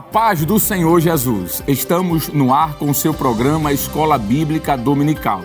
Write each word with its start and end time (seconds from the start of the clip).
A 0.00 0.02
paz 0.02 0.46
do 0.46 0.58
Senhor 0.58 0.98
Jesus. 0.98 1.62
Estamos 1.68 2.28
no 2.28 2.54
ar 2.54 2.76
com 2.76 2.88
o 2.88 2.94
seu 2.94 3.12
programa 3.12 3.70
Escola 3.70 4.16
Bíblica 4.16 4.74
Dominical. 4.74 5.42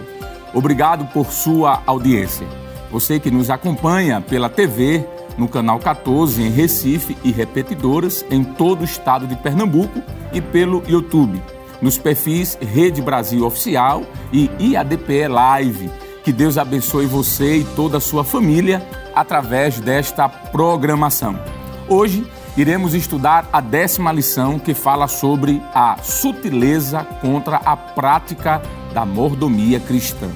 Obrigado 0.54 1.12
por 1.12 1.26
sua 1.26 1.84
audiência. 1.86 2.48
Você 2.90 3.20
que 3.20 3.30
nos 3.30 3.50
acompanha 3.50 4.22
pela 4.22 4.48
TV, 4.48 5.06
no 5.38 5.50
canal 5.50 5.78
14 5.78 6.42
em 6.42 6.50
Recife 6.52 7.18
e 7.22 7.34
repetidoras 7.34 8.26
em 8.32 8.46
todo 8.46 8.80
o 8.80 8.86
estado 8.86 9.28
de 9.28 9.36
Pernambuco 9.36 10.02
e 10.32 10.40
pelo 10.40 10.82
YouTube, 10.88 11.44
nos 11.82 11.98
perfis 11.98 12.58
Rede 12.62 13.02
Brasil 13.02 13.46
Oficial 13.46 14.04
e 14.32 14.50
IADPE 14.58 15.28
Live. 15.28 15.92
Que 16.24 16.32
Deus 16.32 16.58
abençoe 16.58 17.08
você 17.08 17.58
e 17.58 17.64
toda 17.76 17.98
a 17.98 18.02
sua 18.02 18.24
família 18.24 18.82
através 19.14 19.82
desta 19.82 20.30
programação. 20.30 21.38
Hoje 21.90 22.26
iremos 22.58 22.94
estudar 22.94 23.50
a 23.52 23.60
décima 23.60 24.12
lição 24.12 24.58
que 24.58 24.74
fala 24.74 25.08
sobre 25.08 25.62
a 25.74 25.98
sutileza 26.02 27.04
contra 27.22 27.58
a 27.58 27.76
prática 27.76 28.62
da 28.94 29.06
mordomia 29.06 29.80
cristã. 29.80 30.30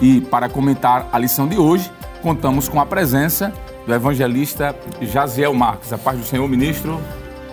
E 0.00 0.20
para 0.20 0.48
comentar 0.48 1.08
a 1.12 1.18
lição 1.18 1.46
de 1.46 1.58
hoje, 1.58 1.90
contamos 2.22 2.68
com 2.68 2.80
a 2.80 2.86
presença 2.86 3.52
do 3.86 3.92
evangelista 3.92 4.74
Jaziel 5.00 5.54
Marques. 5.54 5.92
A 5.92 5.98
paz 5.98 6.18
do 6.18 6.24
Senhor, 6.24 6.48
ministro. 6.48 7.00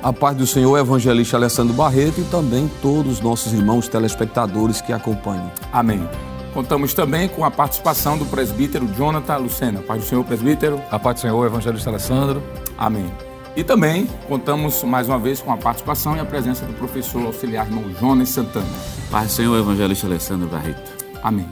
A 0.02 0.14
paz 0.14 0.38
do 0.38 0.48
Senhor, 0.48 0.78
evangelista 0.78 1.36
Alessandro 1.36 1.74
Barreto 1.74 2.22
e 2.22 2.24
também 2.26 2.70
todos 2.82 3.14
os 3.14 3.22
nossos 3.22 3.52
irmãos 3.54 3.88
telespectadores 3.88 4.82
que 4.82 4.94
acompanham. 4.94 5.52
Amém. 5.74 6.08
Contamos 6.54 6.94
também 6.94 7.28
com 7.28 7.44
a 7.44 7.52
participação 7.52 8.18
do 8.18 8.26
presbítero 8.26 8.88
Jonathan 8.96 9.38
Lucena. 9.38 9.80
A 9.80 9.84
paz 9.84 10.02
do 10.02 10.08
Senhor, 10.08 10.24
presbítero. 10.24 10.82
A 10.90 10.98
paz 10.98 11.16
do 11.16 11.22
Senhor, 11.22 11.46
evangelista 11.46 11.90
Alessandro. 11.90 12.42
Amém. 12.78 13.29
E 13.60 13.64
também 13.66 14.08
contamos 14.30 14.86
mais 14.86 15.10
uma 15.10 15.20
vez 15.20 15.42
com 15.42 15.52
a 15.52 15.58
participação 15.58 16.16
e 16.16 16.20
a 16.22 16.24
presença 16.24 16.66
do 16.66 16.72
professor 16.76 17.26
auxiliar 17.26 17.68
irmão 17.68 17.94
Jonas 18.00 18.30
Santana. 18.30 18.66
Paz 19.12 19.28
do 19.28 19.34
Senhor, 19.34 19.60
evangelista 19.60 20.08
Alessandro 20.08 20.48
Barreto. 20.48 21.06
Amém. 21.22 21.46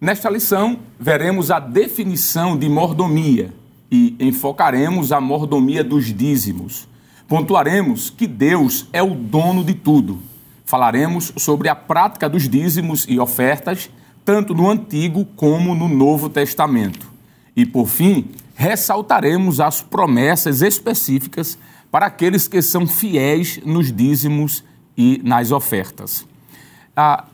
Nesta 0.00 0.28
lição, 0.28 0.80
veremos 0.98 1.52
a 1.52 1.60
definição 1.60 2.58
de 2.58 2.68
mordomia 2.68 3.54
e 3.88 4.16
enfocaremos 4.18 5.12
a 5.12 5.20
mordomia 5.20 5.84
dos 5.84 6.06
dízimos. 6.06 6.88
Pontuaremos 7.28 8.10
que 8.10 8.26
Deus 8.26 8.88
é 8.92 9.00
o 9.00 9.14
dono 9.14 9.62
de 9.62 9.74
tudo. 9.74 10.18
Falaremos 10.64 11.32
sobre 11.36 11.68
a 11.68 11.76
prática 11.76 12.28
dos 12.28 12.48
dízimos 12.48 13.06
e 13.08 13.20
ofertas, 13.20 13.88
tanto 14.24 14.52
no 14.56 14.68
Antigo 14.68 15.24
como 15.36 15.72
no 15.72 15.86
Novo 15.88 16.28
Testamento. 16.28 17.06
E, 17.54 17.64
por 17.64 17.86
fim, 17.86 18.28
ressaltaremos 18.56 19.60
as 19.60 19.82
promessas 19.82 20.62
específicas 20.62 21.58
para 21.90 22.06
aqueles 22.06 22.48
que 22.48 22.62
são 22.62 22.86
fiéis 22.86 23.60
nos 23.64 23.92
dízimos 23.92 24.64
e 24.96 25.20
nas 25.22 25.52
ofertas. 25.52 26.26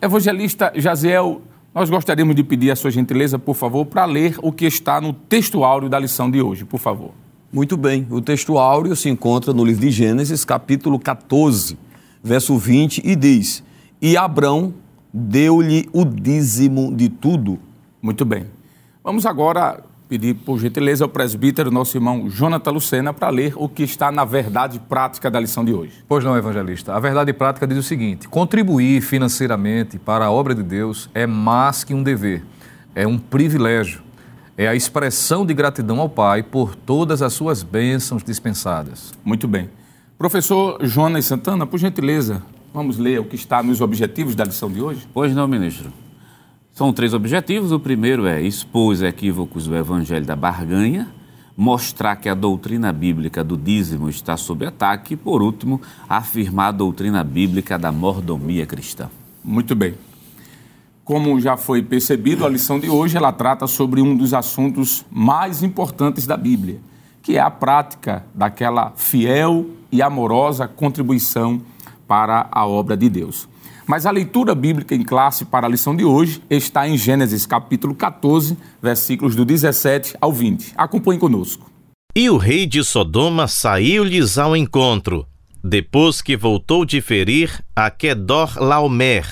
Evangelista 0.00 0.72
Jaziel, 0.74 1.40
nós 1.72 1.88
gostaríamos 1.88 2.34
de 2.34 2.42
pedir 2.42 2.72
a 2.72 2.76
sua 2.76 2.90
gentileza, 2.90 3.38
por 3.38 3.54
favor, 3.54 3.86
para 3.86 4.04
ler 4.04 4.36
o 4.42 4.52
que 4.52 4.66
está 4.66 5.00
no 5.00 5.12
texto 5.12 5.64
áureo 5.64 5.88
da 5.88 5.98
lição 5.98 6.28
de 6.28 6.42
hoje, 6.42 6.64
por 6.64 6.80
favor. 6.80 7.12
Muito 7.52 7.76
bem, 7.76 8.06
o 8.10 8.20
texto 8.20 8.58
áureo 8.58 8.96
se 8.96 9.08
encontra 9.08 9.52
no 9.52 9.64
livro 9.64 9.82
de 9.82 9.90
Gênesis, 9.90 10.44
capítulo 10.44 10.98
14, 10.98 11.78
verso 12.22 12.56
20, 12.58 13.02
e 13.04 13.14
diz: 13.14 13.62
E 14.00 14.16
Abrão 14.16 14.74
deu-lhe 15.12 15.88
o 15.92 16.04
dízimo 16.04 16.92
de 16.92 17.08
tudo. 17.08 17.58
Muito 18.00 18.24
bem. 18.24 18.46
Vamos 19.04 19.24
agora 19.24 19.82
pedir, 20.12 20.34
por 20.34 20.58
gentileza, 20.58 21.06
ao 21.06 21.08
presbítero, 21.08 21.70
nosso 21.70 21.96
irmão 21.96 22.28
Jonathan 22.28 22.72
Lucena, 22.72 23.14
para 23.14 23.30
ler 23.30 23.54
o 23.56 23.66
que 23.66 23.82
está 23.82 24.12
na 24.12 24.26
verdade 24.26 24.78
prática 24.78 25.30
da 25.30 25.40
lição 25.40 25.64
de 25.64 25.72
hoje. 25.72 26.04
Pois 26.06 26.22
não, 26.22 26.36
evangelista. 26.36 26.94
A 26.94 27.00
verdade 27.00 27.32
prática 27.32 27.66
diz 27.66 27.78
o 27.78 27.82
seguinte: 27.82 28.28
contribuir 28.28 29.00
financeiramente 29.00 29.98
para 29.98 30.26
a 30.26 30.30
obra 30.30 30.54
de 30.54 30.62
Deus 30.62 31.08
é 31.14 31.26
mais 31.26 31.82
que 31.82 31.94
um 31.94 32.02
dever, 32.02 32.44
é 32.94 33.06
um 33.06 33.16
privilégio. 33.16 34.02
É 34.54 34.68
a 34.68 34.74
expressão 34.74 35.46
de 35.46 35.54
gratidão 35.54 35.98
ao 35.98 36.10
Pai 36.10 36.42
por 36.42 36.74
todas 36.74 37.22
as 37.22 37.32
suas 37.32 37.62
bênçãos 37.62 38.22
dispensadas. 38.22 39.14
Muito 39.24 39.48
bem. 39.48 39.70
Professor 40.18 40.76
Jonas 40.82 41.24
Santana, 41.24 41.66
por 41.66 41.78
gentileza, 41.78 42.42
vamos 42.72 42.98
ler 42.98 43.18
o 43.18 43.24
que 43.24 43.34
está 43.34 43.62
nos 43.62 43.80
objetivos 43.80 44.34
da 44.34 44.44
lição 44.44 44.70
de 44.70 44.82
hoje? 44.82 45.08
Pois 45.14 45.34
não, 45.34 45.48
ministro. 45.48 45.90
São 46.72 46.90
três 46.90 47.12
objetivos. 47.12 47.70
O 47.70 47.78
primeiro 47.78 48.26
é 48.26 48.40
expor 48.40 48.92
os 48.92 49.02
equívocos 49.02 49.66
do 49.66 49.76
Evangelho 49.76 50.24
da 50.24 50.34
Barganha, 50.34 51.08
mostrar 51.54 52.16
que 52.16 52.30
a 52.30 52.34
doutrina 52.34 52.90
bíblica 52.90 53.44
do 53.44 53.58
dízimo 53.58 54.08
está 54.08 54.38
sob 54.38 54.64
ataque 54.64 55.12
e, 55.12 55.16
por 55.16 55.42
último, 55.42 55.82
afirmar 56.08 56.68
a 56.68 56.72
doutrina 56.72 57.22
bíblica 57.22 57.78
da 57.78 57.92
mordomia 57.92 58.64
cristã. 58.64 59.10
Muito 59.44 59.76
bem. 59.76 59.94
Como 61.04 61.38
já 61.40 61.58
foi 61.58 61.82
percebido, 61.82 62.46
a 62.46 62.48
lição 62.48 62.80
de 62.80 62.88
hoje 62.88 63.18
ela 63.18 63.32
trata 63.32 63.66
sobre 63.66 64.00
um 64.00 64.16
dos 64.16 64.32
assuntos 64.32 65.04
mais 65.10 65.62
importantes 65.62 66.26
da 66.26 66.38
Bíblia, 66.38 66.80
que 67.20 67.36
é 67.36 67.40
a 67.40 67.50
prática 67.50 68.24
daquela 68.32 68.92
fiel 68.96 69.66
e 69.90 70.00
amorosa 70.00 70.66
contribuição 70.66 71.60
para 72.08 72.48
a 72.50 72.66
obra 72.66 72.96
de 72.96 73.10
Deus. 73.10 73.51
Mas 73.92 74.06
a 74.06 74.10
leitura 74.10 74.54
bíblica 74.54 74.94
em 74.94 75.02
classe 75.02 75.44
para 75.44 75.66
a 75.66 75.68
lição 75.68 75.94
de 75.94 76.02
hoje 76.02 76.42
está 76.48 76.88
em 76.88 76.96
Gênesis 76.96 77.44
capítulo 77.44 77.94
14, 77.94 78.56
versículos 78.80 79.36
do 79.36 79.44
17 79.44 80.16
ao 80.18 80.32
20. 80.32 80.72
Acompanhe 80.78 81.20
conosco. 81.20 81.70
E 82.16 82.30
o 82.30 82.38
rei 82.38 82.64
de 82.64 82.82
Sodoma 82.82 83.46
saiu-lhes 83.46 84.38
ao 84.38 84.56
encontro, 84.56 85.26
depois 85.62 86.22
que 86.22 86.38
voltou 86.38 86.86
de 86.86 87.02
ferir 87.02 87.62
a 87.76 87.90
Kedor 87.90 88.56
Laomer 88.58 89.26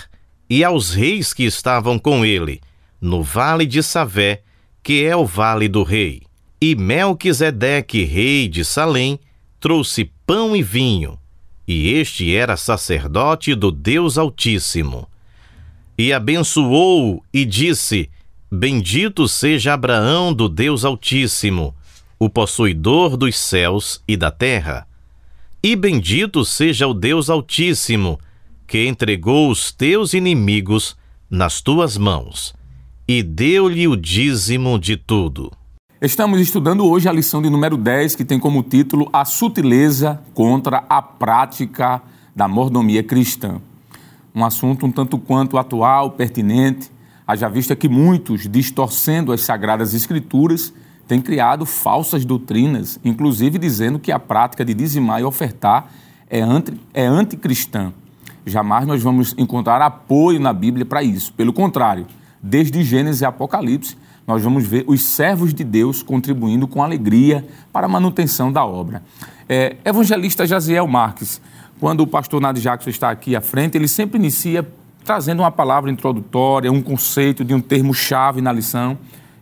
e 0.50 0.62
aos 0.62 0.92
reis 0.92 1.32
que 1.32 1.44
estavam 1.44 1.98
com 1.98 2.22
ele, 2.22 2.60
no 3.00 3.22
vale 3.22 3.65
de 3.65 3.82
Savé, 3.82 4.42
que 4.82 5.06
é 5.06 5.16
o 5.16 5.25
vale 5.25 5.71
do 5.71 5.82
rei. 5.82 6.21
E 6.60 6.77
Melquisedeque, 6.77 8.04
rei 8.04 8.47
de 8.47 8.62
Salém, 8.62 9.19
trouxe 9.59 10.12
pão 10.27 10.54
e 10.54 10.62
vinho, 10.62 11.19
e 11.72 11.91
este 11.91 12.34
era 12.34 12.56
sacerdote 12.56 13.54
do 13.54 13.70
Deus 13.70 14.19
Altíssimo. 14.19 15.08
E 15.97 16.12
abençoou 16.12 17.22
e 17.32 17.44
disse: 17.44 18.10
Bendito 18.50 19.28
seja 19.28 19.75
Abraão 19.75 20.34
do 20.34 20.48
Deus 20.48 20.84
Altíssimo, 20.84 21.72
o 22.19 22.28
possuidor 22.28 23.16
dos 23.16 23.38
céus 23.38 24.03
e 24.09 24.16
da 24.16 24.32
terra. 24.32 24.84
E 25.62 25.76
bendito 25.76 26.44
seja 26.44 26.88
o 26.88 26.92
Deus 26.92 27.30
Altíssimo, 27.30 28.19
que 28.66 28.88
entregou 28.88 29.48
os 29.48 29.70
teus 29.70 30.12
inimigos 30.12 30.97
nas 31.30 31.60
tuas 31.60 31.97
mãos, 31.97 32.53
e 33.06 33.22
deu-lhe 33.22 33.86
o 33.86 33.94
dízimo 33.94 34.76
de 34.76 34.97
tudo. 34.97 35.53
Estamos 36.03 36.41
estudando 36.41 36.87
hoje 36.87 37.11
a 37.11 37.12
lição 37.12 37.43
de 37.43 37.50
número 37.50 37.77
10, 37.77 38.16
que 38.16 38.25
tem 38.25 38.38
como 38.38 38.62
título 38.62 39.11
A 39.12 39.27
Sutileza 39.27 40.19
contra 40.33 40.83
a 40.88 41.03
Prática 41.03 42.00
da 42.34 42.49
Mordomia 42.49 43.03
Cristã. 43.03 43.61
Um 44.34 44.43
assunto 44.43 44.87
um 44.87 44.91
tanto 44.91 45.19
quanto 45.19 45.59
atual, 45.59 46.12
pertinente, 46.12 46.91
haja 47.27 47.50
vista 47.50 47.77
que 47.77 47.87
muitos, 47.87 48.49
distorcendo 48.49 49.31
as 49.31 49.43
Sagradas 49.43 49.93
Escrituras, 49.93 50.72
têm 51.06 51.21
criado 51.21 51.66
falsas 51.66 52.25
doutrinas, 52.25 52.99
inclusive 53.05 53.59
dizendo 53.59 53.99
que 53.99 54.10
a 54.10 54.19
prática 54.19 54.65
de 54.65 54.72
dizimar 54.72 55.21
e 55.21 55.25
ofertar 55.25 55.93
é, 56.31 56.41
anti, 56.41 56.81
é 56.94 57.05
anticristã. 57.05 57.93
Jamais 58.47 58.87
nós 58.87 59.03
vamos 59.03 59.34
encontrar 59.37 59.83
apoio 59.83 60.41
na 60.41 60.54
Bíblia 60.54 60.86
para 60.86 61.03
isso. 61.03 61.30
Pelo 61.34 61.53
contrário, 61.53 62.07
desde 62.42 62.83
Gênesis 62.83 63.21
e 63.21 63.27
Apocalipse, 63.27 63.98
nós 64.30 64.44
vamos 64.44 64.65
ver 64.65 64.84
os 64.86 65.03
servos 65.03 65.53
de 65.53 65.65
Deus 65.65 66.04
contribuindo 66.04 66.68
com 66.68 66.84
alegria 66.84 67.44
para 67.72 67.86
a 67.86 67.88
manutenção 67.88 68.53
da 68.53 68.65
obra. 68.65 69.03
É, 69.48 69.77
evangelista 69.84 70.47
Jaziel 70.47 70.86
Marques, 70.86 71.41
quando 71.80 72.03
o 72.03 72.06
pastor 72.06 72.41
Nadir 72.41 72.62
Jackson 72.62 72.91
está 72.91 73.10
aqui 73.10 73.34
à 73.34 73.41
frente, 73.41 73.77
ele 73.77 73.88
sempre 73.88 74.21
inicia 74.21 74.65
trazendo 75.04 75.41
uma 75.41 75.50
palavra 75.50 75.91
introdutória, 75.91 76.71
um 76.71 76.80
conceito 76.80 77.44
de 77.44 77.53
um 77.53 77.60
termo-chave 77.60 78.41
na 78.41 78.53
lição, 78.53 78.97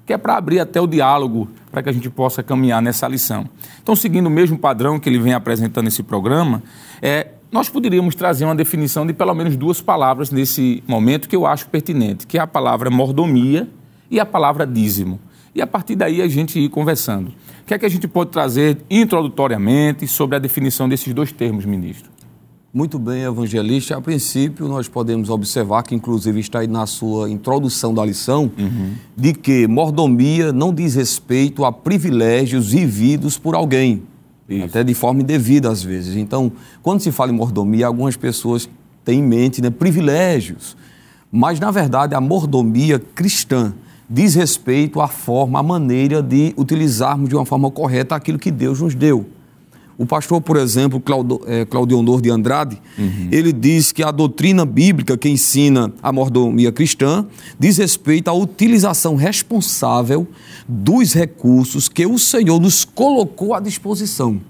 que 0.06 0.12
é 0.14 0.16
para 0.16 0.38
abrir 0.38 0.58
até 0.58 0.80
o 0.80 0.86
diálogo, 0.86 1.50
para 1.70 1.82
que 1.82 1.90
a 1.90 1.92
gente 1.92 2.08
possa 2.08 2.42
caminhar 2.42 2.80
nessa 2.80 3.06
lição. 3.06 3.44
Então, 3.82 3.94
seguindo 3.94 4.28
o 4.28 4.30
mesmo 4.30 4.56
padrão 4.58 4.98
que 4.98 5.06
ele 5.06 5.18
vem 5.18 5.34
apresentando 5.34 5.84
nesse 5.84 6.02
programa, 6.02 6.62
é, 7.02 7.26
nós 7.52 7.68
poderíamos 7.68 8.14
trazer 8.14 8.46
uma 8.46 8.56
definição 8.56 9.06
de 9.06 9.12
pelo 9.12 9.34
menos 9.34 9.54
duas 9.54 9.82
palavras 9.82 10.30
nesse 10.30 10.82
momento 10.88 11.28
que 11.28 11.36
eu 11.36 11.44
acho 11.44 11.68
pertinente, 11.68 12.26
que 12.26 12.38
é 12.38 12.40
a 12.40 12.46
palavra 12.46 12.88
mordomia 12.88 13.68
e 14.10 14.18
a 14.18 14.26
palavra 14.26 14.66
dízimo. 14.66 15.20
E 15.54 15.62
a 15.62 15.66
partir 15.66 15.96
daí 15.96 16.22
a 16.22 16.28
gente 16.28 16.58
ir 16.58 16.68
conversando. 16.68 17.28
O 17.28 17.64
que 17.66 17.74
é 17.74 17.78
que 17.78 17.86
a 17.86 17.88
gente 17.88 18.06
pode 18.06 18.30
trazer 18.30 18.78
introdutoriamente 18.88 20.06
sobre 20.06 20.36
a 20.36 20.38
definição 20.38 20.88
desses 20.88 21.12
dois 21.12 21.32
termos, 21.32 21.64
ministro? 21.64 22.10
Muito 22.72 22.98
bem, 22.98 23.22
evangelista. 23.22 23.96
A 23.96 24.00
princípio, 24.00 24.68
nós 24.68 24.86
podemos 24.88 25.30
observar 25.30 25.82
que, 25.82 25.94
inclusive, 25.94 26.38
está 26.38 26.60
aí 26.60 26.66
na 26.66 26.86
sua 26.86 27.30
introdução 27.30 27.94
da 27.94 28.04
lição, 28.04 28.50
uhum. 28.58 28.92
de 29.16 29.32
que 29.32 29.66
mordomia 29.66 30.52
não 30.52 30.72
diz 30.72 30.94
respeito 30.94 31.64
a 31.64 31.72
privilégios 31.72 32.70
vividos 32.70 33.38
por 33.38 33.54
alguém, 33.54 34.02
Isso. 34.48 34.66
até 34.66 34.84
de 34.84 34.92
forma 34.92 35.22
indevida 35.22 35.70
às 35.70 35.82
vezes. 35.82 36.14
Então, 36.14 36.52
quando 36.82 37.00
se 37.00 37.10
fala 37.10 37.32
em 37.32 37.34
mordomia, 37.34 37.86
algumas 37.86 38.16
pessoas 38.16 38.68
têm 39.02 39.20
em 39.20 39.22
mente 39.22 39.62
né, 39.62 39.70
privilégios, 39.70 40.76
mas 41.32 41.58
na 41.58 41.70
verdade 41.70 42.14
a 42.14 42.20
mordomia 42.20 42.98
cristã 42.98 43.74
diz 44.08 44.34
respeito 44.34 45.00
à 45.00 45.08
forma, 45.08 45.58
à 45.58 45.62
maneira 45.62 46.22
de 46.22 46.54
utilizarmos 46.56 47.28
de 47.28 47.34
uma 47.34 47.44
forma 47.44 47.70
correta 47.70 48.14
aquilo 48.14 48.38
que 48.38 48.50
Deus 48.50 48.80
nos 48.80 48.94
deu. 48.94 49.26
O 49.98 50.06
pastor, 50.06 50.40
por 50.40 50.56
exemplo, 50.56 51.00
Claudio, 51.00 51.40
é, 51.44 51.64
Claudio 51.64 52.20
de 52.20 52.30
Andrade, 52.30 52.80
uhum. 52.96 53.28
ele 53.32 53.52
diz 53.52 53.90
que 53.90 54.04
a 54.04 54.12
doutrina 54.12 54.64
bíblica 54.64 55.18
que 55.18 55.28
ensina 55.28 55.92
a 56.00 56.12
mordomia 56.12 56.70
cristã 56.70 57.26
diz 57.58 57.78
respeito 57.78 58.28
à 58.28 58.32
utilização 58.32 59.16
responsável 59.16 60.28
dos 60.68 61.12
recursos 61.12 61.88
que 61.88 62.06
o 62.06 62.16
Senhor 62.16 62.60
nos 62.60 62.84
colocou 62.84 63.52
à 63.52 63.58
disposição. 63.58 64.40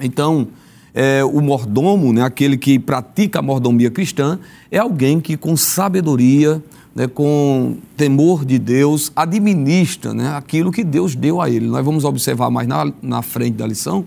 Então, 0.00 0.46
é, 0.94 1.24
o 1.24 1.40
mordomo, 1.40 2.12
né, 2.12 2.22
aquele 2.22 2.56
que 2.56 2.78
pratica 2.78 3.40
a 3.40 3.42
mordomia 3.42 3.90
cristã, 3.90 4.38
é 4.70 4.78
alguém 4.78 5.18
que 5.18 5.36
com 5.36 5.56
sabedoria, 5.56 6.62
né, 6.98 7.06
com 7.06 7.76
temor 7.96 8.44
de 8.44 8.58
Deus, 8.58 9.12
administra 9.14 10.12
né, 10.12 10.34
aquilo 10.34 10.72
que 10.72 10.82
Deus 10.82 11.14
deu 11.14 11.40
a 11.40 11.48
ele. 11.48 11.64
Nós 11.64 11.84
vamos 11.84 12.04
observar 12.04 12.50
mais 12.50 12.66
na, 12.66 12.92
na 13.00 13.22
frente 13.22 13.54
da 13.54 13.64
lição 13.64 14.04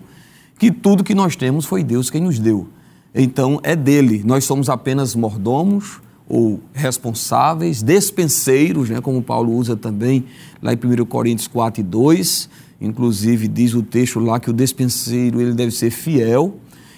que 0.59 0.69
tudo 0.69 1.01
que 1.01 1.15
nós 1.15 1.37
temos 1.37 1.65
foi 1.65 1.85
Deus 1.85 2.09
quem 2.09 2.19
nos 2.19 2.37
deu. 2.37 2.67
Então 3.15 3.61
é 3.63 3.77
dele. 3.77 4.21
Nós 4.25 4.43
somos 4.43 4.67
apenas 4.69 5.15
mordomos 5.15 6.01
ou 6.27 6.59
responsáveis, 6.73 7.81
despenseiros, 7.81 8.89
né, 8.89 8.99
como 8.99 9.21
Paulo 9.21 9.53
usa 9.53 9.77
também 9.77 10.25
lá 10.61 10.73
em 10.73 10.75
1 10.75 11.05
Coríntios 11.05 11.47
4 11.47 11.79
e 11.79 11.83
2. 11.85 12.49
Inclusive 12.81 13.47
diz 13.47 13.73
o 13.73 13.83
texto 13.83 14.19
lá 14.19 14.37
que 14.37 14.49
o 14.49 14.53
despenseiro 14.53 15.39
ele 15.39 15.53
deve 15.53 15.71
ser 15.71 15.91
fiel. 15.91 16.57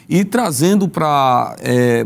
E 0.09 0.25
trazendo 0.25 0.87
para 0.87 1.55
é, 1.59 2.03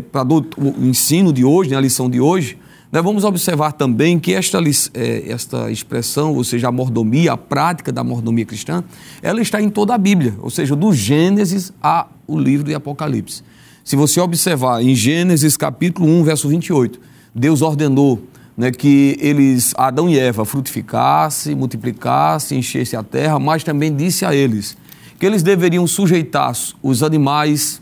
o 0.58 0.86
ensino 0.86 1.32
de 1.32 1.46
hoje, 1.46 1.70
né, 1.70 1.78
a 1.78 1.82
lição 1.82 2.10
de 2.10 2.20
hoje, 2.20 2.58
nós 2.92 3.04
vamos 3.04 3.24
observar 3.24 3.74
também 3.74 4.18
que 4.18 4.34
esta, 4.34 4.60
é, 4.94 5.30
esta 5.30 5.70
expressão, 5.70 6.34
ou 6.34 6.44
seja, 6.44 6.70
a 6.70 6.72
mordomia, 6.72 7.34
a 7.34 7.38
prática 7.38 7.92
da 7.92 8.04
mordomia 8.04 8.46
cristã, 8.46 8.84
ela 9.22 9.42
está 9.42 9.62
em 9.62 9.70
toda 9.70 9.94
a 9.94 9.98
Bíblia, 9.98 10.36
ou 10.40 10.50
seja, 10.50 10.76
do 10.76 10.94
Gênesis 10.94 11.74
ao 11.82 12.10
livro 12.30 12.66
de 12.66 12.74
Apocalipse. 12.74 13.44
Se 13.84 13.96
você 13.96 14.20
observar 14.20 14.82
em 14.82 14.96
Gênesis 14.96 15.58
capítulo 15.58 16.08
1, 16.08 16.24
verso 16.24 16.48
28, 16.48 17.00
Deus 17.36 17.62
ordenou 17.62 18.22
né, 18.58 18.72
que 18.72 19.18
eles, 19.20 19.74
Adão 19.78 20.10
e 20.10 20.18
Eva, 20.18 20.44
frutificassem, 20.44 21.56
multiplicassem, 21.56 22.60
enchessem 22.60 22.98
a 22.98 23.04
terra, 23.04 23.38
mas 23.38 23.64
também 23.64 23.96
disse 23.96 24.26
a 24.26 24.34
eles 24.34 24.76
que 25.20 25.26
eles 25.26 25.44
deveriam 25.44 25.86
sujeitar 25.88 26.54
os 26.82 27.04
animais, 27.04 27.82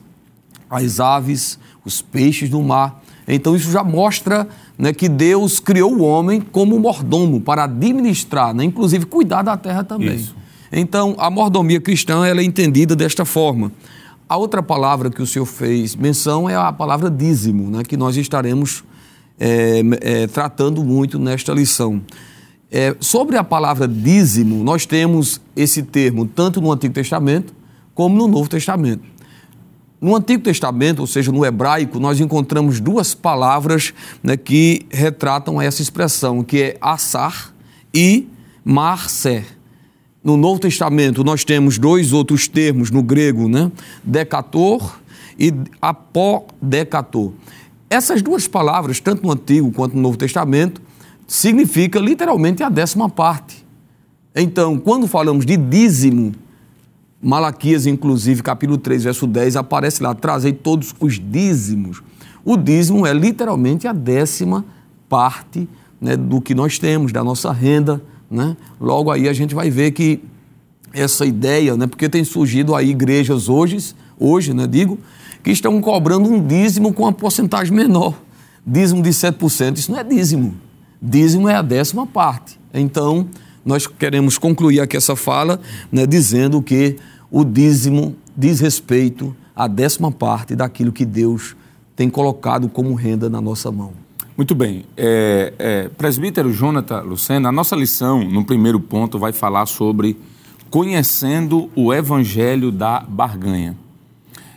as 0.69 0.99
aves, 0.99 1.59
os 1.83 2.01
peixes 2.01 2.49
do 2.49 2.61
mar. 2.61 3.03
Então 3.27 3.55
isso 3.55 3.71
já 3.71 3.83
mostra 3.83 4.47
né, 4.77 4.93
que 4.93 5.09
Deus 5.09 5.59
criou 5.59 5.95
o 5.95 6.03
homem 6.03 6.39
como 6.39 6.79
mordomo 6.79 7.41
para 7.41 7.63
administrar, 7.63 8.53
né, 8.53 8.63
inclusive 8.63 9.05
cuidar 9.05 9.41
da 9.41 9.57
terra 9.57 9.83
também. 9.83 10.15
Isso. 10.15 10.35
Então, 10.71 11.15
a 11.17 11.29
mordomia 11.29 11.79
cristã 11.79 12.25
ela 12.25 12.41
é 12.41 12.43
entendida 12.43 12.95
desta 12.95 13.23
forma. 13.23 13.71
A 14.27 14.37
outra 14.37 14.61
palavra 14.61 15.09
que 15.09 15.21
o 15.21 15.25
senhor 15.25 15.45
fez 15.45 15.95
menção 15.95 16.49
é 16.49 16.55
a 16.55 16.71
palavra 16.73 17.09
dízimo, 17.09 17.69
né, 17.69 17.83
que 17.83 17.95
nós 17.95 18.17
estaremos 18.17 18.83
é, 19.39 19.81
é, 20.01 20.27
tratando 20.27 20.83
muito 20.83 21.17
nesta 21.19 21.53
lição. 21.53 22.01
É, 22.71 22.95
sobre 22.99 23.37
a 23.37 23.43
palavra 23.43 23.87
dízimo, 23.87 24.63
nós 24.63 24.85
temos 24.85 25.39
esse 25.55 25.83
termo 25.83 26.25
tanto 26.25 26.59
no 26.59 26.71
Antigo 26.71 26.93
Testamento 26.93 27.53
como 27.93 28.17
no 28.17 28.27
Novo 28.27 28.49
Testamento. 28.49 29.03
No 29.99 30.15
Antigo 30.15 30.43
Testamento, 30.43 30.99
ou 30.99 31.07
seja, 31.07 31.31
no 31.31 31.45
hebraico, 31.45 31.99
nós 31.99 32.19
encontramos 32.19 32.79
duas 32.79 33.13
palavras 33.13 33.93
né, 34.21 34.35
que 34.35 34.85
retratam 34.91 35.61
essa 35.61 35.81
expressão, 35.81 36.43
que 36.43 36.61
é 36.61 36.77
assar 36.81 37.53
e 37.93 38.27
marcer. 38.63 39.45
No 40.23 40.35
Novo 40.35 40.59
Testamento, 40.59 41.23
nós 41.23 41.43
temos 41.43 41.77
dois 41.77 42.11
outros 42.11 42.47
termos 42.47 42.91
no 42.91 43.01
grego, 43.03 43.47
né? 43.47 43.71
Decator 44.03 44.99
e 45.39 45.53
apodecator. 45.81 47.31
Essas 47.89 48.21
duas 48.21 48.47
palavras, 48.47 48.99
tanto 48.99 49.23
no 49.23 49.31
Antigo 49.31 49.71
quanto 49.71 49.95
no 49.95 50.01
Novo 50.01 50.17
Testamento, 50.17 50.81
significa 51.27 51.99
literalmente 51.99 52.63
a 52.63 52.69
décima 52.69 53.07
parte. 53.07 53.65
Então, 54.35 54.77
quando 54.77 55.07
falamos 55.07 55.45
de 55.45 55.55
dízimo, 55.55 56.33
Malaquias, 57.25 57.87
inclusive, 57.87 58.43
capítulo 58.43 58.77
3, 58.77 59.05
verso 59.05 59.25
10, 59.25 59.55
aparece 59.55 60.03
lá, 60.03 60.13
trazei 60.13 60.53
todos 60.53 60.93
os 60.99 61.19
dízimos. 61.19 62.03
O 62.45 62.55
dízimo 62.55 63.03
é 63.03 63.11
literalmente 63.11 63.87
a 63.87 63.93
décima 63.93 64.63
parte 65.09 65.67
né, 65.99 66.15
do 66.15 66.39
que 66.39 66.53
nós 66.53 66.77
temos, 66.77 67.11
da 67.11 67.23
nossa 67.23 67.51
renda. 67.51 67.99
Né? 68.29 68.55
Logo 68.79 69.09
aí 69.09 69.27
a 69.27 69.33
gente 69.33 69.55
vai 69.55 69.71
ver 69.71 69.89
que 69.89 70.21
essa 70.93 71.25
ideia, 71.25 71.75
né, 71.75 71.87
porque 71.87 72.07
tem 72.07 72.23
surgido 72.23 72.75
aí 72.75 72.91
igrejas 72.91 73.49
hoje, 73.49 73.95
hoje, 74.19 74.53
né, 74.53 74.67
digo, 74.67 74.99
que 75.43 75.49
estão 75.49 75.81
cobrando 75.81 76.29
um 76.29 76.45
dízimo 76.45 76.93
com 76.93 77.01
uma 77.01 77.11
porcentagem 77.11 77.73
menor. 77.75 78.13
Dízimo 78.63 79.01
de 79.01 79.09
7%, 79.09 79.79
isso 79.79 79.91
não 79.91 79.97
é 79.97 80.03
dízimo. 80.03 80.53
Dízimo 81.01 81.49
é 81.49 81.55
a 81.55 81.63
décima 81.63 82.05
parte. 82.05 82.59
Então, 82.71 83.27
nós 83.65 83.87
queremos 83.87 84.37
concluir 84.37 84.79
aqui 84.79 84.95
essa 84.95 85.15
fala 85.15 85.59
né, 85.91 86.05
dizendo 86.05 86.61
que 86.61 86.97
o 87.31 87.43
dízimo 87.43 88.15
diz 88.35 88.59
respeito 88.59 89.35
à 89.55 89.67
décima 89.67 90.11
parte 90.11 90.55
daquilo 90.55 90.91
que 90.91 91.05
Deus 91.05 91.55
tem 91.95 92.09
colocado 92.09 92.67
como 92.67 92.93
renda 92.93 93.29
na 93.29 93.39
nossa 93.39 93.71
mão. 93.71 93.93
Muito 94.37 94.53
bem. 94.53 94.83
É, 94.97 95.53
é, 95.57 95.89
presbítero 95.89 96.51
Jonathan 96.51 97.01
Lucena, 97.01 97.49
a 97.49 97.51
nossa 97.51 97.75
lição, 97.75 98.21
no 98.23 98.43
primeiro 98.43 98.79
ponto, 98.79 99.17
vai 99.17 99.31
falar 99.31 99.65
sobre 99.65 100.17
conhecendo 100.69 101.69
o 101.73 101.93
evangelho 101.93 102.69
da 102.69 102.99
barganha. 102.99 103.77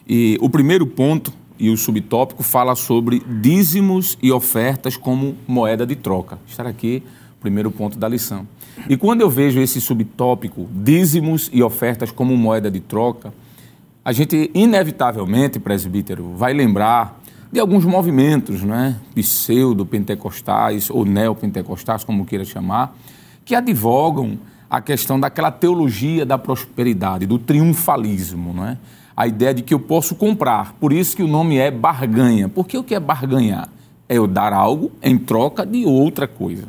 E 0.08 0.36
o 0.40 0.50
primeiro 0.50 0.86
ponto 0.86 1.32
e 1.58 1.70
o 1.70 1.76
subtópico 1.76 2.42
fala 2.42 2.74
sobre 2.74 3.22
dízimos 3.40 4.18
e 4.22 4.32
ofertas 4.32 4.96
como 4.96 5.36
moeda 5.46 5.86
de 5.86 5.94
troca. 5.94 6.38
Estará 6.46 6.70
aqui 6.70 7.02
primeiro 7.40 7.70
ponto 7.70 7.98
da 7.98 8.08
lição. 8.08 8.46
E 8.88 8.96
quando 8.96 9.20
eu 9.20 9.30
vejo 9.30 9.60
esse 9.60 9.80
subtópico, 9.80 10.68
dízimos 10.72 11.50
e 11.52 11.62
ofertas 11.62 12.10
como 12.10 12.36
moeda 12.36 12.70
de 12.70 12.80
troca, 12.80 13.32
a 14.04 14.12
gente 14.12 14.50
inevitavelmente, 14.54 15.58
presbítero, 15.58 16.32
vai 16.34 16.52
lembrar 16.52 17.20
de 17.50 17.58
alguns 17.58 17.84
movimentos, 17.84 18.62
né, 18.62 18.96
pseudo-pentecostais 19.14 20.90
ou 20.90 21.04
neopentecostais, 21.04 22.04
como 22.04 22.24
queira 22.24 22.44
chamar, 22.44 22.96
que 23.44 23.54
advogam 23.54 24.38
a 24.70 24.80
questão 24.80 25.18
daquela 25.18 25.50
teologia 25.50 26.26
da 26.26 26.36
prosperidade, 26.36 27.26
do 27.26 27.38
triunfalismo, 27.38 28.52
não 28.52 28.66
é? 28.66 28.78
A 29.16 29.26
ideia 29.26 29.52
de 29.52 29.62
que 29.62 29.74
eu 29.74 29.80
posso 29.80 30.14
comprar, 30.14 30.74
por 30.74 30.92
isso 30.92 31.16
que 31.16 31.22
o 31.22 31.26
nome 31.26 31.56
é 31.56 31.70
barganha. 31.70 32.48
Porque 32.48 32.78
o 32.78 32.84
que 32.84 32.94
é 32.94 33.00
barganhar? 33.00 33.68
É 34.08 34.16
eu 34.16 34.28
dar 34.28 34.52
algo 34.52 34.92
em 35.02 35.18
troca 35.18 35.66
de 35.66 35.84
outra 35.84 36.28
coisa. 36.28 36.68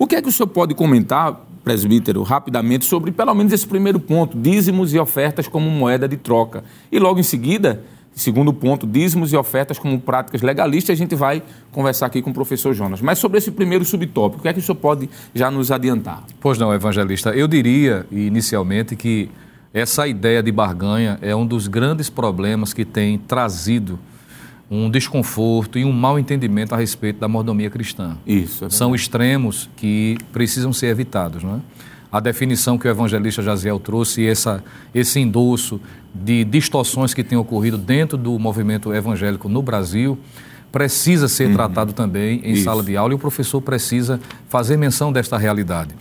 O 0.00 0.06
que 0.06 0.16
é 0.16 0.22
que 0.22 0.30
o 0.30 0.32
senhor 0.32 0.46
pode 0.46 0.74
comentar, 0.74 1.46
presbítero, 1.62 2.22
rapidamente, 2.22 2.86
sobre 2.86 3.12
pelo 3.12 3.34
menos 3.34 3.52
esse 3.52 3.66
primeiro 3.66 4.00
ponto, 4.00 4.34
dízimos 4.34 4.94
e 4.94 4.98
ofertas 4.98 5.46
como 5.46 5.68
moeda 5.68 6.08
de 6.08 6.16
troca? 6.16 6.64
E 6.90 6.98
logo 6.98 7.20
em 7.20 7.22
seguida, 7.22 7.82
segundo 8.14 8.50
ponto, 8.50 8.86
dízimos 8.86 9.30
e 9.30 9.36
ofertas 9.36 9.78
como 9.78 10.00
práticas 10.00 10.40
legalistas, 10.40 10.94
a 10.94 10.96
gente 10.96 11.14
vai 11.14 11.42
conversar 11.70 12.06
aqui 12.06 12.22
com 12.22 12.30
o 12.30 12.32
professor 12.32 12.72
Jonas. 12.72 13.02
Mas 13.02 13.18
sobre 13.18 13.36
esse 13.36 13.50
primeiro 13.50 13.84
subtópico, 13.84 14.38
o 14.38 14.42
que 14.42 14.48
é 14.48 14.54
que 14.54 14.58
o 14.60 14.62
senhor 14.62 14.76
pode 14.76 15.10
já 15.34 15.50
nos 15.50 15.70
adiantar? 15.70 16.24
Pois 16.40 16.56
não, 16.56 16.72
evangelista. 16.72 17.32
Eu 17.32 17.46
diria, 17.46 18.06
inicialmente, 18.10 18.96
que 18.96 19.28
essa 19.74 20.08
ideia 20.08 20.42
de 20.42 20.50
barganha 20.50 21.18
é 21.20 21.36
um 21.36 21.44
dos 21.44 21.68
grandes 21.68 22.08
problemas 22.08 22.72
que 22.72 22.86
tem 22.86 23.18
trazido 23.18 23.98
um 24.70 24.88
desconforto 24.88 25.78
e 25.78 25.84
um 25.84 25.92
mau 25.92 26.18
entendimento 26.18 26.74
a 26.74 26.78
respeito 26.78 27.18
da 27.18 27.26
mordomia 27.26 27.68
cristã. 27.68 28.16
Isso. 28.24 28.66
É 28.66 28.70
São 28.70 28.94
extremos 28.94 29.68
que 29.76 30.16
precisam 30.32 30.72
ser 30.72 30.86
evitados, 30.86 31.42
não 31.42 31.56
é? 31.56 31.60
A 32.12 32.18
definição 32.18 32.76
que 32.76 32.88
o 32.88 32.90
evangelista 32.90 33.40
Jaziel 33.40 33.78
trouxe, 33.78 34.26
essa, 34.26 34.62
esse 34.92 35.20
endosso 35.20 35.80
de 36.12 36.44
distorções 36.44 37.14
que 37.14 37.22
têm 37.22 37.38
ocorrido 37.38 37.78
dentro 37.78 38.18
do 38.18 38.36
movimento 38.36 38.92
evangélico 38.92 39.48
no 39.48 39.62
Brasil, 39.62 40.18
precisa 40.72 41.28
ser 41.28 41.48
uhum. 41.48 41.54
tratado 41.54 41.92
também 41.92 42.40
em 42.44 42.52
Isso. 42.52 42.64
sala 42.64 42.82
de 42.82 42.96
aula 42.96 43.12
e 43.12 43.16
o 43.16 43.18
professor 43.18 43.60
precisa 43.60 44.20
fazer 44.48 44.76
menção 44.76 45.12
desta 45.12 45.38
realidade. 45.38 45.94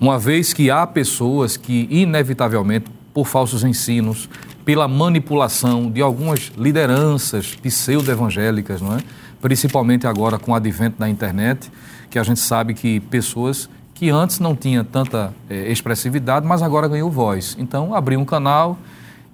Uma 0.00 0.18
vez 0.18 0.52
que 0.52 0.70
há 0.70 0.84
pessoas 0.86 1.56
que, 1.56 1.86
inevitavelmente, 1.88 2.86
por 3.14 3.26
falsos 3.26 3.62
ensinos, 3.62 4.28
pela 4.64 4.88
manipulação 4.88 5.90
de 5.90 6.02
algumas 6.02 6.50
lideranças 6.58 7.54
pseudo-evangélicas, 7.54 8.82
não 8.82 8.96
é? 8.96 8.98
principalmente 9.40 10.06
agora 10.06 10.38
com 10.38 10.52
o 10.52 10.54
advento 10.54 10.98
da 10.98 11.08
internet, 11.08 11.70
que 12.10 12.18
a 12.18 12.22
gente 12.22 12.40
sabe 12.40 12.74
que 12.74 12.98
pessoas 12.98 13.68
que 13.92 14.10
antes 14.10 14.40
não 14.40 14.56
tinham 14.56 14.82
tanta 14.82 15.32
é, 15.48 15.70
expressividade, 15.70 16.46
mas 16.46 16.62
agora 16.62 16.88
ganhou 16.88 17.10
voz. 17.10 17.54
Então, 17.58 17.94
abriu 17.94 18.18
um 18.18 18.24
canal 18.24 18.78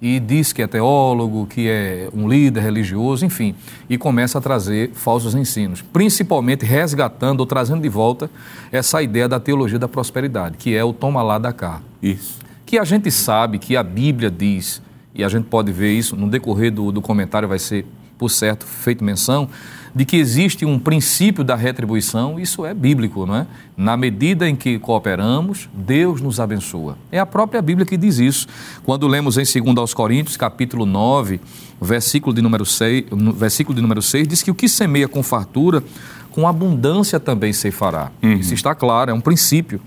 e 0.01 0.19
diz 0.19 0.51
que 0.51 0.61
é 0.61 0.67
teólogo, 0.67 1.47
que 1.47 1.69
é 1.69 2.09
um 2.13 2.27
líder 2.27 2.61
religioso, 2.61 3.25
enfim, 3.25 3.55
e 3.89 3.97
começa 3.97 4.37
a 4.37 4.41
trazer 4.41 4.91
falsos 4.93 5.33
ensinos, 5.33 5.81
principalmente 5.81 6.65
resgatando 6.65 7.39
ou 7.39 7.45
trazendo 7.45 7.81
de 7.81 7.89
volta 7.89 8.29
essa 8.71 9.01
ideia 9.01 9.29
da 9.29 9.39
teologia 9.39 9.79
da 9.79 9.87
prosperidade, 9.87 10.57
que 10.57 10.75
é 10.75 10.83
o 10.83 10.91
toma 10.91 11.23
lá 11.23 11.37
da 11.37 11.53
cá. 11.53 11.81
Isso. 12.01 12.39
Que 12.71 12.79
a 12.79 12.85
gente 12.85 13.11
sabe 13.11 13.59
que 13.59 13.75
a 13.75 13.83
Bíblia 13.83 14.31
diz, 14.31 14.81
e 15.13 15.25
a 15.25 15.27
gente 15.27 15.43
pode 15.43 15.73
ver 15.73 15.91
isso 15.91 16.15
no 16.15 16.29
decorrer 16.29 16.71
do, 16.71 16.89
do 16.89 17.01
comentário, 17.01 17.45
vai 17.45 17.59
ser, 17.59 17.85
por 18.17 18.29
certo, 18.29 18.65
feito 18.65 19.03
menção, 19.03 19.49
de 19.93 20.05
que 20.05 20.15
existe 20.15 20.63
um 20.65 20.79
princípio 20.79 21.43
da 21.43 21.53
retribuição, 21.53 22.39
isso 22.39 22.65
é 22.65 22.73
bíblico, 22.73 23.25
não 23.25 23.35
é? 23.35 23.47
Na 23.75 23.97
medida 23.97 24.47
em 24.47 24.55
que 24.55 24.79
cooperamos, 24.79 25.67
Deus 25.73 26.21
nos 26.21 26.39
abençoa. 26.39 26.97
É 27.11 27.19
a 27.19 27.25
própria 27.25 27.61
Bíblia 27.61 27.85
que 27.85 27.97
diz 27.97 28.19
isso. 28.19 28.47
Quando 28.85 29.05
lemos 29.05 29.37
em 29.37 29.61
2 29.61 29.77
aos 29.77 29.93
Coríntios, 29.93 30.37
capítulo 30.37 30.85
9, 30.85 31.41
versículo 31.81 32.33
de 32.33 32.41
número 32.41 32.65
6, 32.65 33.03
versículo 33.35 33.75
de 33.75 33.81
número 33.81 34.01
6, 34.01 34.29
diz 34.29 34.41
que 34.41 34.49
o 34.49 34.55
que 34.55 34.69
semeia 34.69 35.09
com 35.09 35.21
fartura, 35.21 35.83
com 36.31 36.47
abundância 36.47 37.19
também 37.19 37.51
se 37.51 37.69
fará. 37.69 38.11
Uhum. 38.23 38.35
Isso 38.35 38.53
está 38.53 38.73
claro, 38.73 39.11
é 39.11 39.13
um 39.13 39.19
princípio. 39.19 39.81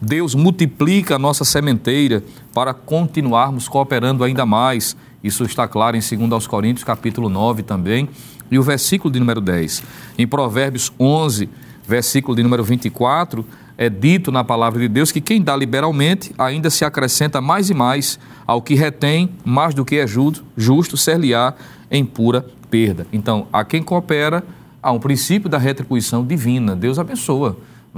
Deus 0.00 0.34
multiplica 0.34 1.16
a 1.16 1.18
nossa 1.18 1.44
sementeira 1.44 2.22
para 2.54 2.72
continuarmos 2.72 3.68
cooperando 3.68 4.24
ainda 4.24 4.46
mais. 4.46 4.96
Isso 5.22 5.44
está 5.44 5.66
claro 5.66 5.96
em 5.96 6.00
2 6.00 6.32
aos 6.32 6.46
Coríntios, 6.46 6.84
capítulo 6.84 7.28
9 7.28 7.62
também 7.62 8.08
e 8.50 8.58
o 8.58 8.62
versículo 8.62 9.12
de 9.12 9.18
número 9.18 9.40
10. 9.40 9.82
Em 10.16 10.26
Provérbios 10.26 10.92
11, 10.98 11.48
versículo 11.86 12.36
de 12.36 12.42
número 12.42 12.64
24, 12.64 13.44
é 13.76 13.88
dito 13.88 14.32
na 14.32 14.42
palavra 14.42 14.80
de 14.80 14.88
Deus 14.88 15.12
que 15.12 15.20
quem 15.20 15.40
dá 15.40 15.54
liberalmente 15.54 16.32
ainda 16.36 16.70
se 16.70 16.84
acrescenta 16.84 17.40
mais 17.40 17.70
e 17.70 17.74
mais 17.74 18.18
ao 18.46 18.60
que 18.60 18.74
retém, 18.74 19.30
mais 19.44 19.74
do 19.74 19.84
que 19.84 19.96
é 19.96 20.06
justo, 20.06 20.44
justo 20.56 20.96
ser-lhe-á 20.96 21.54
em 21.90 22.04
pura 22.04 22.44
perda. 22.70 23.06
Então, 23.12 23.46
a 23.52 23.64
quem 23.64 23.82
coopera, 23.82 24.44
há 24.82 24.90
um 24.90 24.98
princípio 24.98 25.48
da 25.48 25.58
retribuição 25.58 26.24
divina. 26.24 26.74
Deus 26.74 26.98
abençoa. 26.98 27.56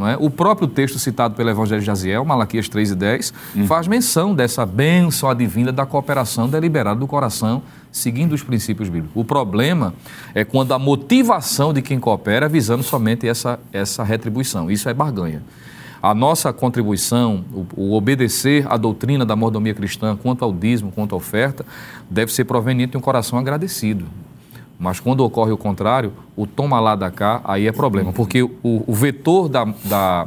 É? 0.09 0.17
O 0.19 0.31
próprio 0.31 0.69
texto 0.69 0.99
citado 0.99 1.35
pelo 1.35 1.51
Evangelho 1.51 1.81
de 1.81 1.87
Jaziel, 1.87 2.25
Malaquias 2.25 2.69
3 2.69 2.93
e 2.93 2.95
10, 2.95 3.35
hum. 3.57 3.67
faz 3.67 3.87
menção 3.87 4.35
dessa 4.35 4.65
bênção 4.65 5.29
advinda 5.29 5.73
da 5.73 5.87
cooperação 5.87 6.49
deliberada 6.49 6.99
do 6.99 7.07
coração, 7.07 7.63
seguindo 7.91 8.33
os 8.33 8.43
princípios 8.43 8.89
bíblicos. 8.89 9.13
O 9.15 9.25
problema 9.25 9.95
é 10.35 10.45
quando 10.45 10.73
a 10.73 10.79
motivação 10.79 11.73
de 11.73 11.83
quem 11.83 11.99
coopera 11.99 12.47
é 12.47 12.49
visando 12.49 12.83
somente 12.83 13.27
essa, 13.29 13.59
essa 13.73 14.03
retribuição. 14.03 14.71
Isso 14.71 14.89
é 14.89 14.95
barganha. 14.95 15.43
A 16.03 16.15
nossa 16.15 16.51
contribuição, 16.51 17.45
o, 17.53 17.67
o, 17.77 17.93
obedecer 17.93 18.67
à 18.73 18.79
doutrina 18.79 19.27
da 19.27 19.37
mordomia 19.37 19.75
cristã 19.75 20.17
quanto 20.17 20.43
ao 20.43 20.53
dízimo, 20.53 20.91
quanto 20.91 21.15
à 21.15 21.19
oferta, 21.19 21.65
deve 22.09 22.33
ser 22.33 22.45
proveniente 22.45 22.93
de 22.93 22.97
um 22.97 23.03
coração 23.03 23.39
agradecido. 23.39 24.07
Mas 24.81 24.99
quando 24.99 25.21
ocorre 25.21 25.53
o 25.53 25.59
contrário, 25.59 26.11
o 26.35 26.47
toma 26.47 26.81
lá 26.81 26.97
da 26.97 27.11
cá, 27.11 27.43
aí 27.45 27.69
é 27.69 27.73
problema. 27.73 28.15
Porque 28.15 28.43
o, 28.43 28.51
o 28.63 28.95
vetor 28.95 29.47
da, 29.47 29.67
da, 29.85 30.27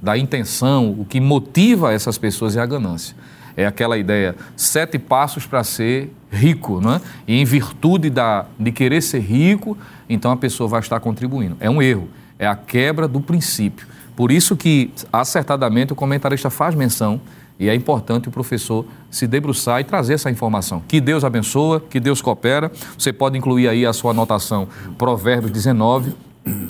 da 0.00 0.16
intenção, 0.16 0.92
o 0.92 1.04
que 1.04 1.20
motiva 1.20 1.92
essas 1.92 2.16
pessoas 2.16 2.56
é 2.56 2.60
a 2.60 2.66
ganância. 2.66 3.16
É 3.56 3.66
aquela 3.66 3.98
ideia, 3.98 4.36
sete 4.56 5.00
passos 5.00 5.46
para 5.46 5.64
ser 5.64 6.14
rico, 6.30 6.80
não 6.80 6.94
é? 6.94 7.00
E 7.26 7.40
em 7.40 7.44
virtude 7.44 8.08
da, 8.08 8.46
de 8.56 8.70
querer 8.70 9.02
ser 9.02 9.18
rico, 9.18 9.76
então 10.08 10.30
a 10.30 10.36
pessoa 10.36 10.68
vai 10.68 10.78
estar 10.78 11.00
contribuindo. 11.00 11.56
É 11.58 11.68
um 11.68 11.82
erro, 11.82 12.08
é 12.38 12.46
a 12.46 12.54
quebra 12.54 13.08
do 13.08 13.20
princípio. 13.20 13.88
Por 14.14 14.30
isso 14.30 14.56
que, 14.56 14.92
acertadamente, 15.12 15.92
o 15.92 15.96
comentarista 15.96 16.50
faz 16.50 16.76
menção 16.76 17.20
e 17.58 17.68
é 17.68 17.74
importante 17.74 18.28
o 18.28 18.30
professor 18.30 18.86
se 19.10 19.26
debruçar 19.26 19.80
e 19.80 19.84
trazer 19.84 20.14
essa 20.14 20.30
informação. 20.30 20.82
Que 20.86 21.00
Deus 21.00 21.24
abençoa, 21.24 21.80
que 21.80 21.98
Deus 21.98 22.22
coopera. 22.22 22.70
Você 22.96 23.12
pode 23.12 23.36
incluir 23.36 23.68
aí 23.68 23.84
a 23.84 23.92
sua 23.92 24.12
anotação 24.12 24.68
Provérbios 24.96 25.50
19, 25.50 26.14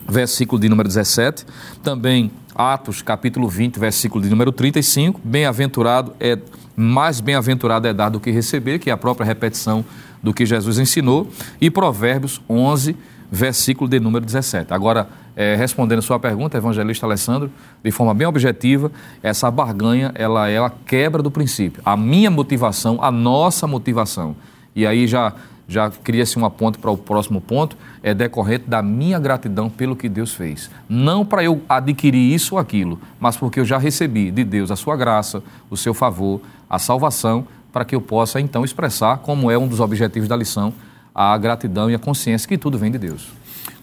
versículo 0.09 0.61
de 0.61 0.69
número 0.69 0.89
17. 0.89 1.45
Também 1.83 2.31
Atos, 2.55 3.03
capítulo 3.03 3.49
20, 3.49 3.79
versículo 3.79 4.25
de 4.25 4.31
número 4.31 4.51
35. 4.51 5.21
Bem-aventurado 5.23 6.15
é 6.19 6.39
mais 6.75 7.21
bem-aventurado 7.21 7.87
é 7.87 7.93
dar 7.93 8.09
do 8.09 8.21
que 8.21 8.31
receber, 8.31 8.79
que 8.79 8.89
é 8.89 8.93
a 8.93 8.97
própria 8.97 9.27
repetição 9.27 9.85
do 10.23 10.33
que 10.33 10.47
Jesus 10.47 10.79
ensinou. 10.79 11.29
E 11.61 11.71
Provérbios 11.71 12.41
11, 12.49 12.95
versículo 12.95 13.18
de 13.31 14.01
número 14.01 14.25
17. 14.25 14.73
Agora, 14.73 15.09
é, 15.37 15.55
respondendo 15.55 16.03
sua 16.03 16.19
pergunta, 16.19 16.57
evangelista 16.57 17.07
Alessandro, 17.07 17.51
de 17.83 17.91
forma 17.91 18.13
bem 18.15 18.27
objetiva, 18.27 18.91
essa 19.23 19.51
barganha 19.51 20.13
ela 20.15 20.49
é 20.49 20.59
a 20.59 20.71
quebra 20.71 21.23
do 21.23 21.31
princípio. 21.31 21.83
A 21.85 21.97
minha 21.97 22.31
motivação, 22.31 22.99
a 23.03 23.11
nossa 23.11 23.67
motivação. 23.67 24.35
E 24.75 24.87
aí 24.87 25.07
já 25.07 25.35
já 25.69 25.91
cria-se 25.91 26.39
uma 26.39 26.49
ponte 26.51 26.79
para 26.79 26.91
o 26.91 26.97
próximo 26.97 27.43
ponto, 27.43 27.77
é 28.03 28.15
decorrente 28.15 28.65
da 28.67 28.83
minha 28.83 29.19
gratidão 29.19 29.69
pelo 29.69 29.95
que 29.95 30.09
Deus 30.09 30.33
fez. 30.33 30.71
Não 30.89 31.27
para 31.27 31.45
eu 31.45 31.61
adquirir 31.69 32.33
isso 32.33 32.55
ou 32.55 32.59
aquilo, 32.59 32.99
mas 33.21 33.37
porque 33.37 33.61
eu 33.61 33.67
já 33.67 33.77
recebi 33.77 34.31
de 34.31 34.45
Deus 34.45 34.71
a 34.71 34.77
sua 34.77 34.97
graça, 34.97 35.43
o 35.69 35.77
seu 35.77 35.93
favor, 35.93 36.41
a 36.71 36.79
salvação, 36.79 37.47
para 37.71 37.85
que 37.85 37.95
eu 37.95 38.01
possa 38.01 38.41
então 38.41 38.65
expressar, 38.65 39.19
como 39.19 39.51
é 39.51 39.59
um 39.59 39.69
dos 39.69 39.79
objetivos 39.79 40.27
da 40.27 40.35
lição, 40.35 40.73
a 41.21 41.37
gratidão 41.37 41.91
e 41.91 41.97
a 41.97 41.99
consciência 41.99 42.47
que 42.47 42.57
tudo 42.57 42.79
vem 42.79 42.93
de 42.93 42.99
Deus. 42.99 43.33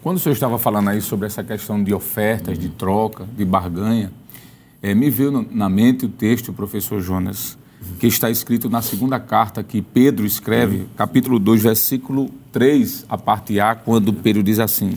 Quando 0.02 0.16
o 0.16 0.20
senhor 0.22 0.32
estava 0.32 0.58
falando 0.58 0.88
aí 0.88 1.02
sobre 1.02 1.28
essa 1.28 1.44
questão 1.44 1.84
de 1.84 1.94
ofertas, 1.94 2.58
de 2.58 2.70
troca, 2.70 3.28
de 3.36 3.44
barganha, 3.44 4.10
é, 4.82 4.96
me 4.96 5.10
veio 5.10 5.46
na 5.52 5.68
mente 5.68 6.06
o 6.06 6.10
texto, 6.10 6.54
professor 6.54 7.02
Jonas, 7.02 7.58
que 8.00 8.08
está 8.08 8.30
escrito 8.32 8.70
na 8.70 8.82
segunda 8.82 9.20
carta 9.20 9.62
que 9.62 9.82
Pedro 9.82 10.26
escreve, 10.26 10.88
capítulo 10.96 11.38
2, 11.38 11.64
versículo 11.64 12.30
3, 12.54 13.06
a 13.10 13.18
parte 13.18 13.60
A, 13.60 13.76
quando 13.76 14.14
Pedro 14.14 14.42
diz 14.42 14.58
assim: 14.58 14.94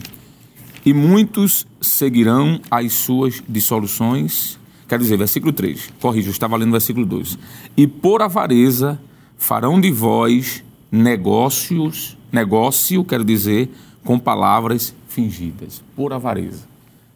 E 0.85 0.93
muitos 0.93 1.67
seguirão 1.81 2.61
as 2.71 2.93
suas 2.93 3.43
dissoluções. 3.49 4.57
Quer 4.87 4.97
dizer, 4.97 5.17
versículo 5.17 5.51
3, 5.51 5.91
corrija, 5.99 6.29
eu 6.29 6.31
estava 6.31 6.55
lendo 6.55 6.69
o 6.69 6.71
versículo 6.71 7.05
2. 7.05 7.37
E 7.75 7.85
por 7.85 8.21
avareza 8.21 8.97
farão 9.37 9.81
de 9.81 9.91
vós 9.91 10.63
negócios, 10.89 12.17
negócio, 12.31 13.03
quero 13.03 13.23
dizer, 13.23 13.69
com 14.03 14.17
palavras 14.17 14.93
fingidas, 15.07 15.83
por 15.95 16.13
avareza. 16.13 16.67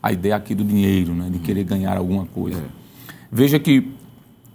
A 0.01 0.11
ideia 0.11 0.35
aqui 0.35 0.53
do 0.53 0.63
dinheiro, 0.63 1.13
né, 1.13 1.29
de 1.31 1.39
querer 1.39 1.63
ganhar 1.63 1.97
alguma 1.97 2.25
coisa. 2.25 2.59
É. 2.59 2.83
Veja 3.31 3.57
que 3.57 3.87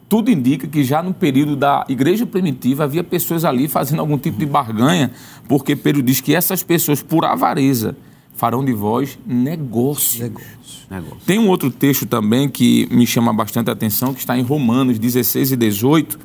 tudo 0.09 0.31
indica 0.31 0.67
que 0.67 0.83
já 0.83 1.03
no 1.03 1.13
período 1.13 1.55
da 1.55 1.85
igreja 1.89 2.25
primitiva 2.25 2.85
havia 2.85 3.05
pessoas 3.05 3.45
ali 3.45 3.69
fazendo 3.69 4.01
algum 4.01 4.17
tipo 4.17 4.39
de 4.39 4.47
barganha, 4.47 5.11
porque 5.47 5.77
Pedro 5.77 6.03
diz 6.03 6.21
que 6.21 6.35
essas 6.35 6.63
pessoas, 6.63 7.03
por 7.03 7.25
avareza, 7.25 7.97
farão 8.35 8.65
de 8.65 8.73
vós 8.73 9.19
negócios. 9.27 10.21
Negócio. 10.21 10.49
Negócio. 10.91 11.19
Tem 11.27 11.39
um 11.39 11.49
outro 11.49 11.71
texto 11.71 12.07
também 12.07 12.49
que 12.49 12.89
me 12.91 13.07
chama 13.07 13.33
bastante 13.33 13.69
a 13.69 13.73
atenção, 13.75 14.15
que 14.15 14.21
está 14.21 14.39
em 14.39 14.43
Romanos 14.43 14.99
16 14.99 15.53
e 15.53 15.57
18. 15.57 16.19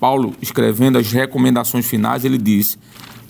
Paulo, 0.00 0.34
escrevendo 0.40 0.98
as 0.98 1.12
recomendações 1.12 1.86
finais, 1.86 2.24
ele 2.24 2.38
diz: 2.38 2.78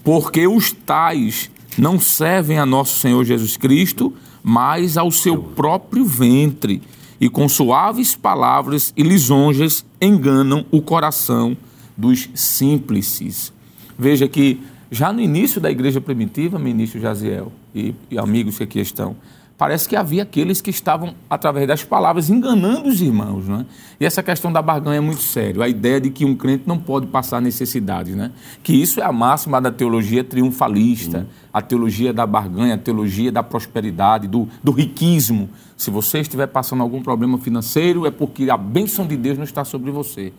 Porque 0.03 0.47
os 0.47 0.73
tais 0.73 1.51
não 1.77 1.99
servem 1.99 2.59
a 2.59 2.67
nosso 2.67 2.99
Senhor 2.99 3.25
Jesus 3.25 3.57
Cristo, 3.57 4.13
mas 4.43 4.97
ao 4.97 5.11
seu 5.11 5.37
próprio 5.39 6.05
ventre, 6.05 6.83
e 7.21 7.29
com 7.29 7.49
suaves 7.49 8.17
palavras 8.17 8.95
e 8.97 9.03
lisonjas 9.03 9.85
enganam 10.01 10.65
o 10.71 10.81
coração 10.81 11.57
dos 11.97 12.31
simples. 12.35 13.53
Veja 13.99 14.27
que 14.27 14.59
já 14.91 15.13
no 15.13 15.21
início 15.21 15.61
da 15.61 15.71
igreja 15.71 16.01
primitiva, 16.01 16.59
ministro 16.59 16.99
Jaziel 16.99 17.53
e, 17.75 17.95
e 18.11 18.19
amigos 18.19 18.57
que 18.57 18.65
aqui 18.65 18.81
estão, 18.81 19.15
parece 19.61 19.87
que 19.87 19.95
havia 19.95 20.23
aqueles 20.23 20.63
que 20.63 20.71
estavam, 20.71 21.15
através 21.29 21.69
das 21.69 21.85
palavras, 21.85 22.31
enganando 22.31 22.89
os 22.89 23.03
irmãos. 23.03 23.47
Né? 23.47 23.67
E 24.01 24.07
essa 24.07 24.23
questão 24.23 24.51
da 24.51 24.63
barganha 24.63 24.97
é 24.97 25.01
muito 25.01 25.21
sério. 25.21 25.61
A 25.61 25.69
ideia 25.69 26.01
de 26.01 26.09
que 26.09 26.25
um 26.25 26.35
crente 26.35 26.63
não 26.65 26.79
pode 26.79 27.09
passar 27.09 27.43
necessidades. 27.43 28.17
Né? 28.17 28.33
Que 28.63 28.73
isso 28.73 29.01
é 29.01 29.05
a 29.05 29.13
máxima 29.13 29.61
da 29.61 29.71
teologia 29.71 30.25
triunfalista, 30.25 31.19
uhum. 31.19 31.27
a 31.53 31.61
teologia 31.61 32.11
da 32.11 32.27
barganha, 32.27 32.75
a 32.75 32.79
teologia 32.79 33.31
da 33.31 33.43
prosperidade, 33.43 34.27
do, 34.27 34.49
do 34.65 34.73
riquismo. 34.73 35.51
Se 35.77 35.91
você 35.91 36.21
estiver 36.21 36.47
passando 36.47 36.83
algum 36.83 37.03
problema 37.03 37.37
financeiro, 37.37 38.07
é 38.07 38.11
porque 38.11 38.49
a 38.49 38.57
bênção 38.57 39.07
de 39.07 39.15
Deus 39.15 39.37
não 39.37 39.45
está 39.45 39.63
sobre 39.63 39.91
você. 39.91 40.33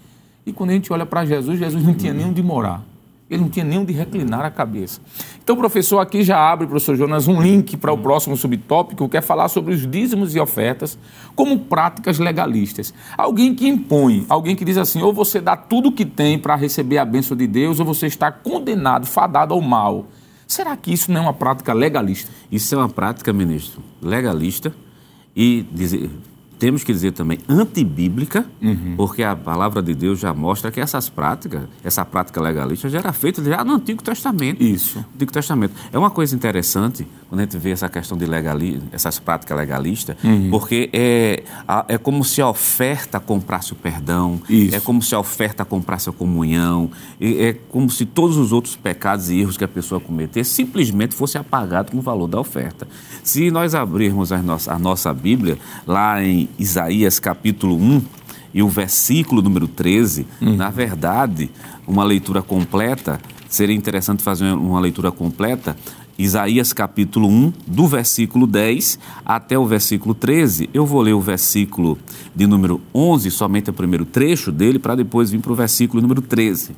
E 0.48 0.52
quando 0.52 0.72
a 0.72 0.74
gente 0.74 0.92
olha 0.92 1.06
para 1.06 1.24
Jesus, 1.26 1.60
Jesus 1.60 1.84
não 1.84 1.94
tinha 1.94 2.12
nem 2.12 2.26
onde 2.26 2.42
morar. 2.42 2.84
Ele 3.32 3.44
não 3.44 3.50
tinha 3.50 3.64
nem 3.64 3.80
onde 3.80 3.94
reclinar 3.94 4.46
a 4.46 4.52
cabeça. 4.52 5.00
Então, 5.42 5.56
professor, 5.56 6.00
aqui 6.00 6.22
já 6.22 6.38
abre, 6.38 6.68
professor 6.68 6.98
Jonas, 6.98 7.30
um 7.30 7.42
link 7.42 7.78
para 7.78 7.94
o 7.94 7.98
próximo 7.98 8.36
subtópico, 8.36 9.08
que 9.08 9.16
é 9.16 9.22
falar 9.22 9.48
sobre 9.48 9.74
os 9.74 9.90
dízimos 9.90 10.36
e 10.36 10.40
ofertas 10.40 11.00
como 11.34 11.58
práticas 11.58 12.20
legalistas. 12.20 12.94
Alguém 13.18 13.56
que 13.56 13.66
impõe, 13.66 14.26
alguém 14.28 14.54
que 14.54 14.66
diz 14.66 14.78
assim, 14.78 15.02
ou 15.02 15.14
você 15.14 15.40
dá 15.40 15.56
tudo 15.56 15.88
o 15.88 15.92
que 15.94 16.06
tem 16.06 16.38
para 16.38 16.58
receber 16.58 16.98
a 16.98 17.06
bênção 17.06 17.38
de 17.38 17.48
Deus, 17.48 17.80
ou 17.80 17.86
você 17.86 18.06
está 18.06 18.30
condenado, 18.34 19.08
fadado 19.08 19.54
ao 19.54 19.62
mal. 19.62 20.08
Será 20.46 20.76
que 20.76 20.92
isso 20.92 21.10
não 21.10 21.22
é 21.22 21.24
uma 21.24 21.34
prática 21.34 21.72
legalista? 21.72 22.30
Isso 22.52 22.76
é 22.76 22.78
uma 22.78 22.90
prática, 22.90 23.32
ministro, 23.32 23.82
legalista 24.02 24.76
e 25.34 25.66
dizer, 25.72 26.10
temos 26.62 26.84
que 26.84 26.94
dizer 26.94 27.14
também 27.14 27.40
antibíblica, 27.50 28.46
porque 28.96 29.24
a 29.24 29.36
palavra 29.36 29.82
de 29.82 29.96
Deus 29.96 30.20
já 30.20 30.32
mostra 30.32 30.70
que 30.72 30.80
essas 30.80 31.10
práticas, 31.10 31.64
essa 31.84 32.06
prática 32.06 32.40
legalista 32.40 32.88
já 32.88 33.00
era 33.00 33.12
feita 33.12 33.44
já 33.44 33.64
no 33.64 33.74
Antigo 33.74 34.04
Testamento. 34.04 34.62
Isso. 34.62 35.04
Antigo 35.16 35.32
Testamento. 35.32 35.74
É 35.92 35.98
uma 35.98 36.12
coisa 36.12 36.36
interessante 36.36 37.08
quando 37.32 37.40
a 37.40 37.44
gente 37.44 37.58
vê 37.58 37.72
essa 37.72 37.88
questão 37.88 38.18
de 38.18 38.26
legalismo, 38.26 38.90
essas 38.92 39.18
práticas 39.18 39.58
legalistas, 39.58 40.18
porque 40.50 40.90
é, 40.92 41.44
é 41.88 41.98
como 41.98 42.26
se 42.26 42.42
a 42.42 42.50
oferta 42.50 43.22
comprasse 43.22 43.72
o 43.72 43.76
perdão, 43.78 44.42
Isso. 44.50 44.76
é 44.76 44.82
como 44.82 45.02
se 45.02 45.16
a 45.16 45.20
oferta 45.20 45.64
comprasse 45.64 46.10
a 46.10 46.12
comunhão, 46.12 46.92
e 47.22 47.42
é 47.42 47.54
como 47.70 47.90
se 47.90 48.06
todos 48.06 48.36
os 48.36 48.52
outros 48.52 48.76
pecados 48.76 49.30
e 49.30 49.40
erros 49.40 49.56
que 49.56 49.64
a 49.64 49.68
pessoa 49.70 50.02
cometer 50.02 50.44
simplesmente 50.44 51.16
fosse 51.16 51.38
apagado 51.38 51.94
com 51.94 52.00
o 52.00 52.02
valor 52.02 52.28
da 52.28 52.38
oferta. 52.38 52.86
Se 53.24 53.50
nós 53.50 53.74
abrirmos 53.74 54.34
a 54.34 54.40
nossa, 54.40 54.74
a 54.74 54.78
nossa 54.78 55.14
Bíblia, 55.14 55.58
lá 55.88 56.22
em 56.22 56.50
Isaías 56.60 57.18
capítulo 57.18 57.78
1, 57.78 58.02
e 58.54 58.62
o 58.62 58.68
versículo 58.68 59.42
número 59.42 59.70
13, 59.70 60.28
na 60.42 60.70
verdade, 60.70 61.50
uma 61.88 62.04
leitura 62.04 62.42
completa, 62.42 63.22
seria 63.52 63.76
interessante 63.76 64.24
fazer 64.24 64.52
uma 64.54 64.80
leitura 64.80 65.12
completa, 65.12 65.76
Isaías 66.22 66.72
capítulo 66.72 67.28
1, 67.28 67.54
do 67.66 67.88
versículo 67.88 68.46
10 68.46 69.00
até 69.26 69.58
o 69.58 69.66
versículo 69.66 70.14
13. 70.14 70.70
Eu 70.72 70.86
vou 70.86 71.02
ler 71.02 71.14
o 71.14 71.20
versículo 71.20 71.98
de 72.36 72.46
número 72.46 72.80
11, 72.94 73.32
somente 73.32 73.72
o 73.72 73.74
primeiro 73.74 74.06
trecho 74.06 74.52
dele, 74.52 74.78
para 74.78 74.94
depois 74.94 75.32
vir 75.32 75.40
para 75.40 75.52
o 75.52 75.56
versículo 75.56 76.00
número 76.00 76.22
13. 76.22 76.74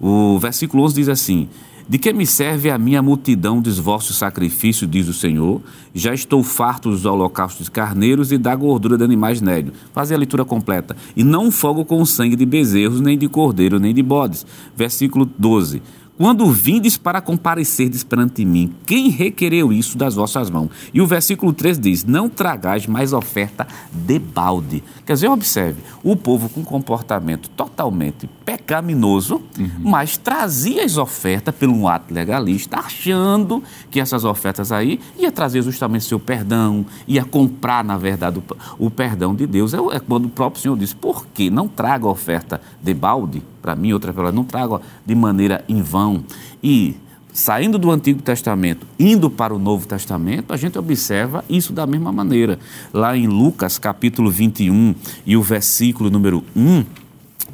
O 0.00 0.38
versículo 0.38 0.84
11 0.84 0.94
diz 0.94 1.08
assim: 1.10 1.50
De 1.86 1.98
que 1.98 2.14
me 2.14 2.26
serve 2.26 2.70
a 2.70 2.78
minha 2.78 3.02
multidão 3.02 3.60
dos 3.60 3.78
vossos 3.78 4.16
sacrifícios, 4.16 4.90
diz 4.90 5.06
o 5.06 5.12
Senhor? 5.12 5.60
Já 5.94 6.14
estou 6.14 6.42
farto 6.42 6.88
dos 6.90 7.04
holocaustos 7.04 7.68
carneiros 7.68 8.32
e 8.32 8.38
da 8.38 8.56
gordura 8.56 8.96
de 8.96 9.04
animais 9.04 9.42
nédios. 9.42 9.76
Fazer 9.92 10.14
a 10.14 10.18
leitura 10.18 10.46
completa. 10.46 10.96
E 11.14 11.22
não 11.22 11.50
fogo 11.50 11.84
com 11.84 12.02
sangue 12.06 12.36
de 12.36 12.46
bezerros, 12.46 13.02
nem 13.02 13.18
de 13.18 13.28
cordeiro, 13.28 13.78
nem 13.78 13.92
de 13.92 14.02
bodes. 14.02 14.46
Versículo 14.74 15.30
12. 15.38 15.82
Quando 16.18 16.50
vindes 16.52 16.98
para 16.98 17.22
comparecerdes 17.22 18.04
perante 18.04 18.44
mim, 18.44 18.74
quem 18.84 19.08
requereu 19.08 19.72
isso 19.72 19.96
das 19.96 20.14
vossas 20.14 20.50
mãos? 20.50 20.70
E 20.92 21.00
o 21.00 21.06
versículo 21.06 21.54
3 21.54 21.78
diz: 21.78 22.04
Não 22.04 22.28
tragais 22.28 22.86
mais 22.86 23.14
oferta 23.14 23.66
de 23.90 24.18
balde. 24.18 24.84
Quer 25.06 25.14
dizer, 25.14 25.28
observe, 25.28 25.82
o 26.04 26.14
povo 26.14 26.50
com 26.50 26.62
comportamento 26.62 27.48
totalmente 27.50 28.28
pecaminoso, 28.44 29.40
mas 29.80 30.18
trazia 30.18 30.84
as 30.84 30.98
ofertas 30.98 31.54
pelo 31.54 31.74
um 31.74 31.88
ato 31.88 32.12
legalista, 32.12 32.76
achando 32.76 33.62
que 33.90 33.98
essas 33.98 34.24
ofertas 34.24 34.70
aí 34.70 35.00
ia 35.18 35.32
trazer 35.32 35.62
justamente 35.62 36.04
seu 36.04 36.20
perdão, 36.20 36.84
ia 37.08 37.24
comprar, 37.24 37.82
na 37.82 37.96
verdade, 37.96 38.38
o, 38.38 38.86
o 38.86 38.90
perdão 38.90 39.34
de 39.34 39.46
Deus. 39.46 39.72
É, 39.72 39.78
é 39.78 39.98
quando 39.98 40.26
o 40.26 40.30
próprio 40.30 40.60
Senhor 40.60 40.76
diz: 40.76 40.92
Por 40.92 41.26
que 41.28 41.48
não 41.48 41.66
traga 41.66 42.06
oferta 42.06 42.60
de 42.82 42.92
balde? 42.92 43.42
Para 43.62 43.76
mim, 43.76 43.92
outra 43.92 44.12
palavra, 44.12 44.34
não 44.34 44.44
traga 44.44 44.80
de 45.06 45.14
maneira 45.14 45.64
em 45.68 45.80
vão. 45.80 46.24
E 46.62 46.96
saindo 47.32 47.78
do 47.78 47.90
Antigo 47.90 48.20
Testamento, 48.20 48.86
indo 48.98 49.30
para 49.30 49.54
o 49.54 49.58
Novo 49.58 49.86
Testamento, 49.86 50.52
a 50.52 50.56
gente 50.56 50.76
observa 50.78 51.44
isso 51.48 51.72
da 51.72 51.86
mesma 51.86 52.12
maneira. 52.12 52.58
Lá 52.92 53.16
em 53.16 53.28
Lucas, 53.28 53.78
capítulo 53.78 54.30
21, 54.30 54.94
e 55.24 55.36
o 55.36 55.42
versículo 55.42 56.10
número 56.10 56.44
1, 56.54 56.84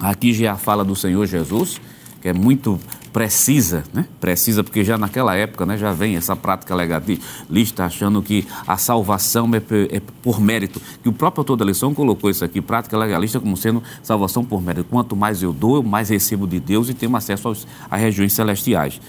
aqui 0.01 0.33
já 0.33 0.57
fala 0.57 0.83
do 0.85 0.97
Senhor 0.97 1.25
Jesus, 1.27 1.81
que 2.21 2.29
é 2.29 2.33
muito 2.33 2.81
precisa, 3.19 3.83
né? 3.93 4.07
Precisa 4.21 4.63
porque 4.63 4.85
já 4.85 4.97
naquela 4.97 5.35
época, 5.35 5.67
né, 5.67 5.77
já 5.77 5.93
vem 5.93 6.15
essa 6.15 6.37
prática 6.37 6.73
legalista 6.73 7.85
achando 7.85 8.23
que 8.23 8.47
a 8.65 8.77
salvação 8.77 9.51
é, 9.57 9.97
é 9.97 10.01
por 10.23 10.41
mérito. 10.41 10.81
Que 11.03 11.09
o 11.09 11.13
próprio 11.13 11.41
autor 11.41 11.57
da 11.57 11.65
lição 11.65 11.93
colocou 11.93 12.31
isso 12.31 12.45
aqui, 12.45 12.61
prática 12.61 12.97
legalista 12.97 13.41
como 13.41 13.57
sendo 13.57 13.83
salvação 14.05 14.45
por 14.45 14.63
mérito. 14.63 14.87
Quanto 14.89 15.17
mais 15.17 15.43
eu 15.43 15.53
dou, 15.53 15.83
mais 15.83 16.11
recebo 16.11 16.47
de 16.47 16.61
Deus 16.61 16.89
e 16.89 16.95
tenho 16.95 17.17
acesso 17.17 17.49
aos, 17.49 17.67
às 17.91 18.01
regiões 18.01 18.33
celestiais. 18.35 19.01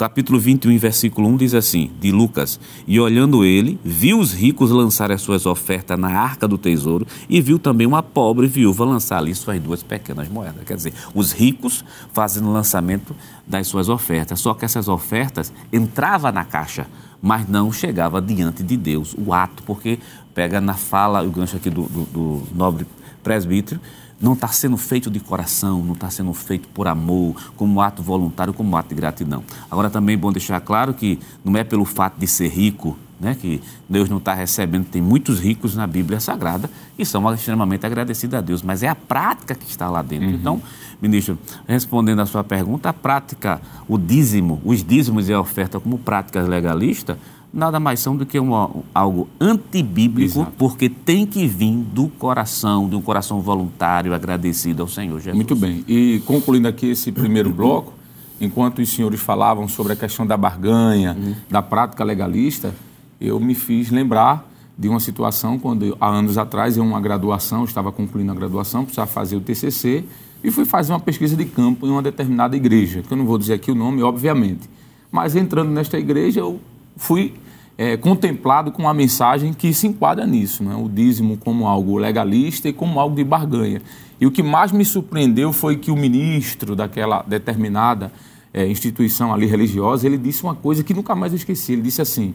Capítulo 0.00 0.40
21, 0.40 0.78
versículo 0.78 1.28
1 1.28 1.36
diz 1.36 1.52
assim, 1.52 1.90
de 2.00 2.10
Lucas: 2.10 2.58
E 2.86 2.98
olhando 2.98 3.44
ele, 3.44 3.78
viu 3.84 4.18
os 4.18 4.32
ricos 4.32 4.70
lançar 4.70 5.12
as 5.12 5.20
suas 5.20 5.44
ofertas 5.44 5.98
na 5.98 6.08
arca 6.08 6.48
do 6.48 6.56
tesouro, 6.56 7.06
e 7.28 7.38
viu 7.38 7.58
também 7.58 7.86
uma 7.86 8.02
pobre 8.02 8.46
viúva 8.46 8.82
lançar 8.82 9.18
ali 9.18 9.34
suas 9.34 9.60
duas 9.60 9.82
pequenas 9.82 10.26
moedas. 10.26 10.64
Quer 10.64 10.74
dizer, 10.74 10.94
os 11.14 11.32
ricos 11.32 11.84
fazendo 12.14 12.48
o 12.48 12.50
lançamento 12.50 13.14
das 13.46 13.66
suas 13.66 13.90
ofertas. 13.90 14.40
Só 14.40 14.54
que 14.54 14.64
essas 14.64 14.88
ofertas 14.88 15.52
entravam 15.70 16.32
na 16.32 16.46
caixa, 16.46 16.86
mas 17.20 17.46
não 17.46 17.70
chegava 17.70 18.22
diante 18.22 18.62
de 18.62 18.78
Deus. 18.78 19.14
O 19.18 19.34
ato, 19.34 19.62
porque 19.64 19.98
pega 20.32 20.62
na 20.62 20.76
fala, 20.76 21.22
o 21.22 21.30
gancho 21.30 21.58
aqui 21.58 21.68
do, 21.68 21.82
do, 21.82 22.04
do 22.04 22.42
nobre 22.54 22.86
presbítero, 23.22 23.78
não 24.20 24.34
está 24.34 24.48
sendo 24.48 24.76
feito 24.76 25.10
de 25.10 25.18
coração, 25.18 25.82
não 25.82 25.94
está 25.94 26.10
sendo 26.10 26.32
feito 26.34 26.68
por 26.68 26.86
amor, 26.86 27.34
como 27.56 27.80
ato 27.80 28.02
voluntário, 28.02 28.52
como 28.52 28.76
ato 28.76 28.90
de 28.90 28.94
gratidão. 28.94 29.42
Agora 29.70 29.88
também 29.88 30.14
é 30.14 30.18
bom 30.18 30.30
deixar 30.30 30.60
claro 30.60 30.92
que 30.92 31.18
não 31.42 31.56
é 31.56 31.64
pelo 31.64 31.84
fato 31.84 32.18
de 32.18 32.26
ser 32.26 32.48
rico, 32.48 32.96
né, 33.18 33.36
que 33.38 33.60
Deus 33.88 34.08
não 34.08 34.16
está 34.16 34.32
recebendo, 34.32 34.86
tem 34.86 35.02
muitos 35.02 35.40
ricos 35.40 35.76
na 35.76 35.86
Bíblia 35.86 36.18
Sagrada 36.20 36.70
que 36.96 37.04
são 37.04 37.32
extremamente 37.34 37.84
agradecidos 37.84 38.38
a 38.38 38.40
Deus, 38.40 38.62
mas 38.62 38.82
é 38.82 38.88
a 38.88 38.94
prática 38.94 39.54
que 39.54 39.66
está 39.66 39.90
lá 39.90 40.00
dentro. 40.00 40.30
Então, 40.30 40.62
ministro, 41.00 41.38
respondendo 41.66 42.20
à 42.20 42.26
sua 42.26 42.42
pergunta, 42.42 42.88
a 42.88 42.92
prática, 42.94 43.60
o 43.86 43.98
dízimo, 43.98 44.60
os 44.64 44.82
dízimos 44.82 45.28
e 45.28 45.34
a 45.34 45.40
oferta 45.40 45.78
como 45.78 45.98
práticas 45.98 46.48
legalistas, 46.48 47.18
nada 47.52 47.80
mais 47.80 48.00
são 48.00 48.16
do 48.16 48.24
que 48.24 48.38
uma, 48.38 48.70
algo 48.94 49.28
antibíblico, 49.40 50.40
Exato. 50.40 50.52
porque 50.56 50.88
tem 50.88 51.26
que 51.26 51.46
vir 51.46 51.76
do 51.76 52.08
coração, 52.08 52.88
de 52.88 52.94
um 52.94 53.02
coração 53.02 53.40
voluntário, 53.40 54.14
agradecido 54.14 54.82
ao 54.82 54.88
Senhor 54.88 55.16
Jesus. 55.18 55.34
Muito 55.34 55.56
bem. 55.56 55.84
E 55.88 56.22
concluindo 56.26 56.68
aqui 56.68 56.90
esse 56.90 57.10
primeiro 57.10 57.50
bloco, 57.50 57.92
enquanto 58.40 58.80
os 58.80 58.88
senhores 58.88 59.20
falavam 59.20 59.68
sobre 59.68 59.92
a 59.92 59.96
questão 59.96 60.26
da 60.26 60.36
barganha, 60.36 61.16
da 61.50 61.60
prática 61.60 62.04
legalista, 62.04 62.74
eu 63.20 63.38
me 63.38 63.54
fiz 63.54 63.90
lembrar 63.90 64.48
de 64.78 64.88
uma 64.88 64.98
situação 64.98 65.58
quando, 65.58 65.94
há 66.00 66.08
anos 66.08 66.38
atrás, 66.38 66.78
em 66.78 66.80
uma 66.80 67.00
graduação, 67.00 67.64
estava 67.64 67.92
concluindo 67.92 68.32
a 68.32 68.34
graduação, 68.34 68.84
precisava 68.84 69.10
fazer 69.10 69.36
o 69.36 69.40
TCC, 69.40 70.04
e 70.42 70.50
fui 70.50 70.64
fazer 70.64 70.92
uma 70.92 71.00
pesquisa 71.00 71.36
de 71.36 71.44
campo 71.44 71.86
em 71.86 71.90
uma 71.90 72.00
determinada 72.00 72.56
igreja, 72.56 73.02
que 73.02 73.12
eu 73.12 73.16
não 73.16 73.26
vou 73.26 73.36
dizer 73.36 73.54
aqui 73.54 73.70
o 73.70 73.74
nome, 73.74 74.02
obviamente. 74.02 74.70
Mas 75.12 75.36
entrando 75.36 75.70
nesta 75.70 75.98
igreja, 75.98 76.40
eu 76.40 76.58
fui 77.00 77.32
é, 77.78 77.96
contemplado 77.96 78.70
com 78.70 78.82
uma 78.82 78.92
mensagem 78.92 79.54
que 79.54 79.72
se 79.72 79.86
enquadra 79.86 80.26
nisso, 80.26 80.62
né? 80.62 80.76
o 80.76 80.86
dízimo 80.86 81.38
como 81.38 81.66
algo 81.66 81.96
legalista 81.96 82.68
e 82.68 82.74
como 82.74 83.00
algo 83.00 83.16
de 83.16 83.24
barganha. 83.24 83.80
E 84.20 84.26
o 84.26 84.30
que 84.30 84.42
mais 84.42 84.70
me 84.70 84.84
surpreendeu 84.84 85.50
foi 85.50 85.78
que 85.78 85.90
o 85.90 85.96
ministro 85.96 86.76
daquela 86.76 87.24
determinada 87.26 88.12
é, 88.52 88.66
instituição 88.66 89.32
ali 89.32 89.46
religiosa, 89.46 90.06
ele 90.06 90.18
disse 90.18 90.42
uma 90.42 90.54
coisa 90.54 90.84
que 90.84 90.92
nunca 90.92 91.14
mais 91.14 91.32
eu 91.32 91.36
esqueci. 91.36 91.72
Ele 91.72 91.80
disse 91.80 92.02
assim: 92.02 92.34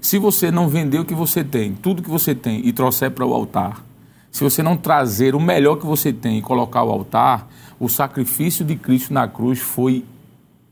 se 0.00 0.16
você 0.16 0.52
não 0.52 0.68
vender 0.68 1.00
o 1.00 1.04
que 1.04 1.14
você 1.14 1.42
tem, 1.42 1.74
tudo 1.74 2.00
que 2.00 2.08
você 2.10 2.32
tem, 2.32 2.64
e 2.64 2.72
trouxer 2.72 3.10
para 3.10 3.26
o 3.26 3.34
altar, 3.34 3.84
se 4.30 4.44
você 4.44 4.62
não 4.62 4.76
trazer 4.76 5.34
o 5.34 5.40
melhor 5.40 5.76
que 5.76 5.86
você 5.86 6.12
tem 6.12 6.38
e 6.38 6.42
colocar 6.42 6.80
ao 6.80 6.90
altar, 6.90 7.48
o 7.80 7.88
sacrifício 7.88 8.64
de 8.64 8.76
Cristo 8.76 9.12
na 9.12 9.26
cruz 9.26 9.58
foi 9.58 10.04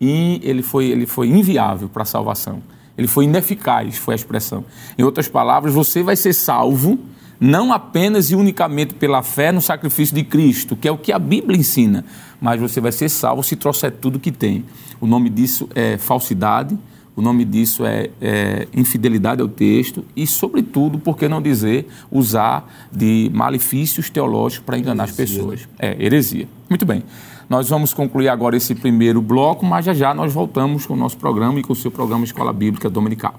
e 0.00 0.40
ele 0.44 0.62
foi, 0.62 0.86
ele 0.86 1.06
foi 1.06 1.28
inviável 1.28 1.88
para 1.88 2.02
a 2.02 2.06
salvação. 2.06 2.62
Ele 2.96 3.06
foi 3.06 3.24
ineficaz, 3.24 3.96
foi 3.96 4.14
a 4.14 4.16
expressão. 4.16 4.64
Em 4.98 5.02
outras 5.02 5.28
palavras, 5.28 5.72
você 5.72 6.02
vai 6.02 6.16
ser 6.16 6.32
salvo 6.32 6.98
não 7.40 7.72
apenas 7.72 8.30
e 8.30 8.36
unicamente 8.36 8.94
pela 8.94 9.20
fé 9.20 9.50
no 9.50 9.60
sacrifício 9.60 10.14
de 10.14 10.22
Cristo, 10.22 10.76
que 10.76 10.86
é 10.86 10.92
o 10.92 10.96
que 10.96 11.10
a 11.10 11.18
Bíblia 11.18 11.58
ensina, 11.58 12.04
mas 12.40 12.60
você 12.60 12.80
vai 12.80 12.92
ser 12.92 13.08
salvo 13.08 13.42
se 13.42 13.56
trouxer 13.56 13.90
tudo 13.90 14.20
que 14.20 14.30
tem. 14.30 14.64
O 15.00 15.08
nome 15.08 15.28
disso 15.28 15.68
é 15.74 15.98
falsidade, 15.98 16.78
o 17.16 17.20
nome 17.20 17.44
disso 17.44 17.84
é, 17.84 18.10
é 18.20 18.68
infidelidade 18.72 19.42
ao 19.42 19.48
texto 19.48 20.04
e, 20.14 20.24
sobretudo, 20.24 21.00
por 21.00 21.16
que 21.16 21.28
não 21.28 21.42
dizer, 21.42 21.88
usar 22.12 22.88
de 22.92 23.28
malefícios 23.34 24.08
teológicos 24.08 24.64
para 24.64 24.78
enganar 24.78 25.04
as 25.04 25.12
pessoas. 25.12 25.68
É, 25.80 25.96
heresia. 25.98 26.48
Muito 26.70 26.86
bem. 26.86 27.02
Nós 27.48 27.68
vamos 27.68 27.92
concluir 27.92 28.28
agora 28.28 28.56
esse 28.56 28.74
primeiro 28.74 29.20
bloco, 29.20 29.64
mas 29.64 29.84
já 29.84 29.94
já 29.94 30.14
nós 30.14 30.32
voltamos 30.32 30.86
com 30.86 30.94
o 30.94 30.96
nosso 30.96 31.16
programa 31.16 31.58
e 31.60 31.62
com 31.62 31.72
o 31.72 31.76
seu 31.76 31.90
programa 31.90 32.24
Escola 32.24 32.52
Bíblica 32.52 32.88
Dominical. 32.88 33.34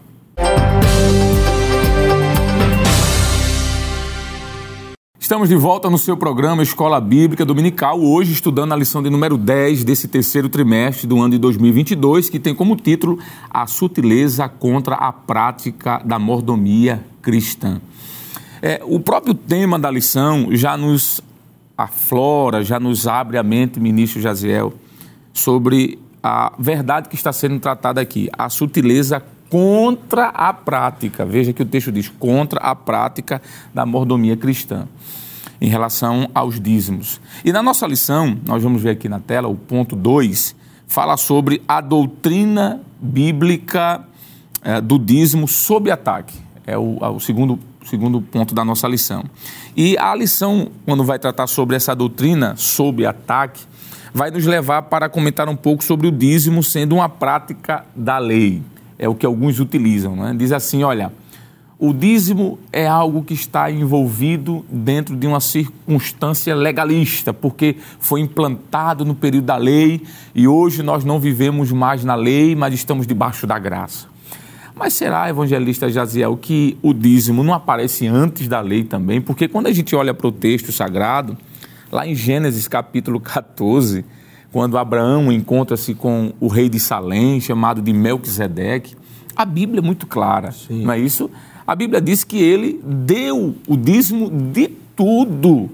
Estamos 5.20 5.48
de 5.48 5.56
volta 5.56 5.90
no 5.90 5.98
seu 5.98 6.18
programa 6.18 6.62
Escola 6.62 7.00
Bíblica 7.00 7.46
Dominical, 7.46 8.00
hoje 8.00 8.34
estudando 8.34 8.74
a 8.74 8.76
lição 8.76 9.02
de 9.02 9.10
número 9.10 9.38
10 9.38 9.84
desse 9.84 10.08
terceiro 10.08 10.50
trimestre 10.50 11.08
do 11.08 11.18
ano 11.18 11.32
de 11.32 11.38
2022, 11.38 12.30
que 12.30 12.38
tem 12.40 12.54
como 12.54 12.76
título 12.76 13.18
A 13.50 13.66
Sutileza 13.66 14.50
contra 14.50 14.96
a 14.96 15.14
Prática 15.14 16.02
da 16.04 16.20
Mordomia 16.20 17.04
Cristã. 17.22 17.82
É, 18.62 18.82
o 18.86 19.00
próprio 19.00 19.34
tema 19.34 19.80
da 19.80 19.90
lição 19.90 20.50
já 20.52 20.78
nos 20.78 21.22
aflora, 21.78 22.64
já 22.64 22.80
nos 22.80 23.08
abre 23.08 23.38
a 23.38 23.44
mente, 23.44 23.80
ministro 23.80 24.22
Jaziel, 24.22 24.74
sobre 25.34 26.00
a 26.22 26.54
verdade 26.58 27.10
que 27.10 27.16
está 27.16 27.34
sendo 27.34 27.60
tratada 27.60 28.00
aqui, 28.00 28.30
a 28.38 28.50
sutileza 28.50 29.24
contra 29.50 30.28
a 30.30 30.54
prática. 30.54 31.26
Veja 31.26 31.54
que 31.54 31.62
o 31.62 31.66
texto 31.66 31.92
diz 31.92 32.10
contra 32.10 32.60
a 32.60 32.76
prática 32.76 33.42
da 33.74 33.86
mordomia 33.86 34.38
cristã 34.38 34.88
em 35.62 35.70
relação 35.70 36.30
aos 36.36 36.60
dízimos. 36.60 37.22
E 37.46 37.52
na 37.52 37.64
nossa 37.64 37.88
lição, 37.88 38.38
nós 38.46 38.62
vamos 38.62 38.82
ver 38.82 38.92
aqui 38.92 39.08
na 39.08 39.20
tela 39.20 39.48
o 39.48 39.56
ponto 39.56 39.96
2, 39.96 40.56
fala 40.88 41.16
sobre 41.18 41.62
a 41.68 41.80
doutrina 41.80 42.82
bíblica 43.00 44.04
é, 44.62 44.82
do 44.82 45.00
dízimo 45.00 45.48
sob 45.48 45.90
ataque. 45.90 46.43
É 46.66 46.78
o, 46.78 46.98
o 47.00 47.20
segundo, 47.20 47.60
segundo 47.86 48.22
ponto 48.22 48.56
da 48.56 48.64
nossa 48.64 48.88
lição. 48.88 49.24
E 49.76 49.98
a 49.98 50.16
lição, 50.16 50.70
quando 50.86 51.04
vai 51.04 51.20
tratar 51.20 51.48
sobre 51.48 51.76
essa 51.76 51.96
doutrina 51.96 52.56
sob 52.56 53.06
ataque, 53.06 53.62
vai 54.14 54.32
nos 54.32 54.46
levar 54.46 54.84
para 54.84 55.10
comentar 55.10 55.50
um 55.50 55.56
pouco 55.56 55.84
sobre 55.84 56.08
o 56.08 56.12
dízimo 56.12 56.64
sendo 56.64 56.96
uma 56.96 57.10
prática 57.10 57.86
da 57.96 58.18
lei. 58.18 58.62
É 58.98 59.10
o 59.10 59.16
que 59.16 59.26
alguns 59.26 59.60
utilizam. 59.60 60.16
Né? 60.16 60.34
Diz 60.38 60.52
assim: 60.52 60.84
olha, 60.84 61.12
o 61.80 61.94
dízimo 61.94 62.60
é 62.72 62.88
algo 62.88 63.24
que 63.24 63.34
está 63.34 63.70
envolvido 63.70 64.66
dentro 64.70 65.18
de 65.18 65.28
uma 65.28 65.42
circunstância 65.42 66.56
legalista, 66.56 67.34
porque 67.34 67.76
foi 68.00 68.22
implantado 68.22 69.04
no 69.04 69.14
período 69.14 69.46
da 69.46 69.58
lei 69.58 70.02
e 70.34 70.48
hoje 70.48 70.82
nós 70.82 71.04
não 71.04 71.20
vivemos 71.20 71.74
mais 71.74 72.06
na 72.06 72.16
lei, 72.16 72.56
mas 72.56 72.74
estamos 72.74 73.06
debaixo 73.06 73.46
da 73.46 73.60
graça. 73.60 74.13
Mas 74.76 74.94
será, 74.94 75.30
evangelista 75.30 75.90
Jaziel, 75.90 76.36
que 76.36 76.78
o 76.82 76.94
dízimo 76.94 77.44
não 77.44 77.54
aparece 77.54 78.08
antes 78.08 78.48
da 78.48 78.60
lei 78.60 78.84
também? 78.84 79.22
Porque 79.22 79.48
quando 79.48 79.68
a 79.68 79.72
gente 79.72 79.96
olha 79.96 80.14
para 80.14 80.28
o 80.28 80.32
texto 80.32 80.72
sagrado, 80.72 81.38
lá 81.92 82.08
em 82.08 82.16
Gênesis 82.16 82.68
capítulo 82.68 83.20
14, 83.20 84.04
quando 84.52 84.78
Abraão 84.78 85.32
encontra-se 85.32 85.94
com 85.94 86.34
o 86.40 86.48
rei 86.48 86.70
de 86.70 86.80
Salém, 86.80 87.40
chamado 87.40 87.82
de 87.82 87.94
Melquisedeque, 87.94 88.96
a 89.36 89.46
Bíblia 89.46 89.80
é 89.80 89.84
muito 89.84 90.08
clara, 90.08 90.52
Sim. 90.52 90.84
não 90.84 90.92
é 90.94 91.00
isso? 91.00 91.30
A 91.66 91.76
Bíblia 91.76 92.02
diz 92.02 92.24
que 92.24 92.38
ele 92.38 92.80
deu 92.84 93.56
o 93.68 93.78
dízimo 93.78 94.30
de 94.30 94.68
tudo. 94.96 95.70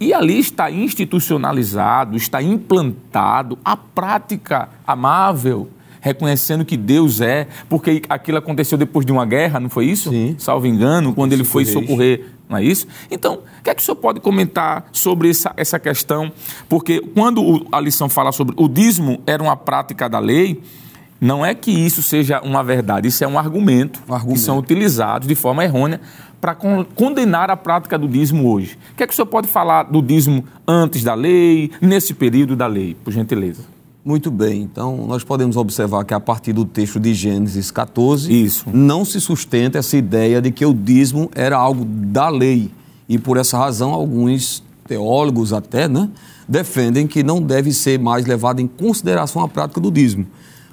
E 0.00 0.12
ali 0.12 0.38
está 0.38 0.70
institucionalizado, 0.70 2.16
está 2.16 2.42
implantado 2.42 3.58
a 3.64 3.76
prática 3.76 4.68
amável 4.86 5.68
reconhecendo 6.00 6.64
que 6.64 6.76
Deus 6.76 7.20
é, 7.20 7.46
porque 7.68 8.02
aquilo 8.08 8.38
aconteceu 8.38 8.78
depois 8.78 9.04
de 9.04 9.12
uma 9.12 9.26
guerra, 9.26 9.60
não 9.60 9.68
foi 9.68 9.86
isso? 9.86 10.10
Sim. 10.10 10.36
Salvo 10.38 10.66
engano, 10.66 11.14
quando 11.14 11.32
ele 11.32 11.44
foi 11.44 11.64
socorrer, 11.64 12.26
não 12.48 12.56
é 12.56 12.64
isso? 12.64 12.86
Então, 13.10 13.34
o 13.34 13.62
que 13.62 13.70
é 13.70 13.74
que 13.74 13.82
o 13.82 13.84
senhor 13.84 13.96
pode 13.96 14.20
comentar 14.20 14.88
sobre 14.92 15.30
essa, 15.30 15.52
essa 15.56 15.78
questão? 15.78 16.32
Porque 16.68 17.00
quando 17.14 17.66
a 17.70 17.80
lição 17.80 18.08
fala 18.08 18.32
sobre 18.32 18.54
o 18.56 18.68
dízimo 18.68 19.20
era 19.26 19.42
uma 19.42 19.56
prática 19.56 20.08
da 20.08 20.18
lei, 20.18 20.62
não 21.20 21.44
é 21.44 21.54
que 21.54 21.70
isso 21.70 22.02
seja 22.02 22.40
uma 22.40 22.62
verdade, 22.62 23.08
isso 23.08 23.22
é 23.24 23.28
um 23.28 23.38
argumento, 23.38 24.00
um 24.08 24.14
argumento. 24.14 24.38
que 24.38 24.44
são 24.44 24.56
utilizados 24.56 25.26
de 25.26 25.34
forma 25.34 25.64
errônea 25.64 26.00
para 26.40 26.54
condenar 26.54 27.50
a 27.50 27.56
prática 27.56 27.98
do 27.98 28.06
dízimo 28.06 28.48
hoje. 28.48 28.78
O 28.92 28.96
que 28.96 29.02
é 29.02 29.06
que 29.06 29.12
o 29.12 29.16
senhor 29.16 29.26
pode 29.26 29.48
falar 29.48 29.82
do 29.82 30.00
dízimo 30.00 30.44
antes 30.66 31.02
da 31.02 31.14
lei, 31.14 31.72
nesse 31.80 32.14
período 32.14 32.54
da 32.54 32.68
lei, 32.68 32.96
por 33.02 33.12
gentileza? 33.12 33.77
Muito 34.08 34.30
bem, 34.30 34.62
então 34.62 35.06
nós 35.06 35.22
podemos 35.22 35.54
observar 35.54 36.02
que 36.02 36.14
a 36.14 36.18
partir 36.18 36.54
do 36.54 36.64
texto 36.64 36.98
de 36.98 37.12
Gênesis 37.12 37.70
14, 37.70 38.32
Isso. 38.32 38.64
não 38.72 39.04
se 39.04 39.20
sustenta 39.20 39.76
essa 39.76 39.98
ideia 39.98 40.40
de 40.40 40.50
que 40.50 40.64
o 40.64 40.72
dízimo 40.72 41.30
era 41.34 41.58
algo 41.58 41.84
da 41.84 42.30
lei. 42.30 42.70
E 43.06 43.18
por 43.18 43.36
essa 43.36 43.58
razão, 43.58 43.92
alguns 43.92 44.62
teólogos 44.86 45.52
até 45.52 45.86
né, 45.86 46.08
defendem 46.48 47.06
que 47.06 47.22
não 47.22 47.42
deve 47.42 47.70
ser 47.70 47.98
mais 47.98 48.24
levado 48.24 48.60
em 48.60 48.66
consideração 48.66 49.42
a 49.42 49.48
prática 49.48 49.78
do 49.78 49.90
dízimo. 49.90 50.26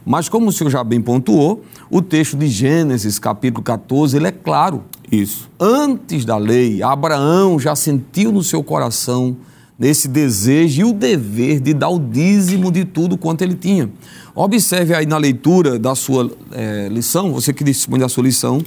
Mas 0.05 0.29
como 0.29 0.47
o 0.47 0.51
senhor 0.53 0.69
já 0.69 0.81
bem 0.81 1.01
pontuou, 1.01 1.61
o 1.91 2.01
texto 2.01 2.37
de 2.37 2.47
Gênesis, 2.47 3.19
capítulo 3.19 3.61
14, 3.61 4.15
ele 4.15 4.27
é 4.27 4.31
claro. 4.31 4.81
Isso. 5.11 5.49
Antes 5.59 6.23
da 6.23 6.37
lei, 6.37 6.81
Abraão 6.81 7.59
já 7.59 7.75
sentiu 7.75 8.31
no 8.31 8.41
seu 8.41 8.63
coração 8.63 9.35
nesse 9.77 10.07
desejo 10.07 10.81
e 10.81 10.83
o 10.85 10.93
dever 10.93 11.59
de 11.59 11.73
dar 11.73 11.89
o 11.89 11.99
dízimo 11.99 12.71
de 12.71 12.85
tudo 12.85 13.17
quanto 13.17 13.41
ele 13.41 13.55
tinha. 13.55 13.89
Observe 14.33 14.93
aí 14.93 15.05
na 15.05 15.17
leitura 15.17 15.77
da 15.77 15.95
sua 15.95 16.31
é, 16.51 16.87
lição, 16.89 17.33
você 17.33 17.53
que 17.53 17.63
dispõe 17.63 17.99
da 17.99 18.09
sua 18.09 18.23
lição, 18.23 18.61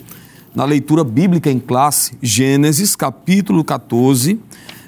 na 0.54 0.64
leitura 0.64 1.04
bíblica 1.04 1.50
em 1.50 1.58
classe, 1.58 2.12
Gênesis 2.22 2.96
capítulo 2.96 3.64
14, 3.64 4.38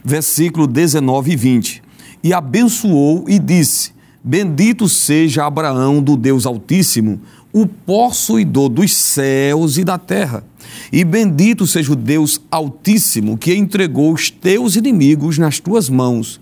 versículo 0.04 0.66
19 0.66 1.32
e 1.32 1.36
20. 1.36 1.82
E 2.22 2.32
abençoou 2.34 3.24
e 3.28 3.38
disse: 3.38 3.92
Bendito 4.22 4.88
seja 4.88 5.46
Abraão 5.46 6.02
do 6.02 6.16
Deus 6.16 6.44
Altíssimo, 6.44 7.20
o 7.52 7.66
possuidor 7.66 8.68
dos 8.68 8.94
céus 8.94 9.76
e 9.76 9.84
da 9.84 9.98
terra. 9.98 10.44
E 10.92 11.04
bendito 11.04 11.66
seja 11.66 11.92
o 11.92 11.96
Deus 11.96 12.40
Altíssimo 12.50 13.36
que 13.36 13.54
entregou 13.54 14.12
os 14.12 14.30
teus 14.30 14.76
inimigos 14.76 15.38
nas 15.38 15.58
tuas 15.58 15.88
mãos. 15.88 16.40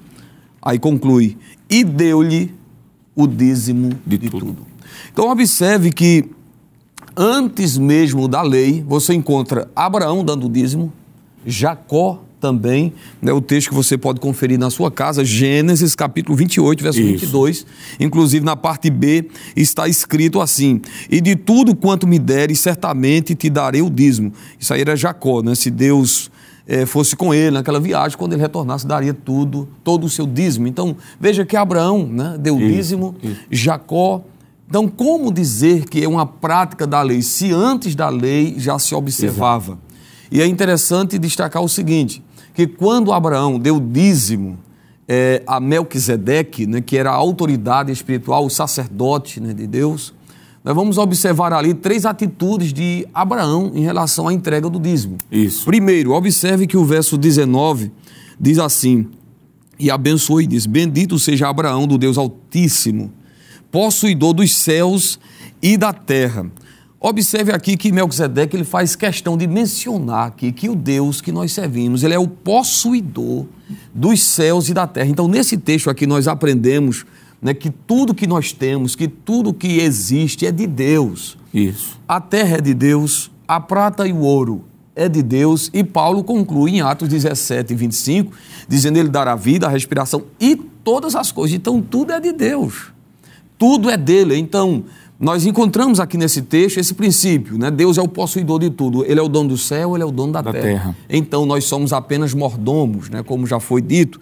Aí 0.61 0.79
conclui: 0.79 1.37
e 1.69 1.85
deu-lhe 1.85 2.55
o 3.15 3.27
dízimo 3.27 3.91
de, 4.07 4.19
de 4.19 4.31
tudo. 4.31 4.47
tudo. 4.47 4.67
Então, 5.13 5.31
observe 5.31 5.91
que 5.91 6.25
antes 7.17 7.77
mesmo 7.77 8.29
da 8.29 8.43
lei, 8.43 8.85
você 8.87 9.15
encontra 9.15 9.69
Abraão 9.75 10.25
dando 10.25 10.47
o 10.47 10.51
dízimo, 10.51 10.93
Jacó 11.45 12.23
também, 12.41 12.93
né, 13.21 13.33
o 13.33 13.41
texto 13.41 13.69
que 13.69 13.75
você 13.75 13.99
pode 13.99 14.21
conferir 14.21 14.59
na 14.59 14.71
sua 14.71 14.91
casa, 14.91 15.25
Gênesis 15.25 15.95
capítulo 15.95 16.37
28, 16.37 16.83
verso 16.83 17.01
Isso. 17.01 17.27
22. 17.27 17.67
Inclusive 18.01 18.45
na 18.45 18.57
parte 18.57 18.91
B 18.91 19.29
está 19.57 19.89
escrito 19.89 20.41
assim: 20.41 20.81
E 21.11 21.21
de 21.21 21.37
tudo 21.37 21.75
quanto 21.75 22.07
me 22.07 22.19
deres, 22.19 22.61
certamente 22.61 23.35
te 23.35 23.51
darei 23.51 23.83
o 23.83 23.91
dízimo. 23.91 24.33
Isso 24.59 24.73
aí 24.73 24.81
era 24.81 24.97
Jacó, 24.97 25.43
né? 25.43 25.55
Se 25.55 25.71
Deus 25.71 26.31
é, 26.67 26.85
fosse 26.85 27.17
com 27.17 27.33
ele 27.33 27.53
naquela 27.53 27.81
viagem, 27.81 28.17
quando 28.17 28.35
ele 28.35 28.43
retornasse, 28.43 28.87
daria 28.87 29.15
tudo, 29.15 29.69
todo 29.83 30.05
o 30.05 30.11
seu 30.11 30.27
dízimo. 30.27 30.67
Então, 30.67 30.97
veja 31.19 31.45
que 31.45 31.57
Abraão 31.57 32.07
né, 32.07 32.37
deu 32.39 32.57
o 32.57 32.59
dízimo, 32.59 33.17
Isso. 33.23 33.37
Jacó. 33.51 34.23
Então, 34.69 34.87
como 34.87 35.33
dizer 35.33 35.89
que 35.89 36.05
é 36.05 36.09
uma 36.09 36.27
prática 36.27 36.87
da 36.87 37.01
lei, 37.01 37.23
se 37.23 37.51
antes 37.53 37.95
da 37.95 38.11
lei 38.11 38.57
já 38.59 38.79
se 38.79 38.95
observava? 38.95 39.73
Exato. 39.73 39.89
E 40.31 40.43
é 40.43 40.47
interessante 40.47 41.19
destacar 41.19 41.63
o 41.63 41.69
seguinte: 41.69 42.23
que 42.59 42.67
quando 42.67 43.13
Abraão 43.13 43.57
deu 43.57 43.79
dízimo 43.79 44.59
é, 45.07 45.45
a 45.47 45.61
Melquisedeque, 45.61 46.67
né, 46.67 46.81
que 46.81 46.97
era 46.97 47.09
a 47.09 47.15
autoridade 47.15 47.93
espiritual, 47.93 48.45
o 48.45 48.51
sacerdote 48.51 49.41
né, 49.41 49.55
de 49.55 49.65
Deus, 49.65 50.13
nós 50.65 50.75
vamos 50.75 50.99
observar 50.99 51.53
ali 51.53 51.73
três 51.73 52.05
atitudes 52.05 52.73
de 52.73 53.07
Abraão 53.15 53.71
em 53.77 53.83
relação 53.83 54.27
à 54.27 54.33
entrega 54.33 54.69
do 54.69 54.81
dízimo. 54.81 55.19
Isso. 55.31 55.67
Primeiro, 55.67 56.11
observe 56.11 56.67
que 56.67 56.77
o 56.77 56.85
verso 56.85 57.17
19 57.17 57.93
diz 58.41 58.59
assim: 58.59 59.07
E 59.79 59.89
abençoe 59.89 60.43
e 60.43 60.49
diz: 60.49 60.67
Bendito 60.67 61.17
seja 61.17 61.49
Abraão 61.49 61.87
do 61.87 61.97
Deus 61.97 62.19
Altíssimo, 62.19 63.13
possuidor 63.71 64.35
dos 64.35 64.53
céus 64.53 65.21
e 65.63 65.77
da 65.77 65.93
terra 65.93 66.51
Observe 67.01 67.53
aqui 67.53 67.77
que 67.77 67.93
Melquisedeque 67.93 68.57
ele 68.57 68.65
faz 68.65 68.97
questão 68.97 69.37
de 69.37 69.47
mencionar 69.47 70.29
aqui 70.29 70.51
que 70.51 70.69
o 70.69 70.75
Deus 70.75 71.21
que 71.21 71.31
nós 71.31 71.53
servimos, 71.53 72.03
ele 72.03 72.15
é 72.15 72.19
o 72.19 72.27
possuidor 72.27 73.47
dos 73.95 74.25
céus 74.25 74.69
e 74.69 74.75
da 74.75 74.85
terra. 74.85 75.09
Então, 75.09 75.29
nesse 75.29 75.57
texto 75.57 75.89
aqui 75.89 76.09
nós 76.09 76.27
aprendemos 76.27 77.07
né, 77.41 77.55
que 77.55 77.71
tudo 77.71 78.13
que 78.13 78.27
nós 78.27 78.53
temos, 78.53 78.97
que 78.97 79.07
tudo 79.07 79.55
que 79.55 79.79
existe 79.79 80.45
é 80.45 80.51
de 80.51 80.67
Deus. 80.67 81.39
Isso. 81.55 81.99
A 82.09 82.21
terra 82.21 82.57
é 82.57 82.61
de 82.61 82.75
Deus, 82.75 83.31
a 83.47 83.61
prata 83.61 84.07
e 84.07 84.13
o 84.13 84.19
ouro 84.19 84.65
é 84.97 85.09
de 85.09 85.23
Deus. 85.23 85.71
E 85.73 85.85
Paulo 85.85 86.25
conclui 86.25 86.73
em 86.73 86.81
Atos 86.81 87.09
17, 87.09 87.77
25, 87.77 88.33
dizendo 88.67 88.99
ele 88.99 89.09
dará 89.09 89.37
vida, 89.37 89.67
a 89.67 89.71
respiração 89.71 90.25
e 90.41 90.57
todas 90.83 91.15
as 91.15 91.31
coisas. 91.31 91.57
Então, 91.57 91.81
tudo 91.81 92.13
é 92.13 92.19
de 92.19 92.33
Deus. 92.33 92.93
Tudo 93.57 93.89
é 93.89 93.97
dele. 93.97 94.37
Então, 94.37 94.85
nós 95.21 95.45
encontramos 95.45 95.99
aqui 95.99 96.17
nesse 96.17 96.43
texto 96.43 96.79
esse 96.79 96.95
princípio, 96.95 97.59
né? 97.59 97.71
Deus 97.71 97.99
é 97.99 98.03
o 98.03 98.07
possuidor 98.07 98.61
de 98.61 98.71
tudo. 98.71 99.05
Ele 99.05 99.19
é 99.19 99.23
o 99.23 99.29
dono 99.29 99.49
do 99.51 99.59
céu, 99.59 99.97
ele 99.97 100.05
é 100.05 100.07
o 100.07 100.13
dono 100.13 100.33
da, 100.33 100.41
da 100.41 100.53
terra. 100.53 100.65
terra. 100.65 100.97
Então 101.11 101.45
nós 101.45 101.65
somos 101.65 101.93
apenas 101.93 102.33
mordomos, 102.33 103.11
né? 103.11 103.23
Como 103.25 103.47
já 103.47 103.59
foi 103.59 103.83
dito. 103.83 104.21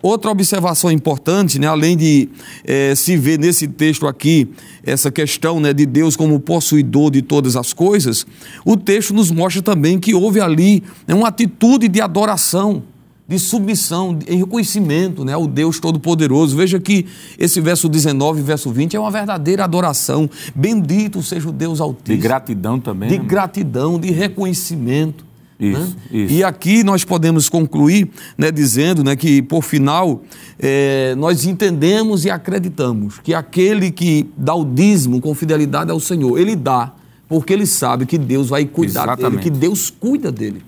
Outra 0.00 0.30
observação 0.30 0.92
importante, 0.92 1.58
né? 1.58 1.66
além 1.66 1.96
de 1.96 2.28
é, 2.64 2.94
se 2.94 3.16
ver 3.16 3.36
nesse 3.36 3.66
texto 3.66 4.06
aqui 4.06 4.48
essa 4.84 5.10
questão 5.10 5.58
né, 5.58 5.72
de 5.72 5.84
Deus 5.84 6.14
como 6.14 6.38
possuidor 6.38 7.10
de 7.10 7.20
todas 7.20 7.56
as 7.56 7.72
coisas, 7.72 8.24
o 8.64 8.76
texto 8.76 9.12
nos 9.12 9.32
mostra 9.32 9.60
também 9.60 9.98
que 9.98 10.14
houve 10.14 10.40
ali 10.40 10.84
né, 11.04 11.16
uma 11.16 11.26
atitude 11.26 11.88
de 11.88 12.00
adoração 12.00 12.84
de 13.28 13.38
submissão, 13.38 14.18
em 14.26 14.38
reconhecimento 14.38 15.22
né, 15.22 15.34
ao 15.34 15.46
Deus 15.46 15.78
Todo-Poderoso. 15.78 16.56
Veja 16.56 16.80
que 16.80 17.06
esse 17.38 17.60
verso 17.60 17.86
19 17.86 18.40
e 18.40 18.42
verso 18.42 18.70
20 18.70 18.96
é 18.96 19.00
uma 19.00 19.10
verdadeira 19.10 19.64
adoração. 19.64 20.30
Bendito 20.54 21.22
seja 21.22 21.50
o 21.50 21.52
Deus 21.52 21.78
Altíssimo. 21.78 22.16
De 22.16 22.22
gratidão 22.22 22.80
também. 22.80 23.10
De 23.10 23.18
né? 23.18 23.24
gratidão, 23.24 24.00
de 24.00 24.10
reconhecimento. 24.10 25.28
Isso, 25.60 25.80
né? 25.80 25.96
isso. 26.10 26.32
E 26.32 26.42
aqui 26.42 26.82
nós 26.82 27.04
podemos 27.04 27.50
concluir 27.50 28.08
né, 28.38 28.50
dizendo 28.50 29.04
né, 29.04 29.14
que, 29.14 29.42
por 29.42 29.62
final, 29.62 30.22
é, 30.58 31.14
nós 31.16 31.44
entendemos 31.44 32.24
e 32.24 32.30
acreditamos 32.30 33.18
que 33.18 33.34
aquele 33.34 33.90
que 33.90 34.26
dá 34.38 34.54
o 34.54 34.64
dízimo 34.64 35.20
com 35.20 35.34
fidelidade 35.34 35.90
ao 35.90 36.00
Senhor, 36.00 36.38
ele 36.38 36.56
dá 36.56 36.94
porque 37.28 37.52
ele 37.52 37.66
sabe 37.66 38.06
que 38.06 38.16
Deus 38.16 38.48
vai 38.48 38.64
cuidar 38.64 39.02
Exatamente. 39.02 39.30
dele, 39.30 39.42
que 39.42 39.50
Deus 39.50 39.90
cuida 39.90 40.32
dele. 40.32 40.62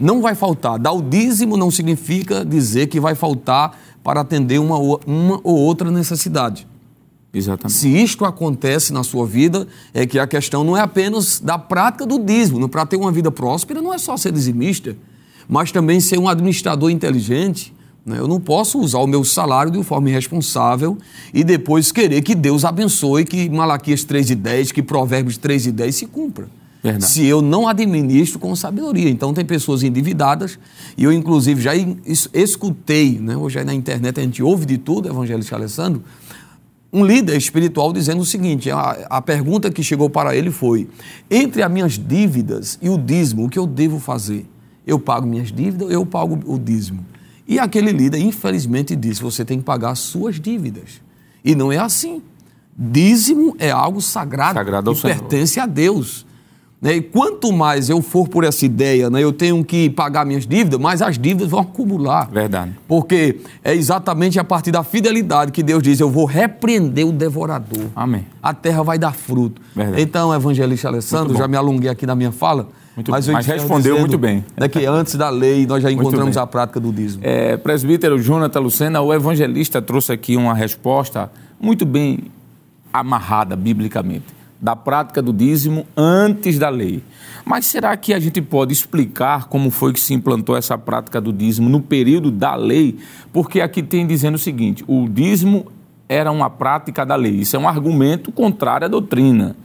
Não 0.00 0.22
vai 0.22 0.34
faltar. 0.34 0.78
Dar 0.78 0.92
o 0.92 1.02
dízimo 1.02 1.56
não 1.56 1.70
significa 1.70 2.44
dizer 2.44 2.86
que 2.86 2.98
vai 2.98 3.14
faltar 3.14 3.78
para 4.02 4.20
atender 4.22 4.58
uma, 4.58 4.78
ou- 4.78 5.00
uma 5.06 5.40
ou 5.44 5.56
outra 5.58 5.90
necessidade. 5.90 6.66
Exatamente. 7.32 7.78
Se 7.78 7.88
isto 7.88 8.24
acontece 8.24 8.92
na 8.92 9.04
sua 9.04 9.26
vida, 9.26 9.68
é 9.94 10.06
que 10.06 10.18
a 10.18 10.26
questão 10.26 10.64
não 10.64 10.76
é 10.76 10.80
apenas 10.80 11.38
da 11.38 11.58
prática 11.58 12.04
do 12.06 12.18
dízimo. 12.18 12.68
Para 12.68 12.84
ter 12.86 12.96
uma 12.96 13.12
vida 13.12 13.30
próspera, 13.30 13.80
não 13.80 13.92
é 13.94 13.98
só 13.98 14.16
ser 14.16 14.32
dizimista, 14.32 14.96
mas 15.48 15.70
também 15.70 16.00
ser 16.00 16.18
um 16.18 16.28
administrador 16.28 16.90
inteligente. 16.90 17.72
né? 18.04 18.18
Eu 18.18 18.26
não 18.26 18.40
posso 18.40 18.80
usar 18.80 18.98
o 18.98 19.06
meu 19.06 19.22
salário 19.22 19.70
de 19.70 19.82
forma 19.84 20.08
irresponsável 20.08 20.96
e 21.32 21.44
depois 21.44 21.92
querer 21.92 22.22
que 22.22 22.34
Deus 22.34 22.64
abençoe, 22.64 23.24
que 23.24 23.48
Malaquias 23.50 24.02
3 24.02 24.30
e 24.30 24.34
10, 24.34 24.72
que 24.72 24.82
Provérbios 24.82 25.36
3 25.36 25.66
e 25.66 25.72
10 25.72 25.94
se 25.94 26.06
cumpra. 26.06 26.48
Verdade. 26.82 27.12
Se 27.12 27.24
eu 27.26 27.42
não 27.42 27.68
administro 27.68 28.38
com 28.38 28.56
sabedoria. 28.56 29.10
Então, 29.10 29.34
tem 29.34 29.44
pessoas 29.44 29.82
endividadas, 29.82 30.58
e 30.96 31.04
eu, 31.04 31.12
inclusive, 31.12 31.60
já 31.60 31.74
es- 31.76 32.28
escutei, 32.32 33.18
né? 33.18 33.36
hoje 33.36 33.58
aí 33.58 33.64
na 33.64 33.74
internet 33.74 34.18
a 34.18 34.22
gente 34.22 34.42
ouve 34.42 34.64
de 34.64 34.78
tudo, 34.78 35.08
evangelista 35.08 35.54
Alessandro, 35.56 36.02
um 36.92 37.04
líder 37.04 37.36
espiritual 37.36 37.92
dizendo 37.92 38.20
o 38.22 38.24
seguinte: 38.24 38.70
a, 38.70 38.80
a 39.10 39.20
pergunta 39.22 39.70
que 39.70 39.82
chegou 39.82 40.08
para 40.10 40.34
ele 40.34 40.50
foi: 40.50 40.88
entre 41.30 41.62
as 41.62 41.70
minhas 41.70 41.98
dívidas 41.98 42.78
e 42.80 42.88
o 42.88 42.96
dízimo, 42.98 43.44
o 43.44 43.48
que 43.48 43.58
eu 43.58 43.66
devo 43.66 43.98
fazer? 44.00 44.46
Eu 44.86 44.98
pago 44.98 45.26
minhas 45.26 45.52
dívidas 45.52 45.86
ou 45.86 45.92
eu 45.92 46.04
pago 46.06 46.40
o 46.46 46.58
dízimo? 46.58 47.04
E 47.46 47.58
aquele 47.58 47.92
líder, 47.92 48.18
infelizmente, 48.20 48.96
disse: 48.96 49.20
você 49.22 49.44
tem 49.44 49.58
que 49.58 49.64
pagar 49.64 49.90
as 49.90 49.98
suas 50.00 50.40
dívidas. 50.40 51.00
E 51.44 51.54
não 51.54 51.70
é 51.70 51.78
assim. 51.78 52.22
Dízimo 52.76 53.54
é 53.58 53.70
algo 53.70 54.00
sagrado, 54.00 54.54
Sagrado 54.58 54.94
que 54.94 55.00
Senhor. 55.00 55.16
pertence 55.18 55.60
a 55.60 55.66
Deus. 55.66 56.26
Né? 56.80 56.96
E 56.96 57.00
quanto 57.02 57.52
mais 57.52 57.90
eu 57.90 58.00
for 58.00 58.26
por 58.26 58.42
essa 58.42 58.64
ideia, 58.64 59.10
né, 59.10 59.22
eu 59.22 59.32
tenho 59.32 59.62
que 59.62 59.90
pagar 59.90 60.24
minhas 60.24 60.46
dívidas, 60.46 60.80
mais 60.80 61.02
as 61.02 61.18
dívidas 61.18 61.50
vão 61.50 61.60
acumular. 61.60 62.30
Verdade. 62.30 62.72
Porque 62.88 63.40
é 63.62 63.74
exatamente 63.74 64.38
a 64.38 64.44
partir 64.44 64.70
da 64.72 64.82
fidelidade 64.82 65.52
que 65.52 65.62
Deus 65.62 65.82
diz: 65.82 66.00
eu 66.00 66.08
vou 66.08 66.24
repreender 66.24 67.06
o 67.06 67.12
devorador. 67.12 67.86
Amém. 67.94 68.26
A 68.42 68.54
terra 68.54 68.82
vai 68.82 68.98
dar 68.98 69.12
fruto. 69.12 69.60
Verdade. 69.76 70.00
Então, 70.00 70.34
evangelista 70.34 70.88
Alessandro, 70.88 71.36
já 71.36 71.46
me 71.46 71.56
alonguei 71.56 71.90
aqui 71.90 72.06
na 72.06 72.14
minha 72.14 72.32
fala. 72.32 72.68
Muito 72.96 73.10
mas 73.10 73.28
Mas 73.28 73.46
respondeu 73.46 73.94
dizendo, 73.94 74.00
muito 74.00 74.18
bem. 74.18 74.44
né, 74.56 74.68
que 74.68 74.84
antes 74.84 75.14
da 75.14 75.30
lei 75.30 75.66
nós 75.66 75.82
já 75.82 75.90
encontramos 75.90 76.36
a 76.36 76.46
prática 76.46 76.80
do 76.80 76.92
dízimo. 76.92 77.22
É, 77.24 77.56
presbítero 77.56 78.20
Jonathan 78.20 78.60
Lucena, 78.60 79.00
o 79.00 79.14
evangelista 79.14 79.80
trouxe 79.80 80.12
aqui 80.12 80.36
uma 80.36 80.52
resposta 80.52 81.30
muito 81.60 81.86
bem 81.86 82.24
amarrada 82.92 83.54
biblicamente, 83.54 84.24
da 84.60 84.76
prática 84.76 85.22
do 85.22 85.32
dízimo 85.32 85.86
antes 85.96 86.58
da 86.58 86.68
lei. 86.68 87.02
Mas 87.44 87.66
será 87.66 87.96
que 87.96 88.12
a 88.12 88.20
gente 88.20 88.42
pode 88.42 88.72
explicar 88.72 89.48
como 89.48 89.70
foi 89.70 89.92
que 89.92 90.00
se 90.00 90.12
implantou 90.12 90.56
essa 90.56 90.76
prática 90.76 91.20
do 91.20 91.32
dízimo 91.32 91.68
no 91.68 91.80
período 91.80 92.30
da 92.30 92.54
lei? 92.54 92.98
Porque 93.32 93.60
aqui 93.60 93.82
tem 93.82 94.06
dizendo 94.06 94.34
o 94.34 94.38
seguinte: 94.38 94.84
o 94.86 95.08
dízimo 95.08 95.66
era 96.08 96.30
uma 96.30 96.50
prática 96.50 97.06
da 97.06 97.16
lei. 97.16 97.36
Isso 97.36 97.56
é 97.56 97.58
um 97.58 97.68
argumento 97.68 98.30
contrário 98.30 98.84
à 98.84 98.88
doutrina. 98.88 99.56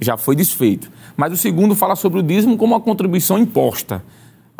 Já 0.00 0.16
foi 0.16 0.36
desfeito. 0.36 0.90
Mas 1.16 1.32
o 1.32 1.36
segundo 1.36 1.74
fala 1.74 1.94
sobre 1.94 2.18
o 2.18 2.22
dízimo 2.22 2.56
como 2.56 2.74
uma 2.74 2.80
contribuição 2.80 3.38
imposta. 3.38 4.02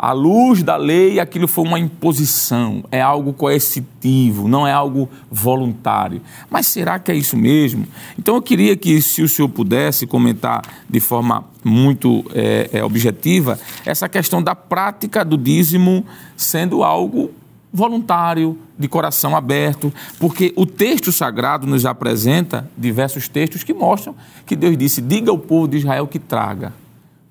À 0.03 0.11
luz 0.11 0.61
da 0.61 0.75
lei, 0.75 1.17
aquilo 1.17 1.47
foi 1.47 1.63
uma 1.63 1.79
imposição, 1.79 2.83
é 2.91 3.01
algo 3.01 3.31
coercitivo, 3.31 4.49
não 4.49 4.67
é 4.67 4.73
algo 4.73 5.09
voluntário. 5.31 6.21
Mas 6.49 6.67
será 6.67 6.99
que 6.99 7.09
é 7.09 7.15
isso 7.15 7.37
mesmo? 7.37 7.87
Então 8.19 8.35
eu 8.35 8.41
queria 8.41 8.75
que, 8.75 9.01
se 9.01 9.21
o 9.21 9.29
senhor 9.29 9.47
pudesse 9.47 10.05
comentar 10.05 10.61
de 10.89 10.99
forma 10.99 11.45
muito 11.63 12.25
é, 12.33 12.69
é, 12.73 12.83
objetiva, 12.83 13.57
essa 13.85 14.09
questão 14.09 14.43
da 14.43 14.53
prática 14.53 15.23
do 15.23 15.37
dízimo 15.37 16.05
sendo 16.35 16.83
algo 16.83 17.31
voluntário, 17.71 18.59
de 18.77 18.89
coração 18.89 19.37
aberto, 19.37 19.93
porque 20.19 20.51
o 20.57 20.65
texto 20.65 21.13
sagrado 21.13 21.65
nos 21.65 21.85
apresenta 21.85 22.69
diversos 22.77 23.29
textos 23.29 23.63
que 23.63 23.73
mostram 23.73 24.13
que 24.45 24.57
Deus 24.57 24.77
disse: 24.77 24.99
diga 24.99 25.31
ao 25.31 25.37
povo 25.37 25.69
de 25.69 25.77
Israel 25.77 26.07
que 26.07 26.19
traga 26.19 26.73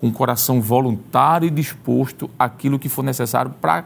com 0.02 0.10
coração 0.10 0.60
voluntário 0.60 1.46
e 1.46 1.50
disposto 1.50 2.28
aquilo 2.36 2.76
que 2.76 2.88
for 2.88 3.04
necessário 3.04 3.52
para 3.60 3.84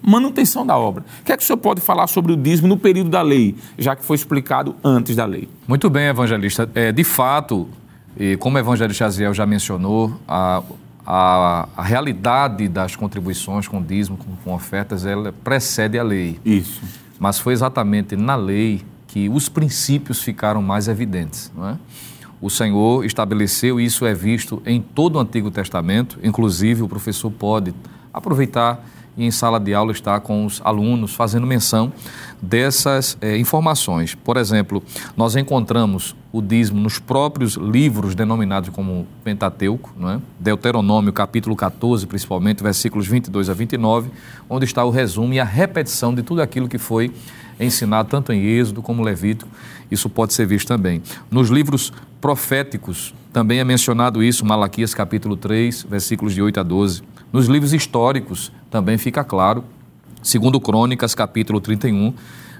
manutenção 0.00 0.64
da 0.64 0.78
obra. 0.78 1.04
O 1.20 1.24
que 1.24 1.30
é 1.30 1.36
que 1.36 1.42
o 1.42 1.46
senhor 1.46 1.58
pode 1.58 1.82
falar 1.82 2.06
sobre 2.06 2.32
o 2.32 2.36
dízimo 2.38 2.66
no 2.66 2.78
período 2.78 3.10
da 3.10 3.20
lei, 3.20 3.54
já 3.76 3.94
que 3.94 4.02
foi 4.02 4.16
explicado 4.16 4.74
antes 4.82 5.14
da 5.14 5.26
lei? 5.26 5.46
Muito 5.68 5.90
bem, 5.90 6.06
evangelista. 6.06 6.66
É, 6.74 6.90
de 6.90 7.04
fato, 7.04 7.68
e 8.16 8.34
como 8.38 8.56
o 8.56 8.60
evangelista 8.60 9.04
Aziel 9.04 9.34
já 9.34 9.44
mencionou, 9.44 10.18
a, 10.26 10.62
a, 11.06 11.68
a 11.76 11.82
realidade 11.82 12.66
das 12.66 12.96
contribuições 12.96 13.68
com 13.68 13.82
dízimo, 13.82 14.16
com, 14.16 14.34
com 14.36 14.54
ofertas, 14.54 15.04
ela 15.04 15.34
precede 15.44 15.98
a 15.98 16.02
lei. 16.02 16.40
Isso. 16.46 16.80
Mas 17.18 17.38
foi 17.38 17.52
exatamente 17.52 18.16
na 18.16 18.36
lei 18.36 18.80
que 19.06 19.28
os 19.28 19.50
princípios 19.50 20.22
ficaram 20.22 20.62
mais 20.62 20.88
evidentes. 20.88 21.52
Não 21.54 21.68
é? 21.68 21.76
O 22.42 22.50
Senhor 22.50 23.04
estabeleceu, 23.04 23.80
e 23.80 23.84
isso 23.84 24.04
é 24.04 24.12
visto 24.12 24.60
em 24.66 24.82
todo 24.82 25.14
o 25.14 25.20
Antigo 25.20 25.48
Testamento, 25.48 26.18
inclusive 26.24 26.82
o 26.82 26.88
professor 26.88 27.30
pode 27.30 27.72
aproveitar 28.12 28.84
e 29.16 29.24
em 29.24 29.30
sala 29.30 29.60
de 29.60 29.74
aula 29.74 29.92
estar 29.92 30.18
com 30.20 30.44
os 30.44 30.60
alunos 30.64 31.14
fazendo 31.14 31.46
menção 31.46 31.92
dessas 32.40 33.16
eh, 33.20 33.36
informações. 33.36 34.14
Por 34.14 34.36
exemplo, 34.36 34.82
nós 35.16 35.36
encontramos 35.36 36.16
o 36.32 36.40
dízimo 36.40 36.80
nos 36.80 36.98
próprios 36.98 37.54
livros 37.54 38.14
denominados 38.14 38.70
como 38.70 39.06
Pentateuco, 39.22 39.92
não 39.96 40.10
é? 40.10 40.20
Deuteronômio, 40.40 41.12
capítulo 41.12 41.54
14, 41.54 42.06
principalmente, 42.06 42.62
versículos 42.62 43.06
22 43.06 43.50
a 43.50 43.54
29, 43.54 44.10
onde 44.48 44.64
está 44.64 44.82
o 44.84 44.90
resumo 44.90 45.34
e 45.34 45.38
a 45.38 45.44
repetição 45.44 46.14
de 46.14 46.22
tudo 46.22 46.40
aquilo 46.40 46.68
que 46.68 46.78
foi 46.78 47.12
ensinado 47.60 48.08
tanto 48.08 48.32
em 48.32 48.42
Êxodo 48.42 48.82
como 48.82 49.02
Levítico. 49.02 49.50
Isso 49.90 50.08
pode 50.08 50.32
ser 50.32 50.46
visto 50.46 50.68
também. 50.68 51.02
Nos 51.30 51.50
livros 51.50 51.92
proféticos 52.22 53.12
também 53.32 53.58
é 53.58 53.64
mencionado 53.64 54.22
isso, 54.22 54.46
Malaquias 54.46 54.94
capítulo 54.94 55.36
3, 55.36 55.82
versículos 55.90 56.32
de 56.32 56.40
8 56.40 56.60
a 56.60 56.62
12. 56.62 57.02
Nos 57.32 57.48
livros 57.48 57.72
históricos 57.72 58.52
também 58.70 58.96
fica 58.96 59.24
claro, 59.24 59.64
segundo 60.22 60.60
Crônicas 60.60 61.16
capítulo 61.16 61.60
31, 61.60 62.14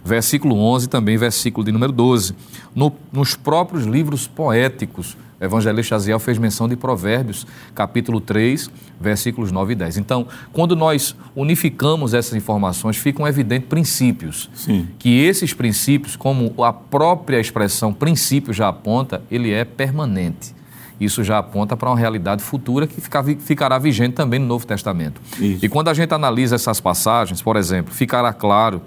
versículo 0.04 0.56
11 0.56 0.88
também 0.88 1.16
versículo 1.16 1.64
de 1.64 1.70
número 1.70 1.92
12. 1.92 2.34
No, 2.74 2.92
nos 3.12 3.36
próprios 3.36 3.84
livros 3.86 4.26
poéticos, 4.26 5.16
evangelista 5.44 5.96
Aziel 5.96 6.18
fez 6.18 6.38
menção 6.38 6.68
de 6.68 6.76
Provérbios, 6.76 7.46
capítulo 7.74 8.20
3, 8.20 8.70
versículos 9.00 9.50
9 9.52 9.72
e 9.72 9.76
10. 9.76 9.98
Então, 9.98 10.26
quando 10.52 10.74
nós 10.76 11.14
unificamos 11.34 12.14
essas 12.14 12.34
informações, 12.34 12.96
ficam 12.96 13.26
evidentes 13.26 13.68
princípios. 13.68 14.48
Sim. 14.54 14.88
Que 14.98 15.24
esses 15.24 15.52
princípios, 15.52 16.16
como 16.16 16.54
a 16.62 16.72
própria 16.72 17.40
expressão 17.40 17.92
princípio 17.92 18.52
já 18.52 18.68
aponta, 18.68 19.22
ele 19.30 19.50
é 19.50 19.64
permanente. 19.64 20.54
Isso 21.00 21.24
já 21.24 21.38
aponta 21.38 21.76
para 21.76 21.90
uma 21.90 21.98
realidade 21.98 22.42
futura 22.44 22.86
que 22.86 23.00
fica- 23.00 23.24
ficará 23.40 23.76
vigente 23.78 24.14
também 24.14 24.38
no 24.38 24.46
Novo 24.46 24.64
Testamento. 24.64 25.20
Isso. 25.40 25.64
E 25.64 25.68
quando 25.68 25.88
a 25.88 25.94
gente 25.94 26.14
analisa 26.14 26.54
essas 26.54 26.80
passagens, 26.80 27.42
por 27.42 27.56
exemplo, 27.56 27.92
ficará 27.92 28.32
claro 28.32 28.80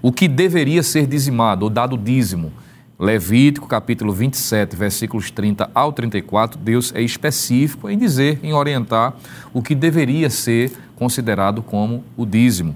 o 0.00 0.12
que 0.12 0.28
deveria 0.28 0.82
ser 0.84 1.06
dizimado 1.08 1.64
ou 1.64 1.70
dado 1.70 1.98
dízimo. 1.98 2.52
Levítico, 2.98 3.66
capítulo 3.66 4.10
27, 4.10 4.74
versículos 4.74 5.30
30 5.30 5.70
ao 5.74 5.92
34, 5.92 6.58
Deus 6.58 6.92
é 6.94 7.02
específico 7.02 7.90
em 7.90 7.98
dizer, 7.98 8.40
em 8.42 8.54
orientar 8.54 9.14
o 9.52 9.60
que 9.60 9.74
deveria 9.74 10.30
ser 10.30 10.72
considerado 10.96 11.62
como 11.62 12.02
o 12.16 12.24
dízimo. 12.24 12.74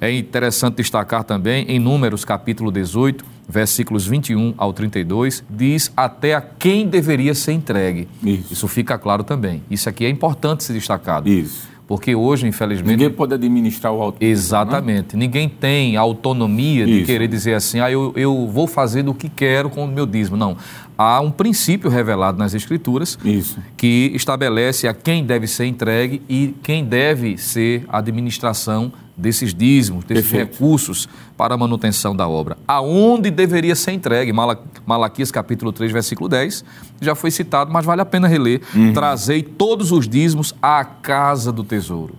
É 0.00 0.12
interessante 0.12 0.76
destacar 0.76 1.22
também 1.22 1.64
em 1.68 1.78
Números, 1.78 2.24
capítulo 2.24 2.72
18, 2.72 3.24
versículos 3.48 4.06
21 4.06 4.54
ao 4.56 4.72
32, 4.72 5.44
diz 5.48 5.92
até 5.96 6.34
a 6.34 6.40
quem 6.40 6.88
deveria 6.88 7.34
ser 7.34 7.52
entregue. 7.52 8.08
Isso. 8.24 8.52
Isso 8.52 8.66
fica 8.66 8.98
claro 8.98 9.22
também. 9.22 9.62
Isso 9.70 9.88
aqui 9.88 10.04
é 10.04 10.08
importante 10.08 10.64
ser 10.64 10.72
destacado. 10.72 11.28
Isso. 11.28 11.68
Porque 11.90 12.14
hoje, 12.14 12.46
infelizmente. 12.46 12.92
Ninguém 12.92 13.10
pode 13.10 13.34
administrar 13.34 13.92
o 13.92 14.00
alto. 14.00 14.24
Exatamente. 14.24 15.16
Ninguém 15.16 15.48
tem 15.48 15.96
a 15.96 16.00
autonomia 16.00 16.86
de 16.86 16.98
Isso. 16.98 17.06
querer 17.06 17.26
dizer 17.26 17.54
assim, 17.54 17.80
ah, 17.80 17.90
eu, 17.90 18.12
eu 18.14 18.46
vou 18.46 18.68
fazer 18.68 19.02
do 19.02 19.12
que 19.12 19.28
quero 19.28 19.68
com 19.68 19.82
o 19.82 19.88
meu 19.88 20.06
dízimo. 20.06 20.36
Não. 20.36 20.56
Há 20.96 21.20
um 21.20 21.32
princípio 21.32 21.90
revelado 21.90 22.38
nas 22.38 22.54
Escrituras 22.54 23.18
Isso. 23.24 23.58
que 23.76 24.12
estabelece 24.14 24.86
a 24.86 24.94
quem 24.94 25.24
deve 25.24 25.48
ser 25.48 25.64
entregue 25.64 26.22
e 26.28 26.54
quem 26.62 26.84
deve 26.84 27.36
ser 27.36 27.84
a 27.88 27.98
administração 27.98 28.92
desses 29.16 29.52
dízimos, 29.52 30.04
desses 30.04 30.30
Perfeito. 30.30 30.52
recursos 30.52 31.08
para 31.40 31.54
a 31.54 31.56
manutenção 31.56 32.14
da 32.14 32.28
obra. 32.28 32.58
Aonde 32.68 33.30
deveria 33.30 33.74
ser 33.74 33.92
entregue? 33.92 34.30
Mala- 34.30 34.62
Malaquias 34.84 35.30
capítulo 35.30 35.72
3, 35.72 35.90
versículo 35.90 36.28
10, 36.28 36.62
já 37.00 37.14
foi 37.14 37.30
citado, 37.30 37.72
mas 37.72 37.82
vale 37.82 38.02
a 38.02 38.04
pena 38.04 38.28
reler. 38.28 38.60
Trazei 38.92 39.42
todos 39.42 39.90
os 39.90 40.06
dízimos 40.06 40.54
à 40.60 40.84
casa 40.84 41.50
do 41.50 41.64
tesouro. 41.64 42.14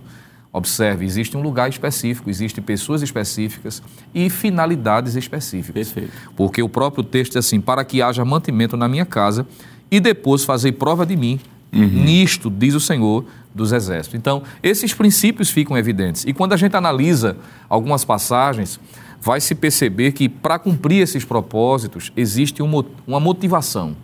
Observe, 0.52 1.04
existe 1.06 1.36
um 1.36 1.40
lugar 1.40 1.68
específico, 1.70 2.28
existem 2.28 2.64
pessoas 2.64 3.00
específicas 3.00 3.80
e 4.12 4.28
finalidades 4.28 5.14
específicas. 5.14 5.92
Perfeito. 5.92 6.12
Porque 6.34 6.60
o 6.60 6.68
próprio 6.68 7.04
texto 7.04 7.34
diz 7.34 7.46
assim: 7.46 7.60
para 7.60 7.84
que 7.84 8.02
haja 8.02 8.24
mantimento 8.24 8.76
na 8.76 8.88
minha 8.88 9.06
casa 9.06 9.46
e 9.88 10.00
depois 10.00 10.42
fazei 10.44 10.72
prova 10.72 11.06
de 11.06 11.16
mim 11.16 11.38
Nisto, 11.74 12.50
diz 12.50 12.74
o 12.74 12.80
Senhor 12.80 13.24
dos 13.54 13.72
Exércitos. 13.72 14.14
Então, 14.18 14.42
esses 14.62 14.92
princípios 14.92 15.48
ficam 15.48 15.74
evidentes. 15.78 16.22
E 16.26 16.34
quando 16.34 16.52
a 16.52 16.56
gente 16.58 16.76
analisa 16.76 17.34
algumas 17.66 18.04
passagens, 18.04 18.78
vai 19.22 19.40
se 19.40 19.54
perceber 19.54 20.10
que 20.10 20.28
para 20.28 20.58
cumprir 20.58 21.00
esses 21.00 21.24
propósitos 21.24 22.12
existe 22.16 22.60
uma 22.60 23.20
motivação, 23.20 23.96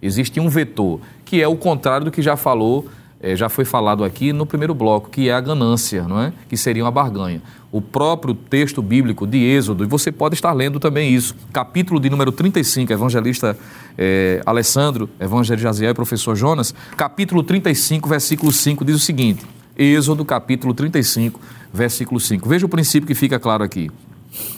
existe 0.00 0.40
um 0.40 0.48
vetor, 0.48 0.98
que 1.26 1.42
é 1.42 1.46
o 1.46 1.56
contrário 1.56 2.06
do 2.06 2.10
que 2.10 2.22
já 2.22 2.36
falou 2.38 2.88
é, 3.22 3.36
já 3.36 3.48
foi 3.48 3.64
falado 3.64 4.02
aqui 4.02 4.32
no 4.32 4.44
primeiro 4.44 4.74
bloco, 4.74 5.08
que 5.08 5.28
é 5.28 5.32
a 5.32 5.40
ganância, 5.40 6.02
não 6.08 6.20
é? 6.20 6.32
que 6.48 6.56
seria 6.56 6.82
uma 6.82 6.90
barganha. 6.90 7.40
O 7.70 7.80
próprio 7.80 8.34
texto 8.34 8.82
bíblico 8.82 9.28
de 9.28 9.38
Êxodo, 9.38 9.84
e 9.84 9.86
você 9.86 10.10
pode 10.10 10.34
estar 10.34 10.52
lendo 10.52 10.80
também 10.80 11.14
isso, 11.14 11.36
capítulo 11.52 12.00
de 12.00 12.10
número 12.10 12.32
35, 12.32 12.92
evangelista 12.92 13.56
é, 13.96 14.42
Alessandro, 14.44 15.08
evangelista 15.20 15.68
Jaziel 15.68 15.92
e 15.92 15.94
professor 15.94 16.34
Jonas, 16.34 16.74
capítulo 16.96 17.44
35, 17.44 18.08
versículo 18.08 18.50
5, 18.50 18.84
diz 18.84 18.96
o 18.96 18.98
seguinte, 18.98 19.46
Êxodo, 19.78 20.24
capítulo 20.24 20.74
35, 20.74 21.40
versículo 21.72 22.18
5. 22.18 22.48
Veja 22.48 22.66
o 22.66 22.68
princípio 22.68 23.06
que 23.06 23.14
fica 23.14 23.38
claro 23.38 23.62
aqui. 23.62 23.88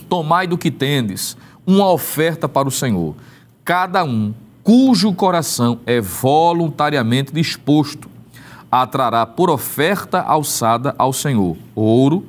Tomai 0.08 0.46
do 0.46 0.58
que 0.58 0.70
tendes 0.70 1.36
uma 1.66 1.90
oferta 1.90 2.48
para 2.48 2.68
o 2.68 2.70
Senhor, 2.70 3.14
cada 3.64 4.04
um 4.04 4.34
cujo 4.62 5.12
coração 5.12 5.80
é 5.86 6.00
voluntariamente 6.00 7.32
disposto 7.32 8.08
atrará 8.82 9.24
por 9.24 9.50
oferta 9.50 10.20
alçada 10.20 10.94
ao 10.98 11.12
Senhor 11.12 11.56
ouro, 11.76 12.26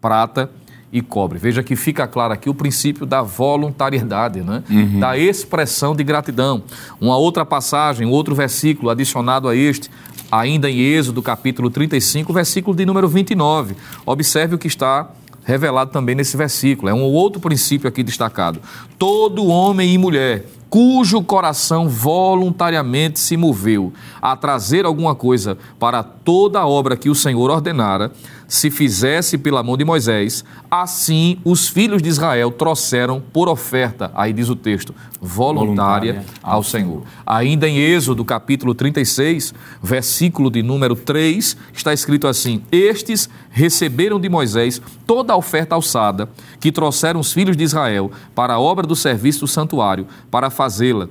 prata 0.00 0.48
e 0.92 1.02
cobre. 1.02 1.38
Veja 1.38 1.62
que 1.64 1.74
fica 1.74 2.06
claro 2.06 2.32
aqui 2.32 2.48
o 2.48 2.54
princípio 2.54 3.04
da 3.04 3.22
voluntariedade, 3.22 4.40
né? 4.40 4.62
Uhum. 4.70 5.00
da 5.00 5.18
expressão 5.18 5.94
de 5.94 6.04
gratidão. 6.04 6.62
Uma 7.00 7.16
outra 7.16 7.44
passagem, 7.44 8.06
outro 8.06 8.34
versículo 8.34 8.88
adicionado 8.88 9.48
a 9.48 9.56
este, 9.56 9.90
ainda 10.30 10.70
em 10.70 10.78
Êxodo, 10.78 11.22
capítulo 11.22 11.70
35, 11.70 12.32
versículo 12.32 12.76
de 12.76 12.86
número 12.86 13.08
29. 13.08 13.74
Observe 14.06 14.54
o 14.54 14.58
que 14.58 14.68
está 14.68 15.10
revelado 15.44 15.90
também 15.90 16.14
nesse 16.14 16.36
versículo. 16.36 16.88
É 16.88 16.94
um 16.94 17.02
outro 17.02 17.40
princípio 17.40 17.88
aqui 17.88 18.02
destacado. 18.02 18.60
Todo 18.98 19.46
homem 19.46 19.92
e 19.94 19.98
mulher 19.98 20.46
cujo 20.70 21.20
coração 21.20 21.88
voluntariamente 21.88 23.18
se 23.18 23.36
moveu 23.36 23.92
a 24.22 24.36
trazer 24.36 24.86
alguma 24.86 25.16
coisa 25.16 25.58
para 25.80 26.00
toda 26.04 26.60
a 26.60 26.66
obra 26.66 26.96
que 26.96 27.10
o 27.10 27.14
Senhor 27.14 27.50
ordenara, 27.50 28.12
se 28.50 28.68
fizesse 28.68 29.38
pela 29.38 29.62
mão 29.62 29.76
de 29.76 29.84
Moisés, 29.84 30.44
assim 30.68 31.38
os 31.44 31.68
filhos 31.68 32.02
de 32.02 32.08
Israel 32.08 32.50
trouxeram 32.50 33.22
por 33.32 33.48
oferta, 33.48 34.10
aí 34.12 34.32
diz 34.32 34.48
o 34.48 34.56
texto, 34.56 34.92
voluntária, 35.20 36.14
voluntária 36.14 36.24
ao 36.42 36.60
Senhor. 36.64 37.04
Ainda 37.24 37.68
em 37.68 37.78
Êxodo, 37.78 38.24
capítulo 38.24 38.74
36, 38.74 39.54
versículo 39.80 40.50
de 40.50 40.64
número 40.64 40.96
3, 40.96 41.56
está 41.72 41.92
escrito 41.92 42.26
assim: 42.26 42.60
Estes 42.72 43.30
receberam 43.50 44.18
de 44.18 44.28
Moisés 44.28 44.82
toda 45.06 45.32
a 45.32 45.36
oferta 45.36 45.76
alçada 45.76 46.28
que 46.58 46.72
trouxeram 46.72 47.20
os 47.20 47.32
filhos 47.32 47.56
de 47.56 47.62
Israel 47.62 48.10
para 48.34 48.54
a 48.54 48.60
obra 48.60 48.84
do 48.84 48.96
serviço 48.96 49.40
do 49.40 49.46
santuário, 49.46 50.08
para 50.28 50.50
fazê-la 50.50 51.08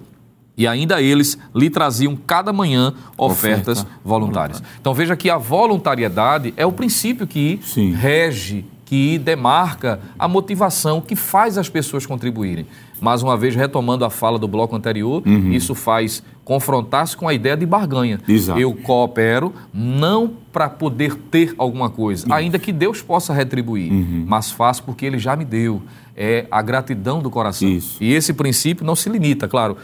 e 0.60 0.68
ainda 0.68 1.02
eles 1.02 1.38
lhe 1.56 1.70
traziam 1.70 2.18
cada 2.18 2.52
manhã 2.52 2.94
ofertas 3.18 3.80
Oferta. 3.80 4.00
voluntárias. 4.04 4.62
Então 4.82 4.94
veja 4.94 5.16
que 5.16 5.30
a 5.30 5.38
voluntariedade 5.38 6.54
é 6.58 6.66
o 6.66 6.72
princípio 6.74 7.26
que 7.26 7.62
Sim. 7.64 7.94
rege, 7.94 8.66
que 8.84 9.18
demarca 9.18 10.02
a 10.20 10.28
motivação 10.28 11.00
que 11.00 11.16
faz 11.16 11.58
as 11.58 11.70
pessoas 11.70 12.06
contribuírem. 12.06 12.68
Mais 13.00 13.24
uma 13.24 13.38
vez, 13.38 13.56
retomando 13.56 14.04
a 14.04 14.10
fala 14.10 14.38
do 14.38 14.50
bloco 14.50 14.76
anterior, 14.76 15.24
uhum. 15.26 15.54
isso 15.54 15.74
faz 15.74 16.22
confrontar-se 16.50 17.16
com 17.16 17.28
a 17.28 17.34
ideia 17.36 17.56
de 17.56 17.64
barganha. 17.64 18.20
Exato. 18.28 18.60
Eu 18.60 18.74
coopero 18.74 19.54
não 19.72 20.32
para 20.52 20.68
poder 20.68 21.14
ter 21.14 21.54
alguma 21.60 21.92
coisa, 21.92 22.26
Isso. 22.26 22.34
ainda 22.34 22.58
que 22.58 22.72
Deus 22.72 23.04
possa 23.04 23.32
retribuir, 23.32 23.92
uhum. 23.92 24.26
mas 24.28 24.50
faço 24.50 24.82
porque 24.82 25.06
Ele 25.06 25.20
já 25.20 25.36
me 25.36 25.46
deu. 25.46 25.80
É 26.18 26.48
a 26.50 26.60
gratidão 26.64 27.22
do 27.22 27.30
coração. 27.30 27.70
Isso. 27.70 28.04
E 28.04 28.14
esse 28.14 28.34
princípio 28.34 28.84
não 28.84 28.96
se 28.96 29.10
limita, 29.10 29.48
claro. 29.48 29.78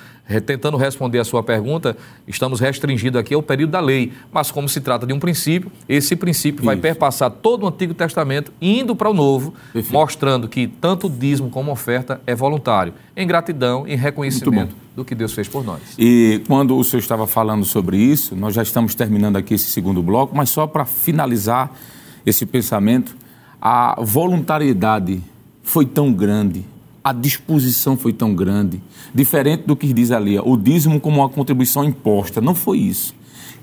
Tentando 0.46 0.76
responder 0.76 1.20
a 1.20 1.24
sua 1.24 1.44
pergunta, 1.44 1.96
estamos 2.28 2.60
restringidos 2.60 3.22
aqui 3.22 3.36
ao 3.36 3.44
período 3.44 3.70
da 3.70 3.80
lei, 3.80 4.12
mas 4.32 4.50
como 4.50 4.68
se 4.68 4.82
trata 4.82 5.06
de 5.06 5.14
um 5.14 5.20
princípio, 5.20 5.72
esse 5.88 6.16
princípio 6.16 6.62
Isso. 6.62 6.66
vai 6.66 6.76
perpassar 6.76 7.30
todo 7.30 7.64
o 7.64 7.68
Antigo 7.68 7.94
Testamento, 7.94 8.52
indo 8.60 8.96
para 8.96 9.08
o 9.08 9.14
Novo, 9.14 9.54
Perfeito. 9.72 9.94
mostrando 9.94 10.48
que 10.50 10.68
tanto 10.68 11.06
o 11.06 11.10
dízimo 11.12 11.52
como 11.52 11.70
a 11.70 11.74
oferta 11.74 12.20
é 12.26 12.34
voluntário, 12.34 12.92
em 13.16 13.26
gratidão, 13.28 13.88
em 13.88 13.96
reconhecimento 13.96 14.85
do 14.96 15.04
que 15.04 15.14
Deus 15.14 15.34
fez 15.34 15.48
por 15.48 15.64
nós. 15.64 15.82
E 15.98 16.42
quando 16.48 16.78
o 16.78 16.84
senhor 16.84 17.02
estava 17.02 17.28
falando 17.28 17.66
sobre 17.66 17.98
isso, 17.98 18.36
nós 18.36 18.54
já 18.54 18.64
estamos 18.64 18.96
terminando 18.96 19.36
aqui 19.36 19.54
esse 19.54 19.70
segundo 19.70 20.02
bloco, 20.02 20.36
mas 20.36 20.50
só 20.50 20.66
para 20.66 20.86
finalizar 20.86 21.72
esse 22.26 22.46
pensamento, 22.46 23.16
a 23.62 24.00
voluntariedade 24.02 25.22
foi 25.62 25.86
tão 25.86 26.14
grande, 26.14 26.66
a 27.04 27.12
disposição 27.12 27.98
foi 27.98 28.14
tão 28.14 28.34
grande, 28.34 28.82
diferente 29.14 29.64
do 29.66 29.76
que 29.76 29.92
diz 29.92 30.12
ali, 30.12 30.40
o 30.40 30.56
dízimo 30.56 31.00
como 31.00 31.22
uma 31.22 31.30
contribuição 31.30 31.84
imposta, 31.84 32.40
não 32.40 32.56
foi 32.56 32.80
isso 32.80 33.14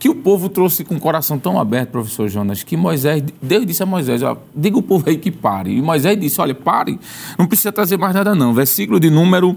que 0.02 0.08
o 0.08 0.16
povo 0.16 0.48
trouxe 0.48 0.82
com 0.82 0.96
o 0.96 1.00
coração 1.00 1.38
tão 1.38 1.60
aberto, 1.60 1.90
professor 1.90 2.28
Jonas, 2.28 2.64
que 2.64 2.76
Moisés, 2.76 3.22
Deus 3.40 3.64
disse 3.64 3.84
a 3.84 3.86
Moisés, 3.86 4.20
ó, 4.20 4.36
diga 4.52 4.76
o 4.76 4.82
povo 4.82 5.08
aí 5.08 5.16
que 5.16 5.30
pare. 5.30 5.76
E 5.76 5.80
Moisés 5.80 6.18
disse, 6.18 6.40
olha, 6.40 6.56
pare, 6.56 6.98
não 7.38 7.46
precisa 7.46 7.70
trazer 7.70 7.96
mais 7.96 8.12
nada 8.12 8.34
não. 8.34 8.52
Versículo 8.52 8.98
de 8.98 9.08
número 9.08 9.54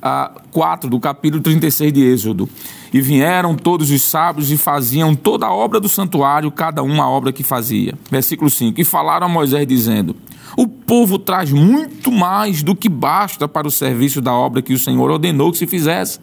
ah, 0.00 0.30
4 0.52 0.88
do 0.88 1.00
capítulo 1.00 1.42
36 1.42 1.92
de 1.92 2.00
Êxodo. 2.00 2.48
E 2.92 3.00
vieram 3.00 3.56
todos 3.56 3.90
os 3.90 4.00
sábios 4.02 4.52
e 4.52 4.56
faziam 4.56 5.16
toda 5.16 5.46
a 5.46 5.52
obra 5.52 5.80
do 5.80 5.88
santuário, 5.88 6.48
cada 6.52 6.80
um 6.80 7.02
a 7.02 7.10
obra 7.10 7.32
que 7.32 7.42
fazia. 7.42 7.92
Versículo 8.08 8.48
5. 8.48 8.80
E 8.80 8.84
falaram 8.84 9.26
a 9.26 9.28
Moisés 9.28 9.66
dizendo, 9.66 10.14
o 10.56 10.68
povo 10.68 11.18
traz 11.18 11.50
muito 11.50 12.12
mais 12.12 12.62
do 12.62 12.76
que 12.76 12.88
basta 12.88 13.48
para 13.48 13.66
o 13.66 13.70
serviço 13.72 14.20
da 14.20 14.32
obra 14.32 14.62
que 14.62 14.72
o 14.72 14.78
Senhor 14.78 15.10
ordenou 15.10 15.50
que 15.50 15.58
se 15.58 15.66
fizesse. 15.66 16.20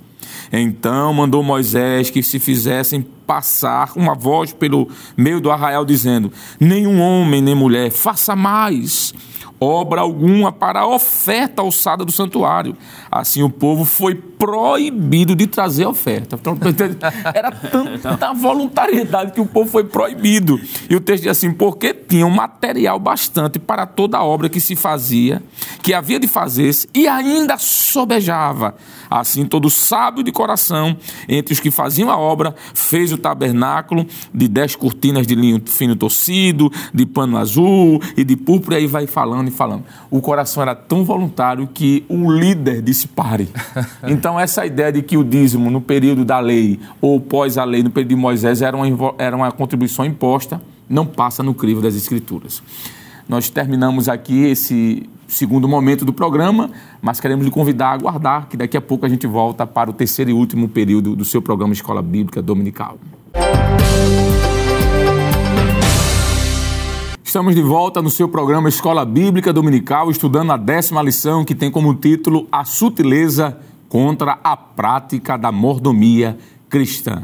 Então 0.52 1.14
mandou 1.14 1.44
Moisés 1.44 2.10
que 2.10 2.24
se 2.24 2.40
fizessem 2.40 3.06
passar 3.26 3.92
uma 3.96 4.14
voz 4.14 4.54
pelo 4.54 4.90
meio 5.18 5.40
do 5.40 5.52
arraial, 5.52 5.86
dizendo: 5.86 6.32
Nenhum 6.60 7.02
homem 7.02 7.42
nem 7.42 7.56
mulher 7.56 7.92
faça 7.92 8.36
mais 8.36 9.14
obra 9.60 10.02
alguma 10.02 10.52
para 10.52 10.82
a 10.82 10.88
oferta 10.88 11.62
alçada 11.62 12.04
do 12.04 12.12
santuário. 12.12 12.76
Assim 13.10 13.42
o 13.42 13.50
povo 13.50 13.86
foi 13.86 14.16
proibido 14.16 15.36
de 15.36 15.48
trazer 15.48 15.86
oferta. 15.86 16.38
Então, 16.40 16.58
era 17.34 17.52
tanta 17.52 18.34
voluntariedade 18.34 19.32
que 19.32 19.42
o 19.42 19.46
povo 19.46 19.70
foi 19.70 19.86
proibido. 19.86 20.60
E 20.90 20.96
o 20.96 21.00
texto 21.00 21.24
diz 21.24 21.32
assim: 21.32 21.52
porque 21.52 21.94
tinham 21.94 22.30
material 22.30 23.00
bastante 23.00 23.60
para 23.60 23.86
toda 23.86 24.18
a 24.18 24.24
obra 24.24 24.50
que 24.50 24.60
se 24.60 24.76
fazia, 24.76 25.42
que 25.82 25.94
havia 25.94 26.20
de 26.20 26.28
fazer-se, 26.28 26.88
e 26.94 27.08
ainda 27.08 27.58
sobejava. 27.58 28.76
Assim, 29.10 29.46
todo 29.46 29.70
sábio 29.70 30.24
de 30.24 30.32
coração, 30.32 30.96
entre 31.28 31.54
os 31.54 31.60
que 31.60 31.72
faziam 31.72 32.10
a 32.10 32.18
obra, 32.18 32.56
fez 32.74 33.12
o 33.12 33.18
tabernáculo 33.18 34.06
de 34.34 34.48
dez 34.48 34.76
cortinas 34.76 35.28
de 35.28 35.36
linho 35.36 35.62
fino 35.66 35.96
torcido, 35.96 36.72
de 36.94 37.06
pano 37.06 37.38
azul 37.38 38.02
e 38.16 38.24
de 38.24 38.36
púrpura, 38.36 38.76
e 38.76 38.80
aí 38.82 38.88
vai 38.88 39.08
falando 39.08 39.48
e 39.48 39.52
falando. 39.52 39.84
O 40.10 40.22
coração 40.22 40.64
era 40.64 40.76
tão 40.76 41.04
voluntário 41.04 41.68
que 41.68 42.06
o 42.10 42.32
líder 42.32 42.82
disse 42.82 43.08
pare. 43.08 43.50
Então, 44.08 44.40
essa 44.40 44.66
ideia 44.66 44.92
de 44.92 45.02
que 45.02 45.18
o 45.18 45.24
dízimo 45.24 45.70
no 45.70 45.82
período 45.82 46.24
da 46.24 46.40
lei 46.40 46.80
ou 47.02 47.20
pós 47.20 47.58
a 47.58 47.64
lei, 47.64 47.82
no 47.82 47.90
período 47.90 48.10
de 48.10 48.16
Moisés, 48.16 48.62
era 48.62 48.76
uma, 48.76 49.16
era 49.18 49.36
uma 49.36 49.52
contribuição 49.52 50.06
imposta, 50.06 50.62
não 50.88 51.06
passa 51.06 51.42
no 51.42 51.54
crivo 51.54 51.82
das 51.82 51.96
Escrituras. 51.96 52.62
Nós 53.28 53.50
terminamos 53.50 54.08
aqui 54.08 54.44
esse 54.44 55.10
segundo 55.28 55.68
momento 55.68 56.06
do 56.06 56.14
programa, 56.14 56.70
mas 57.02 57.20
queremos 57.20 57.46
lhe 57.46 57.52
convidar 57.52 57.90
a 57.90 57.94
aguardar 57.94 58.48
que 58.48 58.58
daqui 58.58 58.78
a 58.78 58.82
pouco 58.82 59.06
a 59.06 59.10
gente 59.10 59.28
volta 59.28 59.66
para 59.66 59.90
o 59.90 59.94
terceiro 59.94 60.32
e 60.32 60.34
último 60.34 60.68
período 60.70 61.16
do 61.16 61.26
seu 61.26 61.42
programa 61.42 61.74
Escola 61.74 62.02
Bíblica 62.02 62.42
Dominical. 62.42 62.98
Estamos 67.24 67.54
de 67.54 67.62
volta 67.62 68.02
no 68.02 68.10
seu 68.10 68.30
programa 68.30 68.70
Escola 68.70 69.04
Bíblica 69.04 69.52
Dominical, 69.52 70.10
estudando 70.10 70.54
a 70.54 70.58
décima 70.58 71.02
lição 71.02 71.44
que 71.44 71.54
tem 71.54 71.70
como 71.70 71.94
título 71.94 72.48
A 72.50 72.64
Sutileza 72.64 73.58
contra 73.90 74.40
a 74.42 74.56
Prática 74.56 75.38
da 75.38 75.52
Mordomia 75.52 76.38
Cristã. 76.70 77.24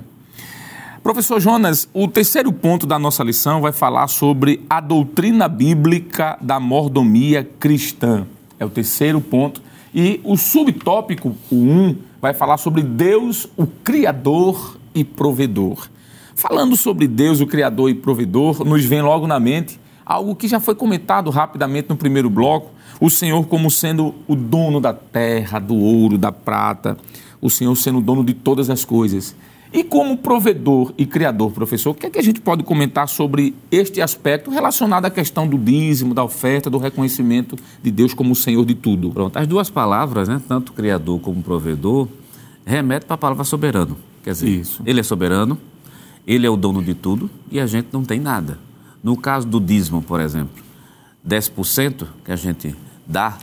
Professor 1.04 1.40
Jonas, 1.40 1.90
o 1.96 2.08
terceiro 2.08 2.54
ponto 2.54 2.86
da 2.86 3.00
nossa 3.00 3.24
lição 3.24 3.60
vai 3.60 3.72
falar 3.72 4.08
sobre 4.08 4.64
a 4.70 4.80
doutrina 4.80 5.48
bíblica 5.48 6.38
da 6.40 6.60
mordomia 6.60 7.44
cristã. 7.60 8.28
É 8.60 8.66
o 8.66 8.70
terceiro 8.70 9.20
ponto. 9.20 9.64
E 9.96 10.22
o 10.24 10.38
subtópico, 10.38 11.36
o 11.52 11.56
1, 11.56 11.58
um, 11.58 11.96
vai 12.22 12.36
falar 12.36 12.58
sobre 12.58 12.84
Deus, 12.84 13.48
o 13.58 13.66
Criador 13.66 14.78
e 14.94 15.04
Provedor. 15.04 15.90
Falando 16.36 16.78
sobre 16.78 17.08
Deus, 17.08 17.42
o 17.42 17.48
Criador 17.48 17.90
e 17.90 17.96
Provedor, 17.96 18.64
nos 18.64 18.86
vem 18.86 19.02
logo 19.02 19.26
na 19.26 19.40
mente 19.40 19.80
algo 20.06 20.36
que 20.36 20.48
já 20.48 20.60
foi 20.60 20.76
comentado 20.76 21.32
rapidamente 21.32 21.90
no 21.90 21.98
primeiro 21.98 22.30
bloco: 22.30 22.70
o 23.00 23.10
Senhor 23.10 23.48
como 23.48 23.72
sendo 23.72 24.14
o 24.28 24.36
dono 24.36 24.80
da 24.80 24.94
terra, 24.94 25.58
do 25.58 25.76
ouro, 25.76 26.16
da 26.16 26.32
prata, 26.32 26.96
o 27.42 27.50
Senhor 27.50 27.76
sendo 27.76 27.98
o 27.98 28.02
dono 28.02 28.24
de 28.24 28.36
todas 28.36 28.70
as 28.70 28.86
coisas 28.86 29.36
E 29.74 29.84
como 29.84 30.18
provedor 30.18 30.94
e 30.98 31.06
criador, 31.06 31.52
professor, 31.52 31.92
o 31.92 31.94
que 31.94 32.06
é 32.06 32.10
que 32.10 32.20
a 32.20 32.22
gente 32.22 32.42
pode 32.42 32.62
comentar 32.62 33.08
sobre 33.08 33.56
este 33.72 34.02
aspecto 34.02 34.52
relacionado 34.52 35.06
à 35.06 35.10
questão 35.10 35.48
do 35.48 35.58
dízimo, 35.58 36.14
da 36.14 36.24
oferta, 36.24 36.70
do 36.70 36.78
reconhecimento 36.78 37.56
de 37.82 37.90
Deus 37.90 38.14
como 38.14 38.34
o 38.34 38.36
Senhor 38.36 38.66
de 38.66 38.76
tudo? 38.76 39.12
Pronto, 39.12 39.38
as 39.38 39.48
duas 39.48 39.70
palavras, 39.70 40.28
né, 40.28 40.42
tanto 40.46 40.74
criador 40.74 41.20
como 41.22 41.42
provedor, 41.42 42.10
remetem 42.66 43.08
para 43.08 43.16
a 43.16 43.18
palavra 43.18 43.46
soberano. 43.46 43.98
Quer 44.24 44.32
dizer, 44.32 44.50
Isso. 44.50 44.84
ele 44.86 45.00
é 45.00 45.04
soberano, 45.04 45.58
ele 46.28 46.46
é 46.46 46.50
o 46.50 46.58
dono 46.58 46.84
de 46.84 46.94
tudo 46.94 47.30
e 47.50 47.60
a 47.60 47.66
gente 47.66 47.88
não 47.94 48.04
tem 48.04 48.20
nada. 48.20 48.60
No 49.02 49.16
caso 49.16 49.48
do 49.48 49.60
dízimo, 49.60 50.02
por 50.02 50.20
exemplo, 50.20 50.62
10% 51.28 52.08
que 52.26 52.32
a 52.32 52.36
gente 52.36 52.76
dá, 53.08 53.38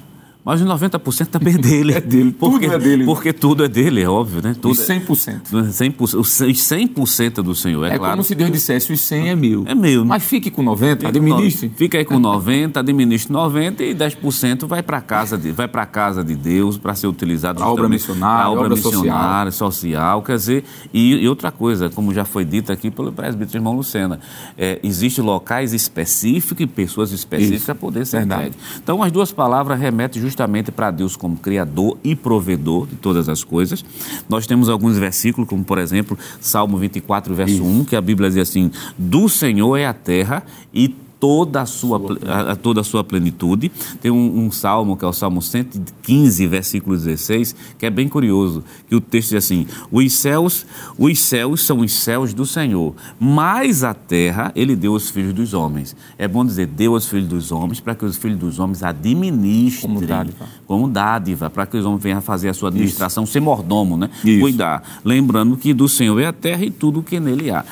mas 0.44 0.60
os 0.60 0.66
90% 0.66 1.26
também 1.26 1.54
é 1.54 1.58
dele. 1.58 1.92
É 1.98 2.00
dele, 2.00 2.32
tudo 2.32 2.50
porque, 2.52 2.66
é 2.66 2.78
dele. 2.78 3.04
Porque 3.04 3.32
tudo 3.32 3.64
é 3.64 3.68
dele, 3.68 4.02
é 4.02 4.08
óbvio, 4.08 4.40
né? 4.42 4.54
Tudo 4.60 4.72
Os 4.72 4.78
100%. 4.78 5.40
É, 5.52 5.88
100%, 5.88 6.14
os 6.14 6.28
100% 6.40 7.42
do 7.42 7.54
Senhor, 7.54 7.84
é, 7.84 7.94
É, 7.94 7.98
claro. 7.98 8.12
como 8.12 8.22
se 8.24 8.34
Deus 8.34 8.50
dissesse, 8.50 8.92
os 8.92 9.00
100 9.00 9.28
é 9.30 9.36
meu. 9.36 9.64
É 9.66 9.74
meu. 9.74 10.04
Mas 10.04 10.22
fique 10.22 10.50
com 10.50 10.62
90, 10.62 11.08
administre. 11.08 11.70
Fica 11.76 11.98
aí 11.98 12.04
com 12.04 12.18
90, 12.18 12.80
administre 12.80 13.32
90 13.32 13.82
e 13.84 13.94
10% 13.94 14.66
vai 14.66 14.82
para 14.82 15.00
casa 15.00 15.36
de 15.36 15.50
vai 15.50 15.66
para 15.68 15.84
casa 15.86 16.22
de 16.22 16.34
Deus 16.34 16.78
para 16.78 16.94
ser 16.94 17.06
utilizado 17.08 17.58
Pra 17.58 17.68
obra 17.68 17.88
missionária, 17.88 18.42
pra 18.42 18.50
obra, 18.50 18.64
obra 18.66 18.76
missionária, 18.76 19.50
social. 19.50 20.22
quer 20.22 20.36
dizer, 20.36 20.64
e, 20.94 21.14
e 21.16 21.28
outra 21.28 21.50
coisa, 21.50 21.90
como 21.90 22.14
já 22.14 22.24
foi 22.24 22.44
dito 22.44 22.72
aqui 22.72 22.90
pelo 22.90 23.12
presbítero 23.12 23.58
irmão 23.58 23.74
Lucena, 23.76 24.20
é, 24.56 24.78
existem 24.82 25.24
locais 25.24 25.72
específicos 25.72 26.62
e 26.62 26.66
pessoas 26.66 27.12
específicas 27.12 27.64
para 27.64 27.74
poder 27.74 28.06
ser 28.06 28.18
Verdade. 28.18 28.48
entregue. 28.48 28.56
Então, 28.82 29.02
as 29.02 29.10
duas 29.12 29.32
palavras 29.32 29.78
remetem 29.78 30.20
justamente 30.22 30.37
para 30.72 30.90
Deus 30.90 31.16
como 31.16 31.36
criador 31.36 31.96
e 32.04 32.14
provedor 32.14 32.86
de 32.86 32.96
todas 32.96 33.28
as 33.28 33.42
coisas. 33.42 33.84
Nós 34.28 34.46
temos 34.46 34.68
alguns 34.68 34.98
versículos, 34.98 35.48
como 35.48 35.64
por 35.64 35.78
exemplo, 35.78 36.18
Salmo 36.40 36.76
24, 36.76 37.34
verso 37.34 37.64
1, 37.64 37.84
que 37.86 37.96
a 37.96 38.00
Bíblia 38.00 38.28
diz 38.28 38.38
assim: 38.38 38.70
Do 38.96 39.28
Senhor 39.28 39.76
é 39.76 39.86
a 39.86 39.94
terra 39.94 40.42
e 40.72 40.94
toda 41.20 41.62
a 41.62 41.66
sua, 41.66 42.00
a, 42.26 42.52
a 42.52 42.56
toda 42.56 42.80
a 42.80 42.84
sua 42.84 43.02
plenitude. 43.02 43.70
Tem 44.00 44.10
um, 44.10 44.46
um 44.46 44.50
salmo, 44.50 44.96
que 44.96 45.04
é 45.04 45.08
o 45.08 45.12
Salmo 45.12 45.42
115, 45.42 46.46
versículo 46.46 46.96
16, 46.96 47.54
que 47.78 47.86
é 47.86 47.90
bem 47.90 48.08
curioso, 48.08 48.64
que 48.88 48.94
o 48.94 49.00
texto 49.00 49.30
diz 49.30 49.44
assim, 49.44 49.66
os 49.90 50.12
céus, 50.14 50.66
os 50.98 51.18
céus 51.20 51.62
são 51.62 51.80
os 51.80 51.92
céus 51.92 52.32
do 52.32 52.46
Senhor, 52.46 52.94
mas 53.18 53.84
a 53.84 53.94
terra 53.94 54.52
ele 54.54 54.76
deu 54.76 54.92
aos 54.92 55.10
filhos 55.10 55.32
dos 55.32 55.54
homens. 55.54 55.96
É 56.16 56.28
bom 56.28 56.44
dizer, 56.44 56.66
deu 56.66 56.94
aos 56.94 57.08
filhos 57.08 57.28
dos 57.28 57.52
homens, 57.52 57.80
para 57.80 57.94
que 57.94 58.04
os 58.04 58.16
filhos 58.16 58.38
dos 58.38 58.58
homens 58.58 58.82
administrem 58.82 59.94
Como 59.94 60.06
dádiva. 60.06 60.46
como 60.66 60.88
dádiva, 60.88 61.50
para 61.50 61.66
que 61.66 61.76
os 61.76 61.84
homens 61.84 62.02
venham 62.02 62.18
a 62.18 62.22
fazer 62.22 62.48
a 62.48 62.54
sua 62.54 62.68
administração, 62.68 63.26
ser 63.26 63.40
mordomo, 63.40 63.96
né? 63.96 64.10
Isso. 64.24 64.40
Cuidar. 64.40 64.82
Lembrando 65.04 65.56
que 65.56 65.74
do 65.74 65.88
Senhor 65.88 66.18
é 66.20 66.26
a 66.26 66.32
terra 66.32 66.64
e 66.64 66.70
tudo 66.70 67.00
o 67.00 67.02
que 67.02 67.18
nele 67.18 67.50
há. 67.50 67.64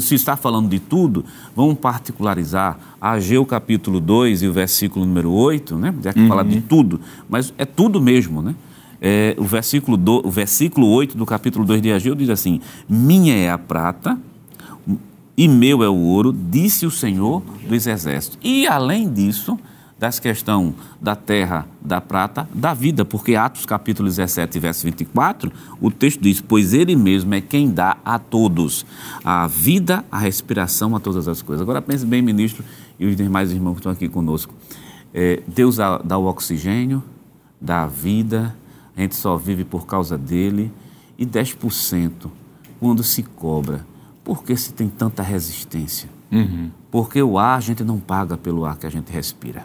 Se 0.00 0.14
está 0.14 0.36
falando 0.36 0.68
de 0.68 0.78
tudo, 0.78 1.24
vamos 1.54 1.78
particularizar 1.78 2.78
Ageu 3.00 3.44
capítulo 3.44 4.00
2 4.00 4.42
e 4.42 4.48
o 4.48 4.52
versículo 4.52 5.04
número 5.04 5.30
8, 5.30 5.76
né? 5.76 5.94
Já 6.02 6.12
que 6.12 6.26
fala 6.26 6.44
de 6.44 6.60
tudo, 6.60 7.00
mas 7.28 7.52
é 7.58 7.64
tudo 7.64 8.00
mesmo, 8.00 8.42
né? 8.42 8.54
É, 9.00 9.36
o, 9.38 9.44
versículo 9.44 9.96
do, 9.96 10.26
o 10.26 10.30
versículo 10.30 10.88
8 10.88 11.16
do 11.16 11.26
capítulo 11.26 11.64
2 11.64 11.82
de 11.82 11.92
Ageu 11.92 12.14
diz 12.14 12.30
assim: 12.30 12.60
Minha 12.88 13.34
é 13.34 13.50
a 13.50 13.58
prata, 13.58 14.18
e 15.36 15.46
meu 15.48 15.82
é 15.82 15.88
o 15.88 15.96
ouro, 15.96 16.32
disse 16.32 16.86
o 16.86 16.90
Senhor 16.90 17.42
dos 17.68 17.86
Exércitos. 17.86 18.38
E 18.42 18.66
além 18.66 19.12
disso, 19.12 19.58
das 19.98 20.18
questão 20.18 20.74
da 21.00 21.16
terra, 21.16 21.66
da 21.80 22.00
prata, 22.00 22.46
da 22.52 22.74
vida, 22.74 23.04
porque 23.04 23.34
Atos 23.34 23.64
capítulo 23.64 24.08
17, 24.08 24.58
verso 24.58 24.84
24, 24.84 25.50
o 25.80 25.90
texto 25.90 26.20
diz: 26.20 26.40
Pois 26.40 26.74
ele 26.74 26.94
mesmo 26.94 27.34
é 27.34 27.40
quem 27.40 27.70
dá 27.70 27.96
a 28.04 28.18
todos 28.18 28.84
a 29.24 29.46
vida, 29.46 30.04
a 30.10 30.18
respiração, 30.18 30.94
a 30.94 31.00
todas 31.00 31.26
as 31.28 31.40
coisas. 31.40 31.62
Agora 31.62 31.80
pense 31.80 32.04
bem, 32.04 32.20
ministro, 32.20 32.64
e 32.98 33.06
os 33.06 33.16
demais 33.16 33.50
irmãos 33.50 33.74
que 33.74 33.80
estão 33.80 33.92
aqui 33.92 34.08
conosco. 34.08 34.52
É, 35.14 35.42
Deus 35.46 35.76
dá, 35.76 35.98
dá 35.98 36.18
o 36.18 36.26
oxigênio, 36.26 37.02
dá 37.58 37.84
a 37.84 37.86
vida, 37.86 38.54
a 38.94 39.00
gente 39.00 39.16
só 39.16 39.36
vive 39.36 39.64
por 39.64 39.86
causa 39.86 40.18
dele, 40.18 40.70
e 41.18 41.24
10% 41.24 42.30
quando 42.78 43.02
se 43.02 43.22
cobra. 43.22 43.86
Por 44.22 44.42
que 44.42 44.54
se 44.56 44.74
tem 44.74 44.88
tanta 44.88 45.22
resistência? 45.22 46.10
Porque 46.90 47.22
o 47.22 47.38
ar 47.38 47.56
a 47.56 47.60
gente 47.60 47.82
não 47.82 47.98
paga 47.98 48.36
pelo 48.36 48.66
ar 48.66 48.76
que 48.76 48.84
a 48.84 48.90
gente 48.90 49.10
respira. 49.10 49.64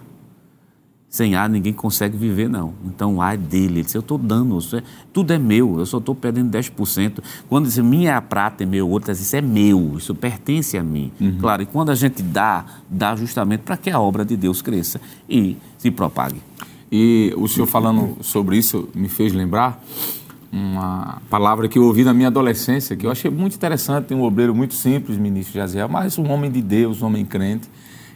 Sem 1.11 1.35
ar 1.35 1.49
ninguém 1.49 1.73
consegue 1.73 2.15
viver, 2.15 2.47
não. 2.47 2.73
Então 2.85 3.15
o 3.17 3.21
ar 3.21 3.33
é 3.33 3.37
dele. 3.37 3.65
Ele 3.73 3.83
disse, 3.83 3.97
eu 3.97 3.99
estou 3.99 4.17
dando, 4.17 4.57
isso 4.57 4.77
é- 4.77 4.83
tudo 5.11 5.33
é 5.33 5.37
meu, 5.37 5.77
eu 5.77 5.85
só 5.85 5.97
estou 5.97 6.15
perdendo 6.15 6.49
10%. 6.49 7.21
Quando 7.49 7.65
diz 7.65 7.77
minha 7.79 8.11
é 8.11 8.13
a 8.15 8.21
prata 8.21 8.63
é 8.63 8.65
meu, 8.65 8.87
outra 8.89 9.11
diz 9.13 9.21
isso 9.23 9.35
é 9.35 9.41
meu, 9.41 9.95
isso 9.97 10.15
pertence 10.15 10.77
a 10.77 10.83
mim. 10.83 11.11
Claro, 11.41 11.63
e 11.63 11.65
quando 11.65 11.89
a 11.89 11.95
gente 11.95 12.23
dá, 12.23 12.63
dá 12.89 13.13
justamente 13.13 13.59
para 13.59 13.75
que 13.75 13.89
a 13.89 13.99
obra 13.99 14.23
de 14.23 14.37
Deus 14.37 14.61
cresça 14.61 15.01
e 15.29 15.57
se 15.77 15.91
propague. 15.91 16.41
E 16.89 17.33
o 17.35 17.45
senhor 17.45 17.67
falando 17.67 18.15
sobre 18.21 18.57
isso 18.57 18.87
me 18.95 19.09
fez 19.09 19.33
lembrar 19.33 19.83
uma 20.51 21.21
palavra 21.29 21.67
que 21.67 21.77
eu 21.77 21.83
ouvi 21.83 22.03
na 22.05 22.13
minha 22.13 22.27
adolescência, 22.29 22.95
que 22.95 23.05
eu 23.05 23.11
achei 23.11 23.29
muito 23.29 23.55
interessante, 23.55 24.05
tem 24.05 24.17
um 24.17 24.23
obreiro 24.23 24.53
muito 24.55 24.73
simples, 24.75 25.17
ministro 25.17 25.53
Jaziel, 25.55 25.87
mas 25.89 26.17
um 26.17 26.29
homem 26.31 26.49
de 26.49 26.61
Deus, 26.61 27.01
um 27.01 27.07
homem 27.07 27.25
crente. 27.25 27.69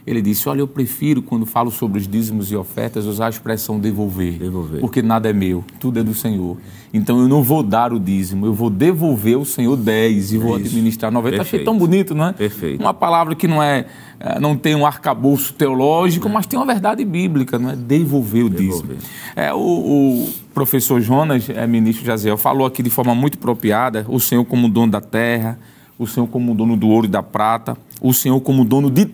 Ele 0.06 0.22
disse: 0.22 0.48
Olha, 0.48 0.60
eu 0.60 0.68
prefiro, 0.68 1.20
quando 1.20 1.44
falo 1.44 1.70
sobre 1.70 1.98
os 1.98 2.06
dízimos 2.06 2.52
e 2.52 2.56
ofertas, 2.56 3.06
usar 3.06 3.26
a 3.26 3.30
expressão 3.30 3.80
devolver. 3.80 4.34
Devolver. 4.34 4.80
Porque 4.80 5.02
nada 5.02 5.28
é 5.28 5.32
meu, 5.32 5.64
tudo 5.80 5.98
é 5.98 6.02
do 6.02 6.14
Senhor. 6.14 6.56
Então 6.94 7.20
eu 7.20 7.28
não 7.28 7.42
vou 7.42 7.62
dar 7.62 7.92
o 7.92 7.98
dízimo, 7.98 8.46
eu 8.46 8.54
vou 8.54 8.70
devolver 8.70 9.34
ao 9.34 9.44
Senhor 9.44 9.76
10 9.76 10.32
e 10.32 10.38
vou 10.38 10.56
Isso. 10.56 10.68
administrar 10.68 11.10
90. 11.10 11.42
Achei 11.42 11.64
tão 11.64 11.76
bonito, 11.76 12.14
não 12.14 12.26
é? 12.26 12.32
Perfeito. 12.32 12.80
Uma 12.80 12.94
palavra 12.94 13.34
que 13.34 13.48
não 13.48 13.60
é, 13.60 13.86
eh, 14.20 14.38
não 14.38 14.56
tem 14.56 14.76
um 14.76 14.86
arcabouço 14.86 15.52
teológico, 15.54 16.28
mas 16.28 16.46
tem 16.46 16.56
uma 16.56 16.64
verdade 16.64 17.04
bíblica, 17.04 17.58
não 17.58 17.70
é? 17.70 17.76
Devolver 17.76 18.44
o 18.44 18.48
dízimo. 18.48 18.94
Devolver. 18.94 18.98
É, 19.34 19.52
o, 19.52 19.58
o 19.58 20.28
professor 20.54 21.00
Jonas, 21.00 21.50
é, 21.50 21.66
ministro 21.66 22.06
Jaziel, 22.06 22.36
falou 22.36 22.64
aqui 22.64 22.82
de 22.82 22.90
forma 22.90 23.14
muito 23.14 23.36
apropriada, 23.36 24.06
o 24.08 24.20
Senhor 24.20 24.44
como 24.44 24.68
dono 24.68 24.92
da 24.92 25.00
terra, 25.00 25.58
o 25.98 26.06
Senhor 26.06 26.28
como 26.28 26.54
dono 26.54 26.76
do 26.76 26.88
ouro 26.88 27.06
e 27.06 27.10
da 27.10 27.22
prata, 27.22 27.76
o 28.00 28.14
Senhor 28.14 28.40
como 28.40 28.64
dono 28.64 28.88
de 28.88 29.06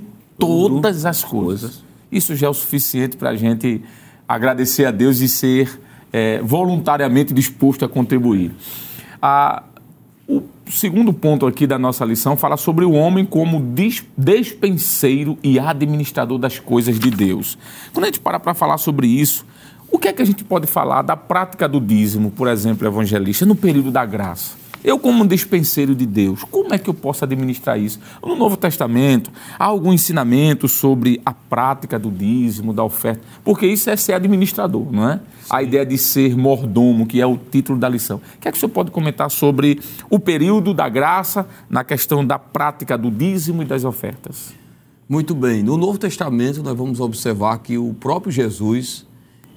todas 0.47 1.07
as 1.07 1.23
coisas. 1.23 1.83
Isso 2.11 2.35
já 2.35 2.47
é 2.47 2.51
o 2.51 2.55
suficiente 2.55 3.17
para 3.17 3.31
a 3.31 3.37
gente 3.37 3.83
agradecer 4.29 4.85
a 4.85 4.91
Deus 4.91 5.21
e 5.21 5.29
ser 5.29 5.81
é, 6.13 6.41
voluntariamente 6.43 7.33
disposto 7.33 7.85
a 7.85 7.89
contribuir. 7.89 8.53
O 10.29 10.43
segundo 10.71 11.13
ponto 11.13 11.47
aqui 11.47 11.67
da 11.67 11.79
nossa 11.79 12.05
lição 12.05 12.37
fala 12.37 12.57
sobre 12.57 12.85
o 12.85 12.93
homem 12.93 13.25
como 13.25 13.61
despenseiro 14.17 15.39
e 15.43 15.59
administrador 15.59 16.39
das 16.39 16.59
coisas 16.59 16.99
de 16.99 17.11
Deus. 17.11 17.59
Quando 17.93 18.05
a 18.05 18.07
gente 18.07 18.21
para 18.21 18.41
para 18.41 18.55
falar 18.55 18.79
sobre 18.79 19.07
isso, 19.07 19.45
o 19.91 19.99
que 19.99 20.09
é 20.09 20.13
que 20.13 20.23
a 20.23 20.25
gente 20.25 20.43
pode 20.43 20.67
falar 20.67 21.03
da 21.03 21.17
prática 21.17 21.69
do 21.69 21.81
dízimo, 21.81 22.31
por 22.31 22.49
exemplo, 22.49 22.87
evangelista, 22.87 23.45
no 23.45 23.55
período 23.55 23.91
da 23.91 24.07
graça? 24.07 24.62
Eu, 24.85 24.99
como 24.99 25.23
um 25.23 25.27
despenseiro 25.27 25.95
de 25.95 26.05
Deus, 26.05 26.43
como 26.45 26.75
é 26.75 26.79
que 26.79 26.91
eu 26.91 26.95
posso 26.95 27.25
administrar 27.25 27.79
isso? 27.79 28.01
No 28.21 28.35
Novo 28.35 28.57
Testamento, 28.57 29.31
há 29.59 29.65
algum 29.65 29.93
ensinamento 29.93 30.67
sobre 30.67 31.21
a 31.25 31.33
prática 31.33 31.99
do 31.99 32.11
dízimo, 32.11 32.73
da 32.73 32.83
oferta? 32.83 33.23
Porque 33.45 33.67
isso 33.67 33.89
é 33.91 33.97
ser 33.97 34.15
administrador, 34.15 34.91
não 34.91 35.09
é? 35.09 35.21
A 35.49 35.63
ideia 35.63 35.87
de 35.87 35.97
ser 35.97 36.37
mordomo, 36.37 37.07
que 37.07 37.21
é 37.21 37.27
o 37.27 37.37
título 37.37 37.79
da 37.79 37.89
lição. 37.89 38.21
O 38.37 38.41
que 38.41 38.49
é 38.49 38.51
que 38.51 38.57
o 38.57 38.61
senhor 38.61 38.71
pode 38.71 38.91
comentar 38.91 39.31
sobre 39.31 39.81
o 40.11 40.19
período 40.19 40.75
da 40.75 40.89
graça 40.89 41.47
na 41.71 41.85
questão 41.85 42.25
da 42.25 42.39
prática 42.39 42.99
do 42.99 43.11
dízimo 43.11 43.63
e 43.63 43.65
das 43.65 43.85
ofertas? 43.85 44.53
Muito 45.09 45.35
bem. 45.35 45.63
No 45.63 45.77
Novo 45.77 45.99
Testamento, 45.99 46.63
nós 46.63 46.77
vamos 46.77 46.99
observar 46.99 47.59
que 47.59 47.79
o 47.79 47.95
próprio 47.95 48.33
Jesus, 48.33 49.07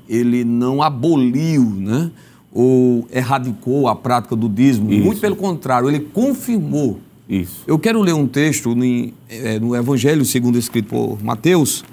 ele 0.08 0.44
não 0.44 0.84
aboliu, 0.84 1.64
né? 1.64 2.12
Ou 2.58 3.06
erradicou 3.12 3.90
a 3.90 3.96
prática 3.96 4.34
do 4.34 4.48
dízimo. 4.48 4.92
Isso. 4.92 5.04
Muito 5.04 5.20
pelo 5.20 5.36
contrário, 5.36 5.90
ele 5.90 6.00
confirmou. 6.00 7.02
Isso. 7.28 7.64
Eu 7.68 7.78
quero 7.78 8.02
ler 8.02 8.14
um 8.14 8.26
texto 8.26 8.74
no, 8.74 8.86
eh, 8.86 9.60
no 9.60 9.76
Evangelho 9.76 10.24
segundo 10.24 10.58
escrito 10.58 10.90
por 10.90 11.24
Mateus, 11.24 11.84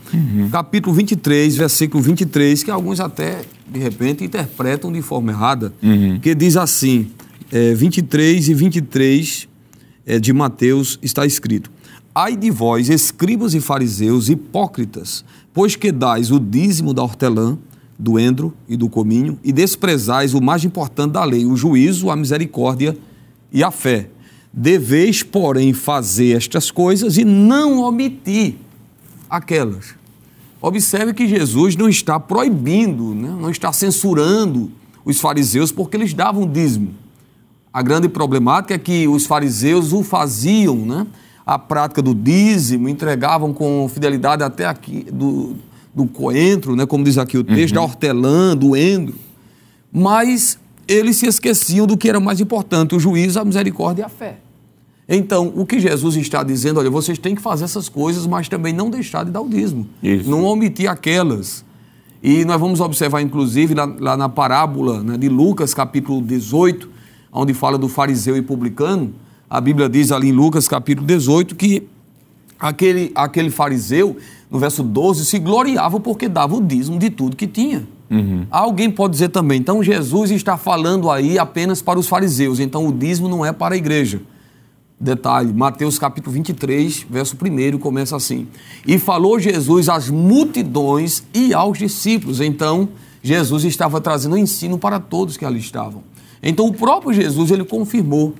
capítulo 0.52 0.94
23, 0.94 1.56
versículo 1.56 2.02
23, 2.02 2.62
que 2.62 2.70
alguns 2.70 3.00
até, 3.00 3.40
de 3.66 3.80
repente, 3.80 4.22
interpretam 4.22 4.92
de 4.92 5.02
forma 5.02 5.32
errada, 5.32 5.72
que 6.20 6.34
diz 6.34 6.56
assim, 6.56 7.10
eh, 7.50 7.74
23 7.74 8.50
e 8.50 8.54
23 8.54 9.48
eh, 10.06 10.20
de 10.20 10.32
Mateus 10.34 10.98
está 11.02 11.24
escrito, 11.24 11.70
Ai 12.14 12.36
de 12.36 12.50
vós, 12.50 12.90
escribas 12.90 13.54
e 13.54 13.60
fariseus, 13.60 14.28
hipócritas, 14.28 15.24
pois 15.54 15.76
que 15.76 15.90
dais 15.90 16.30
o 16.30 16.38
dízimo 16.38 16.92
da 16.92 17.02
hortelã, 17.02 17.56
do 18.02 18.18
endro 18.18 18.52
e 18.68 18.76
do 18.76 18.88
cominho, 18.88 19.38
e 19.44 19.52
desprezais 19.52 20.34
o 20.34 20.42
mais 20.42 20.64
importante 20.64 21.12
da 21.12 21.22
lei, 21.22 21.46
o 21.46 21.56
juízo, 21.56 22.10
a 22.10 22.16
misericórdia 22.16 22.98
e 23.52 23.62
a 23.62 23.70
fé. 23.70 24.08
Deveis, 24.52 25.22
porém, 25.22 25.72
fazer 25.72 26.36
estas 26.36 26.68
coisas 26.68 27.16
e 27.16 27.24
não 27.24 27.80
omitir 27.80 28.56
aquelas. 29.30 29.94
Observe 30.60 31.14
que 31.14 31.28
Jesus 31.28 31.76
não 31.76 31.88
está 31.88 32.18
proibindo, 32.18 33.14
né? 33.14 33.36
não 33.40 33.50
está 33.50 33.72
censurando 33.72 34.72
os 35.04 35.20
fariseus 35.20 35.70
porque 35.70 35.96
eles 35.96 36.12
davam 36.12 36.44
dízimo. 36.44 36.96
A 37.72 37.82
grande 37.82 38.08
problemática 38.08 38.74
é 38.74 38.78
que 38.78 39.06
os 39.06 39.26
fariseus 39.26 39.92
o 39.92 40.02
faziam, 40.02 40.76
né? 40.76 41.06
A 41.46 41.58
prática 41.58 42.02
do 42.02 42.14
dízimo, 42.14 42.88
entregavam 42.88 43.52
com 43.52 43.88
fidelidade 43.88 44.42
até 44.42 44.66
aqui 44.66 45.06
do, 45.10 45.56
do 45.94 46.06
coentro, 46.06 46.74
né? 46.74 46.86
Como 46.86 47.04
diz 47.04 47.18
aqui 47.18 47.36
o 47.36 47.44
texto, 47.44 47.74
da 47.74 47.82
hortelã, 47.82 48.56
do 48.56 48.76
endro. 48.76 49.14
Mas 49.92 50.58
eles 50.88 51.16
se 51.16 51.26
esqueciam 51.26 51.86
do 51.86 51.96
que 51.96 52.08
era 52.08 52.18
mais 52.18 52.40
importante, 52.40 52.94
o 52.94 53.00
juízo, 53.00 53.38
a 53.38 53.44
misericórdia 53.44 54.02
e 54.02 54.04
a 54.04 54.08
fé. 54.08 54.38
Então, 55.08 55.52
o 55.54 55.66
que 55.66 55.78
Jesus 55.78 56.16
está 56.16 56.42
dizendo, 56.42 56.80
olha, 56.80 56.88
vocês 56.88 57.18
têm 57.18 57.34
que 57.34 57.42
fazer 57.42 57.64
essas 57.64 57.88
coisas, 57.88 58.26
mas 58.26 58.48
também 58.48 58.72
não 58.72 58.88
deixar 58.88 59.24
de 59.24 59.30
dar 59.30 59.40
o 59.40 59.48
dízimo. 59.48 59.86
Isso. 60.02 60.30
Não 60.30 60.44
omitir 60.44 60.88
aquelas. 60.88 61.64
E 62.22 62.44
nós 62.44 62.58
vamos 62.58 62.80
observar, 62.80 63.20
inclusive, 63.20 63.74
lá, 63.74 63.84
lá 63.84 64.16
na 64.16 64.28
parábola 64.28 65.02
né, 65.02 65.18
de 65.18 65.28
Lucas, 65.28 65.74
capítulo 65.74 66.22
18, 66.22 66.88
onde 67.32 67.52
fala 67.52 67.76
do 67.76 67.88
fariseu 67.88 68.36
e 68.36 68.42
publicano, 68.42 69.12
a 69.50 69.60
Bíblia 69.60 69.88
diz 69.88 70.12
ali 70.12 70.28
em 70.28 70.32
Lucas, 70.32 70.68
capítulo 70.68 71.06
18, 71.06 71.56
que 71.56 71.86
aquele, 72.58 73.10
aquele 73.14 73.50
fariseu, 73.50 74.16
no 74.52 74.58
verso 74.58 74.82
12, 74.82 75.24
se 75.24 75.38
gloriava 75.38 75.98
porque 75.98 76.28
dava 76.28 76.54
o 76.54 76.60
dízimo 76.60 76.98
de 76.98 77.08
tudo 77.08 77.34
que 77.34 77.46
tinha. 77.46 77.88
Alguém 78.50 78.90
pode 78.90 79.12
dizer 79.12 79.30
também, 79.30 79.58
então 79.58 79.82
Jesus 79.82 80.30
está 80.30 80.58
falando 80.58 81.10
aí 81.10 81.38
apenas 81.38 81.80
para 81.80 81.98
os 81.98 82.06
fariseus, 82.06 82.60
então 82.60 82.86
o 82.86 82.92
dízimo 82.92 83.26
não 83.26 83.46
é 83.46 83.50
para 83.50 83.74
a 83.74 83.78
igreja. 83.78 84.20
Detalhe, 85.00 85.50
Mateus 85.54 85.98
capítulo 85.98 86.34
23, 86.34 87.06
verso 87.08 87.34
1, 87.34 87.78
começa 87.78 88.14
assim. 88.14 88.46
E 88.86 88.98
falou 88.98 89.40
Jesus 89.40 89.88
às 89.88 90.10
multidões 90.10 91.24
e 91.34 91.54
aos 91.54 91.78
discípulos. 91.78 92.40
Então, 92.40 92.90
Jesus 93.22 93.64
estava 93.64 94.00
trazendo 94.00 94.36
ensino 94.36 94.78
para 94.78 95.00
todos 95.00 95.36
que 95.36 95.44
ali 95.44 95.58
estavam. 95.58 96.04
Então, 96.42 96.66
o 96.66 96.72
próprio 96.72 97.12
Jesus, 97.12 97.50
ele 97.50 97.64
confirmou 97.64 98.34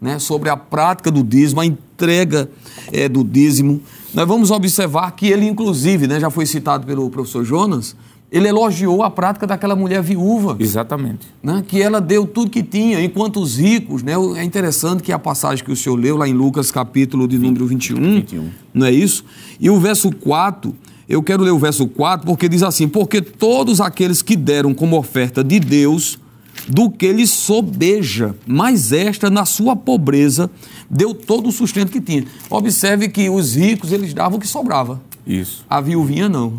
né, 0.00 0.18
sobre 0.18 0.48
a 0.48 0.56
prática 0.56 1.10
do 1.10 1.22
dízimo, 1.22 1.60
a 1.60 1.66
entrega 1.98 2.48
eh, 2.92 3.08
do 3.08 3.24
dízimo. 3.24 3.82
Nós 4.14 4.26
vamos 4.26 4.52
observar 4.52 5.10
que 5.10 5.26
ele, 5.26 5.46
inclusive, 5.46 6.06
né, 6.06 6.20
já 6.20 6.30
foi 6.30 6.46
citado 6.46 6.86
pelo 6.86 7.10
professor 7.10 7.44
Jonas, 7.44 7.96
ele 8.30 8.46
elogiou 8.46 9.02
a 9.02 9.10
prática 9.10 9.46
daquela 9.46 9.74
mulher 9.74 10.02
viúva 10.02 10.56
Exatamente. 10.60 11.26
né, 11.42 11.64
que 11.66 11.82
ela 11.82 12.00
deu 12.00 12.26
tudo 12.26 12.50
que 12.50 12.62
tinha, 12.62 13.02
enquanto 13.02 13.40
os 13.40 13.56
ricos, 13.56 14.02
né, 14.02 14.12
é 14.36 14.44
interessante 14.44 15.02
que 15.02 15.10
a 15.12 15.18
passagem 15.18 15.64
que 15.64 15.72
o 15.72 15.76
senhor 15.76 15.96
leu 15.96 16.16
lá 16.16 16.28
em 16.28 16.34
Lucas 16.34 16.70
capítulo 16.70 17.26
de 17.26 17.36
número 17.38 17.66
21, 17.66 17.96
21. 17.96 18.48
não 18.72 18.86
é 18.86 18.92
isso? 18.92 19.24
E 19.58 19.68
o 19.68 19.80
verso 19.80 20.10
4, 20.14 20.74
eu 21.08 21.22
quero 21.22 21.42
ler 21.42 21.50
o 21.50 21.58
verso 21.58 21.86
4 21.88 22.26
porque 22.26 22.48
diz 22.48 22.62
assim, 22.62 22.86
porque 22.86 23.20
todos 23.20 23.80
aqueles 23.80 24.22
que 24.22 24.36
deram 24.36 24.72
como 24.72 24.96
oferta 24.96 25.42
de 25.42 25.58
Deus, 25.58 26.18
do 26.66 26.90
que 26.90 27.12
lhe 27.12 27.26
sobeja, 27.26 28.34
mas 28.46 28.92
esta 28.92 29.28
na 29.28 29.44
sua 29.44 29.76
pobreza 29.76 30.50
deu 30.88 31.14
todo 31.14 31.48
o 31.48 31.52
sustento 31.52 31.92
que 31.92 32.00
tinha. 32.00 32.24
Observe 32.48 33.08
que 33.08 33.28
os 33.28 33.54
ricos, 33.54 33.92
eles 33.92 34.14
davam 34.14 34.38
o 34.38 34.40
que 34.40 34.46
sobrava. 34.46 35.00
Isso. 35.26 35.64
A 35.68 35.80
viuvinha 35.80 36.28
não. 36.28 36.54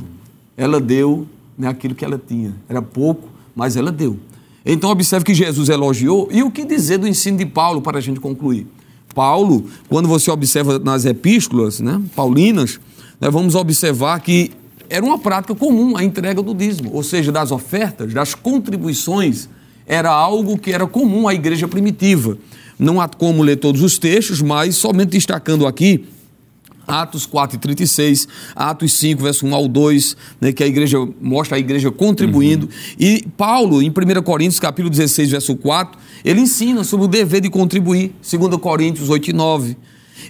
Ela 0.56 0.80
deu 0.80 1.28
né, 1.58 1.68
aquilo 1.68 1.96
que 1.96 2.06
ela 2.06 2.22
tinha. 2.26 2.54
Era 2.68 2.82
pouco, 2.82 3.28
mas 3.56 3.76
ela 3.76 3.92
deu. 3.92 4.18
Então 4.66 4.90
observe 4.90 5.26
que 5.26 5.34
Jesus 5.34 5.70
elogiou. 5.70 6.30
E 6.32 6.44
o 6.44 6.52
que 6.52 6.64
dizer 6.64 6.98
do 7.00 7.08
ensino 7.08 7.38
de 7.38 7.46
Paulo 7.46 7.82
para 7.82 7.98
a 7.98 8.02
gente 8.02 8.20
concluir? 8.20 8.68
Paulo, 9.16 9.66
quando 9.88 10.08
você 10.08 10.30
observa 10.30 10.78
nas 10.78 11.06
epístolas 11.06 11.80
né, 11.80 12.02
paulinas, 12.16 12.80
nós 13.20 13.34
vamos 13.34 13.56
observar 13.56 14.20
que 14.20 14.52
era 14.90 15.06
uma 15.06 15.20
prática 15.20 15.54
comum 15.54 15.96
a 15.96 16.04
entrega 16.04 16.42
do 16.42 16.54
dízimo, 16.54 16.92
ou 16.94 17.04
seja, 17.04 17.32
das 17.32 17.52
ofertas, 17.52 18.14
das 18.14 18.34
contribuições, 18.34 19.50
era 19.90 20.12
algo 20.12 20.56
que 20.56 20.72
era 20.72 20.86
comum 20.86 21.28
à 21.28 21.34
igreja 21.34 21.68
primitiva. 21.68 22.38
Não 22.78 23.02
há 23.02 23.10
como 23.10 23.42
ler 23.42 23.58
todos 23.58 23.82
os 23.82 23.98
textos, 23.98 24.40
mas 24.40 24.76
somente 24.76 25.10
destacando 25.10 25.66
aqui 25.66 26.06
Atos 26.88 27.26
4 27.26 27.58
e 27.58 27.60
36, 27.60 28.28
Atos 28.56 28.94
5, 28.94 29.22
verso 29.22 29.46
1 29.46 29.54
ao 29.54 29.68
2, 29.68 30.18
né, 30.40 30.52
que 30.52 30.64
a 30.64 30.68
igreja 30.68 30.98
mostra 31.22 31.58
a 31.58 31.60
igreja 31.60 31.92
contribuindo. 31.92 32.70
E 33.00 33.26
Paulo, 33.36 33.82
em 33.82 33.90
1 33.90 34.22
Coríntios, 34.24 34.60
capítulo 34.60 34.90
16, 34.90 35.32
verso 35.32 35.56
4, 35.56 36.00
ele 36.24 36.42
ensina 36.42 36.84
sobre 36.84 37.06
o 37.06 37.10
dever 37.10 37.42
de 37.42 37.50
contribuir, 37.50 38.14
2 38.22 38.58
Coríntios 38.58 39.10
8 39.10 39.30
e 39.30 39.34
9. 39.34 39.78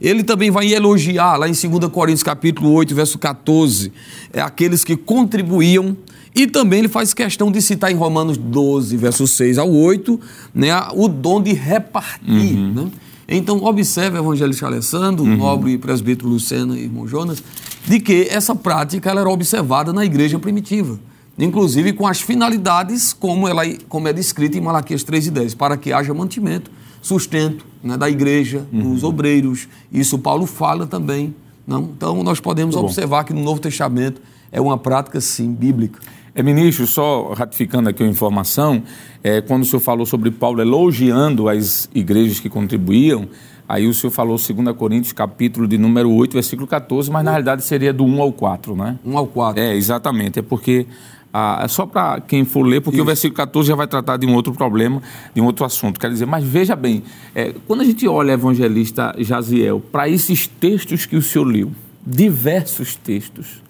Ele 0.01 0.23
também 0.23 0.51
vai 0.51 0.71
elogiar, 0.71 1.37
lá 1.37 1.47
em 1.47 1.51
2 1.53 1.91
Coríntios, 1.91 2.23
capítulo 2.23 2.71
8, 2.71 2.93
verso 2.95 3.17
14, 3.19 3.91
é, 4.33 4.41
aqueles 4.41 4.83
que 4.83 4.95
contribuíam. 4.95 5.95
E 6.35 6.45
também 6.47 6.79
ele 6.79 6.87
faz 6.87 7.13
questão 7.13 7.51
de 7.51 7.61
citar 7.61 7.91
em 7.91 7.95
Romanos 7.95 8.37
12, 8.37 8.95
verso 8.97 9.27
6 9.27 9.57
ao 9.57 9.71
8, 9.71 10.19
né, 10.53 10.69
o 10.93 11.07
dom 11.07 11.41
de 11.41 11.53
repartir. 11.53 12.55
Né? 12.55 12.87
Então, 13.27 13.63
observe, 13.63 14.17
evangelista 14.17 14.65
Alessandro, 14.65 15.23
Uhum. 15.23 15.37
nobre 15.37 15.77
presbítero 15.77 16.29
Lucena 16.29 16.77
e 16.77 16.83
irmão 16.83 17.07
Jonas, 17.07 17.43
de 17.85 17.99
que 17.99 18.27
essa 18.29 18.55
prática 18.55 19.09
ela 19.09 19.21
era 19.21 19.29
observada 19.29 19.91
na 19.91 20.05
igreja 20.05 20.37
primitiva. 20.39 20.99
Inclusive 21.37 21.93
com 21.93 22.05
as 22.05 22.19
finalidades 22.21 23.13
como, 23.13 23.47
ela, 23.47 23.63
como 23.87 24.07
é 24.07 24.13
descrita 24.13 24.57
em 24.57 24.61
Malaquias 24.61 25.03
3 25.03 25.27
e 25.27 25.31
10, 25.31 25.55
para 25.55 25.77
que 25.77 25.93
haja 25.93 26.13
mantimento, 26.13 26.69
sustento 27.01 27.65
né, 27.83 27.97
da 27.97 28.09
igreja, 28.09 28.65
Uhum. 28.71 28.93
dos 28.93 29.03
obreiros. 29.03 29.67
Isso 29.91 30.17
Paulo 30.19 30.45
fala 30.45 30.85
também. 30.85 31.33
Não? 31.65 31.81
Então, 31.95 32.23
nós 32.23 32.39
podemos 32.39 32.75
Muito 32.75 32.83
bom. 32.85 32.89
observar 32.89 33.23
que 33.23 33.33
no 33.33 33.41
Novo 33.43 33.59
Testamento 33.61 34.21
é 34.51 34.59
uma 34.59 34.77
prática, 34.77 35.21
sim, 35.21 35.53
bíblica. 35.53 35.99
É, 36.33 36.41
ministro, 36.43 36.85
só 36.87 37.33
ratificando 37.33 37.89
aqui 37.89 38.03
a 38.03 38.07
informação, 38.07 38.81
é, 39.23 39.41
quando 39.41 39.63
o 39.63 39.65
senhor 39.65 39.79
falou 39.81 40.05
sobre 40.05 40.31
Paulo 40.31 40.61
elogiando 40.61 41.47
as 41.49 41.89
igrejas 41.93 42.39
que 42.39 42.49
contribuíam, 42.49 43.27
aí 43.67 43.87
o 43.87 43.93
senhor 43.93 44.11
falou 44.11 44.37
2 44.37 44.75
Coríntios, 44.75 45.11
capítulo 45.13 45.67
de 45.67 45.77
número 45.77 46.09
8, 46.11 46.33
versículo 46.33 46.67
14, 46.67 47.11
mas 47.11 47.23
na 47.23 47.31
realidade 47.31 47.63
seria 47.63 47.91
do 47.93 48.03
1 48.05 48.21
ao 48.21 48.31
4, 48.31 48.75
né? 48.75 48.97
1 49.05 49.17
ao 49.17 49.27
4. 49.27 49.61
É, 49.61 49.75
exatamente. 49.75 50.39
É 50.39 50.41
porque. 50.41 50.87
Ah, 51.31 51.61
é 51.63 51.67
só 51.67 51.85
para 51.85 52.19
quem 52.21 52.43
for 52.43 52.63
ler, 52.63 52.81
porque 52.81 52.99
o 52.99 53.05
versículo 53.05 53.35
14 53.37 53.67
já 53.67 53.75
vai 53.75 53.87
tratar 53.87 54.17
de 54.17 54.25
um 54.25 54.33
outro 54.33 54.51
problema, 54.51 55.01
de 55.33 55.39
um 55.39 55.45
outro 55.45 55.63
assunto. 55.63 55.99
Quer 55.99 56.09
dizer, 56.09 56.25
mas 56.25 56.43
veja 56.43 56.75
bem, 56.75 57.03
é, 57.35 57.53
quando 57.67 57.81
a 57.81 57.83
gente 57.83 58.07
olha, 58.07 58.31
evangelista 58.31 59.13
Jaziel, 59.19 59.79
para 59.79 60.09
esses 60.09 60.47
textos 60.47 61.05
que 61.05 61.15
o 61.15 61.21
senhor 61.21 61.45
leu, 61.45 61.71
diversos 62.05 62.95
textos, 62.95 63.61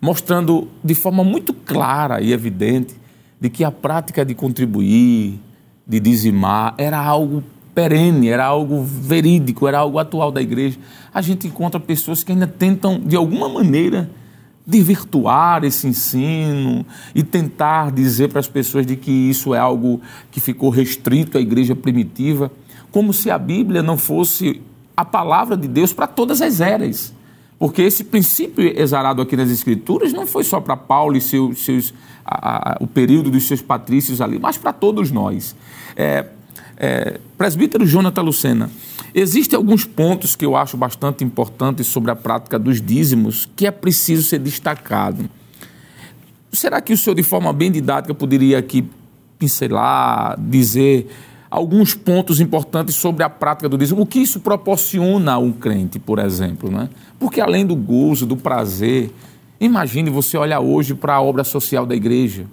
mostrando 0.00 0.68
de 0.84 0.94
forma 0.94 1.24
muito 1.24 1.52
clara 1.52 2.20
e 2.20 2.32
evidente 2.32 2.94
de 3.40 3.50
que 3.50 3.64
a 3.64 3.72
prática 3.72 4.24
de 4.24 4.34
contribuir, 4.34 5.40
de 5.84 5.98
dizimar, 5.98 6.74
era 6.78 6.98
algo 6.98 7.42
perene, 7.74 8.28
era 8.28 8.44
algo 8.44 8.84
verídico, 8.84 9.66
era 9.66 9.78
algo 9.78 9.98
atual 9.98 10.30
da 10.30 10.40
igreja. 10.40 10.78
A 11.12 11.20
gente 11.20 11.48
encontra 11.48 11.80
pessoas 11.80 12.22
que 12.22 12.30
ainda 12.30 12.46
tentam, 12.46 13.00
de 13.00 13.16
alguma 13.16 13.48
maneira, 13.48 14.08
desvirtuar 14.70 15.64
esse 15.64 15.86
ensino 15.86 16.86
e 17.14 17.22
tentar 17.22 17.90
dizer 17.90 18.28
para 18.28 18.40
as 18.40 18.48
pessoas 18.48 18.86
de 18.86 18.96
que 18.96 19.10
isso 19.10 19.54
é 19.54 19.58
algo 19.58 20.00
que 20.30 20.40
ficou 20.40 20.70
restrito 20.70 21.36
à 21.36 21.40
igreja 21.40 21.74
primitiva, 21.74 22.50
como 22.90 23.12
se 23.12 23.30
a 23.30 23.38
Bíblia 23.38 23.82
não 23.82 23.98
fosse 23.98 24.62
a 24.96 25.04
palavra 25.04 25.56
de 25.56 25.68
Deus 25.68 25.92
para 25.92 26.06
todas 26.06 26.40
as 26.40 26.60
eras. 26.60 27.12
Porque 27.58 27.82
esse 27.82 28.04
princípio 28.04 28.64
exarado 28.80 29.20
aqui 29.20 29.36
nas 29.36 29.50
Escrituras 29.50 30.12
não 30.14 30.26
foi 30.26 30.44
só 30.44 30.60
para 30.60 30.76
Paulo 30.76 31.14
e 31.16 31.20
seus, 31.20 31.62
seus, 31.62 31.92
a- 32.24 32.72
a- 32.72 32.76
o 32.80 32.86
período 32.86 33.30
dos 33.30 33.46
seus 33.46 33.60
patrícios 33.60 34.20
ali, 34.20 34.38
mas 34.38 34.56
para 34.56 34.72
todos 34.72 35.10
nós. 35.10 35.54
É, 35.94 36.24
é, 36.82 37.20
presbítero 37.36 37.86
Jonathan 37.86 38.22
Lucena, 38.22 38.70
existem 39.14 39.54
alguns 39.54 39.84
pontos 39.84 40.34
que 40.34 40.46
eu 40.46 40.56
acho 40.56 40.78
bastante 40.78 41.22
importantes 41.22 41.86
sobre 41.86 42.10
a 42.10 42.16
prática 42.16 42.58
dos 42.58 42.80
dízimos 42.80 43.46
que 43.54 43.66
é 43.66 43.70
preciso 43.70 44.22
ser 44.22 44.38
destacado. 44.38 45.28
Será 46.50 46.80
que 46.80 46.94
o 46.94 46.96
senhor, 46.96 47.14
de 47.14 47.22
forma 47.22 47.52
bem 47.52 47.70
didática, 47.70 48.14
poderia 48.14 48.58
aqui 48.58 48.88
pincelar, 49.38 50.40
dizer 50.40 51.10
alguns 51.50 51.94
pontos 51.94 52.40
importantes 52.40 52.94
sobre 52.94 53.22
a 53.24 53.28
prática 53.28 53.68
do 53.68 53.76
dízimo? 53.76 54.00
O 54.00 54.06
que 54.06 54.18
isso 54.18 54.40
proporciona 54.40 55.34
a 55.34 55.38
um 55.38 55.52
crente, 55.52 55.98
por 55.98 56.18
exemplo? 56.18 56.70
Né? 56.70 56.88
Porque 57.18 57.42
além 57.42 57.66
do 57.66 57.76
gozo, 57.76 58.24
do 58.24 58.38
prazer, 58.38 59.12
imagine 59.60 60.08
você 60.08 60.38
olhar 60.38 60.60
hoje 60.60 60.94
para 60.94 61.14
a 61.16 61.20
obra 61.20 61.44
social 61.44 61.84
da 61.84 61.94
igreja, 61.94 62.46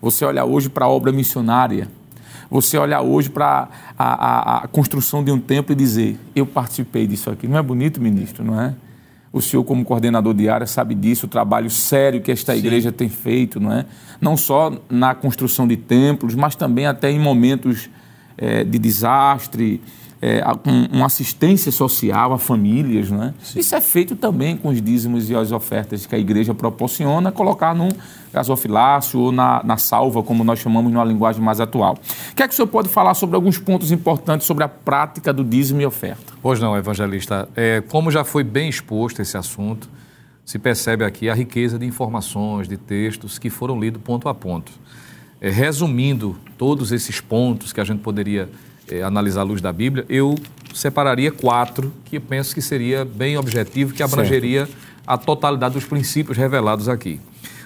você 0.00 0.24
olhar 0.24 0.46
hoje 0.46 0.70
para 0.70 0.86
a 0.86 0.88
obra 0.88 1.12
missionária, 1.12 1.88
você 2.54 2.78
olhar 2.78 3.00
hoje 3.02 3.28
para 3.28 3.68
a, 3.98 4.04
a- 4.58 4.64
a 4.64 4.68
construção 4.68 5.24
de 5.24 5.30
um 5.32 5.38
templo 5.40 5.72
e 5.72 5.76
dizer: 5.76 6.16
Eu 6.36 6.46
participei 6.46 7.04
disso 7.06 7.28
aqui. 7.30 7.48
Não 7.48 7.58
é 7.58 7.62
bonito, 7.62 8.00
ministro, 8.00 8.44
não 8.44 8.60
é? 8.60 8.74
O 9.32 9.42
senhor, 9.42 9.64
como 9.64 9.84
coordenador 9.84 10.32
de 10.32 10.48
área, 10.48 10.64
sabe 10.64 10.94
disso, 10.94 11.26
o 11.26 11.28
trabalho 11.28 11.68
sério 11.68 12.20
que 12.22 12.30
esta 12.30 12.54
igreja 12.54 12.92
tem 12.92 13.08
feito, 13.08 13.58
não 13.58 13.72
é? 13.72 13.84
Não 14.20 14.36
só 14.36 14.72
na 14.88 15.12
construção 15.16 15.66
de 15.66 15.76
templos, 15.76 16.36
mas 16.36 16.54
também 16.54 16.86
até 16.86 17.10
em 17.10 17.18
momentos 17.18 17.90
eh, 18.38 18.62
de 18.62 18.78
desastre, 18.78 19.80
é, 20.26 20.42
uma 20.90 21.04
assistência 21.04 21.70
social 21.70 22.32
a 22.32 22.38
famílias, 22.38 23.10
né? 23.10 23.34
Isso 23.54 23.74
é 23.74 23.80
feito 23.80 24.16
também 24.16 24.56
com 24.56 24.68
os 24.70 24.80
dízimos 24.80 25.28
e 25.28 25.34
as 25.34 25.52
ofertas 25.52 26.06
que 26.06 26.14
a 26.14 26.18
igreja 26.18 26.54
proporciona, 26.54 27.30
colocar 27.30 27.74
num 27.74 27.90
gasofilácio 28.32 29.20
ou 29.20 29.30
na, 29.30 29.62
na 29.62 29.76
salva, 29.76 30.22
como 30.22 30.42
nós 30.42 30.58
chamamos 30.60 30.90
numa 30.90 31.04
linguagem 31.04 31.42
mais 31.42 31.60
atual. 31.60 31.98
O 32.30 32.34
que 32.34 32.42
é 32.42 32.48
que 32.48 32.54
o 32.54 32.56
senhor 32.56 32.68
pode 32.68 32.88
falar 32.88 33.12
sobre 33.12 33.36
alguns 33.36 33.58
pontos 33.58 33.92
importantes 33.92 34.46
sobre 34.46 34.64
a 34.64 34.68
prática 34.68 35.30
do 35.30 35.44
dízimo 35.44 35.82
e 35.82 35.86
oferta? 35.86 36.32
Pois 36.40 36.58
não, 36.58 36.74
evangelista. 36.74 37.46
É, 37.54 37.82
como 37.82 38.10
já 38.10 38.24
foi 38.24 38.42
bem 38.42 38.70
exposto 38.70 39.20
esse 39.20 39.36
assunto, 39.36 39.90
se 40.42 40.58
percebe 40.58 41.04
aqui 41.04 41.28
a 41.28 41.34
riqueza 41.34 41.78
de 41.78 41.84
informações, 41.84 42.66
de 42.66 42.78
textos 42.78 43.38
que 43.38 43.50
foram 43.50 43.78
lidos 43.78 44.00
ponto 44.02 44.26
a 44.26 44.34
ponto. 44.34 44.72
É, 45.38 45.50
resumindo 45.50 46.34
todos 46.56 46.92
esses 46.92 47.20
pontos 47.20 47.74
que 47.74 47.80
a 47.80 47.84
gente 47.84 48.00
poderia 48.00 48.48
é, 48.88 49.02
analisar 49.02 49.40
à 49.40 49.44
luz 49.44 49.60
da 49.60 49.72
Bíblia, 49.72 50.04
eu 50.08 50.34
separaria 50.72 51.30
quatro 51.30 51.92
que 52.04 52.18
penso 52.18 52.54
que 52.54 52.60
seria 52.60 53.04
bem 53.04 53.36
objetivo, 53.36 53.94
que 53.94 54.02
abrangeria 54.02 54.66
certo. 54.66 54.78
a 55.06 55.16
totalidade 55.16 55.74
dos 55.74 55.84
princípios 55.84 56.36
revelados 56.36 56.88
aqui. 56.88 57.20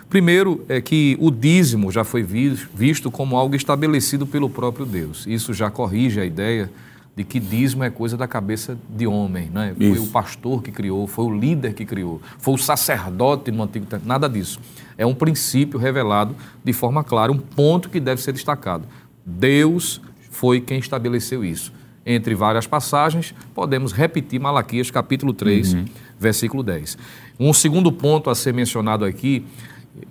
Primeiro 0.09 0.65
é 0.69 0.81
que 0.81 1.17
o 1.21 1.31
dízimo 1.31 1.93
já 1.93 2.03
foi 2.03 2.23
visto 2.23 3.11
como 3.11 3.37
algo 3.37 3.55
estabelecido 3.55 4.27
pelo 4.27 4.49
próprio 4.49 4.87
Deus. 4.87 5.27
Isso 5.27 5.53
já 5.53 5.71
corrige 5.71 6.19
a 6.19 6.25
ideia 6.25 6.71
de 7.15 7.25
que 7.25 7.41
dízimo 7.41 7.83
é 7.83 7.91
coisa 7.91 8.17
da 8.17 8.29
cabeça 8.29 8.79
de 8.89 9.07
homem, 9.07 9.51
né? 9.51 9.75
Foi 9.77 9.99
o 9.99 10.07
pastor 10.07 10.63
que 10.63 10.71
criou, 10.71 11.07
foi 11.07 11.25
o 11.25 11.37
líder 11.37 11.75
que 11.75 11.85
criou, 11.85 12.23
foi 12.39 12.55
o 12.55 12.57
sacerdote 12.57 13.51
no 13.51 13.65
Antigo 13.65 13.85
Testamento, 13.85 14.07
nada 14.07 14.29
disso. 14.29 14.61
É 14.97 15.05
um 15.05 15.15
princípio 15.15 15.79
revelado 15.79 16.35
de 16.65 16.73
forma 16.73 17.03
clara, 17.03 17.33
um 17.33 17.39
ponto 17.39 17.91
que 17.91 17.99
deve 17.99 18.23
ser 18.23 18.33
destacado. 18.33 18.85
Deus 19.27 20.01
foi 20.39 20.61
quem 20.61 20.79
estabeleceu 20.79 21.45
isso. 21.45 21.73
Entre 22.07 22.33
várias 22.33 22.65
passagens, 22.65 23.35
podemos 23.53 23.93
repetir 23.93 24.41
Malaquias 24.41 24.89
capítulo 24.89 25.33
3, 25.33 25.75
uhum. 25.75 25.85
versículo 26.19 26.63
10. 26.63 26.97
Um 27.41 27.53
segundo 27.53 27.91
ponto 27.91 28.31
a 28.31 28.37
ser 28.37 28.55
mencionado 28.55 29.05
aqui 29.05 29.45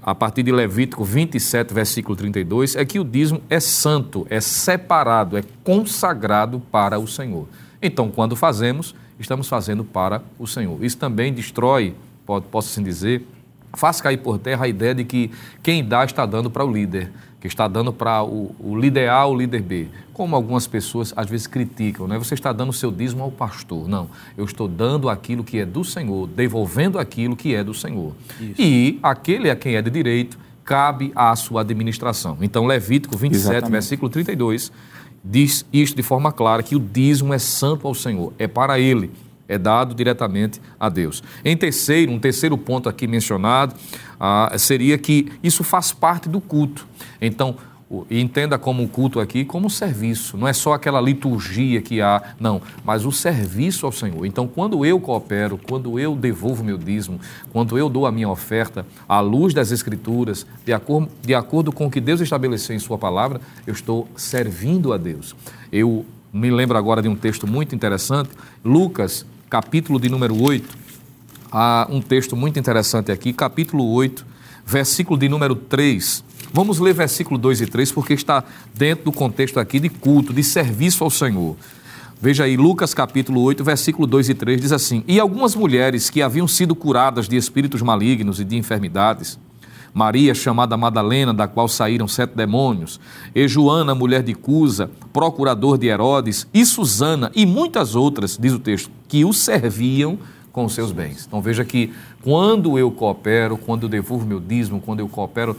a 0.03 0.13
partir 0.13 0.43
de 0.43 0.51
Levítico 0.51 1.05
27, 1.05 1.73
versículo 1.73 2.13
32, 2.13 2.75
é 2.75 2.83
que 2.83 2.99
o 2.99 3.05
dízimo 3.05 3.41
é 3.49 3.57
santo, 3.61 4.27
é 4.29 4.41
separado, 4.41 5.37
é 5.37 5.43
consagrado 5.63 6.59
para 6.59 6.99
o 6.99 7.07
Senhor. 7.07 7.47
Então, 7.81 8.11
quando 8.11 8.35
fazemos, 8.35 8.93
estamos 9.17 9.47
fazendo 9.47 9.85
para 9.85 10.21
o 10.37 10.45
Senhor. 10.45 10.83
Isso 10.83 10.97
também 10.97 11.31
destrói, 11.31 11.95
posso 12.51 12.69
assim 12.69 12.83
dizer, 12.83 13.25
faz 13.73 14.01
cair 14.01 14.17
por 14.17 14.37
terra 14.37 14.65
a 14.65 14.67
ideia 14.67 14.93
de 14.93 15.05
que 15.05 15.31
quem 15.63 15.85
dá 15.85 16.03
está 16.03 16.25
dando 16.25 16.51
para 16.51 16.65
o 16.65 16.71
líder 16.71 17.13
está 17.47 17.67
dando 17.67 17.91
para 17.91 18.23
o, 18.23 18.55
o, 18.59 18.77
líder 18.77 19.09
A 19.09 19.25
ou 19.25 19.35
o 19.35 19.37
líder 19.37 19.61
B. 19.61 19.87
Como 20.13 20.35
algumas 20.35 20.67
pessoas 20.67 21.13
às 21.15 21.29
vezes 21.29 21.47
criticam, 21.47 22.07
né? 22.07 22.17
Você 22.17 22.33
está 22.33 22.51
dando 22.51 22.69
o 22.69 22.73
seu 22.73 22.91
dízimo 22.91 23.23
ao 23.23 23.31
pastor. 23.31 23.87
Não, 23.87 24.09
eu 24.37 24.45
estou 24.45 24.67
dando 24.67 25.09
aquilo 25.09 25.43
que 25.43 25.59
é 25.59 25.65
do 25.65 25.83
Senhor, 25.83 26.27
devolvendo 26.27 26.99
aquilo 26.99 27.35
que 27.35 27.53
é 27.53 27.63
do 27.63 27.73
Senhor. 27.73 28.13
Isso. 28.39 28.61
E 28.61 28.99
aquele 29.01 29.49
a 29.49 29.55
quem 29.55 29.75
é 29.75 29.81
de 29.81 29.89
direito 29.89 30.37
cabe 30.63 31.11
à 31.15 31.35
sua 31.35 31.61
administração. 31.61 32.37
Então, 32.41 32.65
Levítico 32.65 33.17
27, 33.17 33.41
Exatamente. 33.41 33.71
versículo 33.71 34.09
32, 34.09 34.71
diz 35.23 35.65
isto 35.71 35.95
de 35.95 36.03
forma 36.03 36.31
clara, 36.31 36.61
que 36.61 36.75
o 36.75 36.79
dízimo 36.79 37.33
é 37.33 37.39
santo 37.39 37.87
ao 37.87 37.93
Senhor, 37.93 38.33
é 38.37 38.47
para 38.47 38.79
ele 38.79 39.11
é 39.47 39.57
dado 39.57 39.95
diretamente 39.95 40.61
a 40.79 40.89
Deus. 40.89 41.23
Em 41.43 41.55
terceiro, 41.55 42.11
um 42.11 42.19
terceiro 42.19 42.57
ponto 42.57 42.89
aqui 42.89 43.07
mencionado, 43.07 43.75
ah, 44.19 44.53
seria 44.57 44.97
que 44.97 45.31
isso 45.41 45.63
faz 45.63 45.91
parte 45.91 46.27
do 46.27 46.41
culto. 46.41 46.87
Então, 47.21 47.55
entenda 48.11 48.57
como 48.57 48.83
o 48.83 48.87
culto 48.87 49.19
aqui 49.19 49.45
como 49.45 49.67
um 49.67 49.69
serviço, 49.69 50.37
não 50.37 50.47
é 50.47 50.53
só 50.53 50.73
aquela 50.73 50.99
liturgia 50.99 51.81
que 51.81 52.01
há, 52.01 52.21
não, 52.39 52.61
mas 52.83 53.05
o 53.05 53.11
serviço 53.11 53.85
ao 53.85 53.91
Senhor. 53.91 54.25
Então, 54.25 54.47
quando 54.47 54.85
eu 54.85 54.99
coopero, 54.99 55.57
quando 55.57 55.97
eu 55.97 56.15
devolvo 56.15 56.63
meu 56.63 56.77
dízimo, 56.77 57.19
quando 57.51 57.77
eu 57.77 57.87
dou 57.89 58.05
a 58.05 58.11
minha 58.11 58.29
oferta 58.29 58.85
à 59.07 59.19
luz 59.21 59.53
das 59.53 59.71
Escrituras, 59.71 60.45
de 60.65 60.73
acordo, 60.73 61.09
de 61.21 61.33
acordo 61.33 61.71
com 61.71 61.85
o 61.85 61.91
que 61.91 62.01
Deus 62.01 62.19
estabeleceu 62.19 62.75
em 62.75 62.79
Sua 62.79 62.97
palavra, 62.97 63.39
eu 63.65 63.73
estou 63.73 64.07
servindo 64.15 64.91
a 64.91 64.97
Deus. 64.97 65.33
Eu 65.71 66.05
me 66.33 66.51
lembro 66.51 66.77
agora 66.77 67.01
de 67.01 67.07
um 67.07 67.15
texto 67.15 67.47
muito 67.47 67.73
interessante, 67.73 68.29
Lucas 68.63 69.25
capítulo 69.49 69.99
de 69.99 70.09
número 70.09 70.41
8, 70.41 70.77
há 71.51 71.87
um 71.89 72.01
texto 72.01 72.35
muito 72.35 72.59
interessante 72.59 73.11
aqui, 73.11 73.31
capítulo 73.31 73.89
8, 73.91 74.25
versículo 74.65 75.17
de 75.17 75.29
número 75.29 75.55
3. 75.55 76.23
Vamos 76.53 76.79
ler 76.79 76.93
versículo 76.93 77.37
2 77.37 77.61
e 77.61 77.65
3, 77.67 77.91
porque 77.91 78.13
está 78.13 78.43
dentro 78.73 79.05
do 79.05 79.11
contexto 79.11 79.59
aqui 79.59 79.79
de 79.79 79.89
culto, 79.89 80.33
de 80.33 80.43
serviço 80.43 81.03
ao 81.03 81.09
Senhor. 81.09 81.55
Veja 82.19 82.45
aí, 82.45 82.57
Lucas 82.57 82.93
capítulo 82.93 83.41
8, 83.41 83.63
versículo 83.63 84.07
2 84.07 84.29
e 84.29 84.33
3 84.33 84.61
diz 84.61 84.71
assim: 84.71 85.03
E 85.07 85.19
algumas 85.19 85.55
mulheres 85.55 86.09
que 86.09 86.21
haviam 86.21 86.47
sido 86.47 86.75
curadas 86.75 87.29
de 87.29 87.37
espíritos 87.37 87.81
malignos 87.81 88.39
e 88.39 88.43
de 88.43 88.57
enfermidades, 88.57 89.39
Maria, 89.97 90.35
chamada 90.35 90.77
Madalena, 90.77 91.33
da 91.33 91.47
qual 91.47 91.67
saíram 91.67 92.07
sete 92.07 92.35
demônios, 92.35 92.99
e 93.33 93.47
Joana, 93.47 93.95
mulher 93.95 94.21
de 94.21 94.35
Cusa, 94.35 94.91
procurador 95.11 95.75
de 95.75 95.87
Herodes, 95.87 96.47
e 96.53 96.63
Susana, 96.67 97.31
e 97.35 97.47
muitas 97.47 97.95
outras, 97.95 98.37
diz 98.39 98.53
o 98.53 98.59
texto, 98.59 98.91
que 99.07 99.25
o 99.25 99.33
serviam 99.33 100.19
com 100.51 100.65
os 100.65 100.73
seus 100.73 100.91
bens. 100.91 101.25
Então 101.27 101.41
veja 101.41 101.65
que 101.65 101.93
quando 102.23 102.77
eu 102.77 102.91
coopero, 102.91 103.57
quando 103.57 103.83
eu 103.83 103.89
devolvo 103.89 104.25
meu 104.25 104.39
dízimo, 104.39 104.79
quando 104.79 104.99
eu 104.99 105.07
coopero 105.07 105.55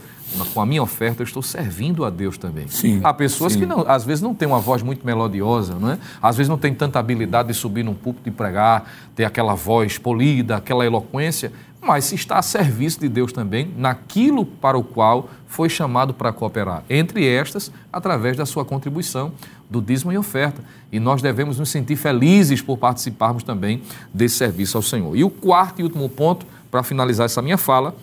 com 0.53 0.61
a 0.61 0.67
minha 0.67 0.83
oferta, 0.83 1.23
eu 1.23 1.25
estou 1.25 1.43
servindo 1.43 2.05
a 2.05 2.11
Deus 2.11 2.37
também. 2.37 2.69
Sim, 2.69 3.01
Há 3.03 3.15
pessoas 3.15 3.53
sim. 3.53 3.61
que 3.61 3.67
não, 3.67 3.85
às 3.89 4.05
vezes 4.05 4.23
não 4.23 4.35
têm 4.35 4.47
uma 4.47 4.59
voz 4.61 4.83
muito 4.83 5.07
melodiosa, 5.07 5.75
não 5.75 5.93
é? 5.93 5.99
às 6.21 6.37
vezes 6.37 6.49
não 6.49 6.59
tem 6.59 6.75
tanta 6.75 6.99
habilidade 6.99 7.49
de 7.49 7.55
subir 7.55 7.85
num 7.85 7.95
púlpito 7.95 8.29
e 8.29 8.33
pregar, 8.33 8.91
ter 9.15 9.25
aquela 9.25 9.55
voz 9.55 9.99
polida, 9.99 10.57
aquela 10.57 10.85
eloquência, 10.85 11.53
mas 11.89 12.05
se 12.05 12.15
está 12.15 12.39
a 12.39 12.43
serviço 12.43 13.01
de 13.01 13.09
Deus 13.09 13.33
também 13.33 13.73
naquilo 13.75 14.45
para 14.45 14.77
o 14.77 14.85
qual 14.85 15.31
foi 15.47 15.71
chamado 15.71 16.13
para 16.13 16.31
cooperar. 16.35 16.85
Entre 16.91 17.27
estas, 17.27 17.73
através 17.91 18.37
da 18.37 18.45
sua 18.45 18.63
contribuição 18.63 19.33
do 19.71 19.81
dízimo 19.81 20.13
e 20.13 20.19
oferta. 20.19 20.63
E 20.93 21.01
nós 21.01 21.23
devemos 21.23 21.59
nos 21.59 21.71
sentir 21.71 21.97
felizes 21.97 22.61
por 22.61 22.77
participarmos 22.77 23.43
também 23.43 23.81
desse 24.13 24.37
serviço 24.37 24.77
ao 24.77 24.83
Senhor. 24.83 25.17
E 25.17 25.25
o 25.25 25.31
quarto 25.31 25.81
e 25.81 25.83
último 25.83 26.07
ponto, 26.11 26.45
para 26.71 26.83
finalizar 26.83 27.25
essa 27.25 27.41
minha 27.41 27.57
fala, 27.57 27.97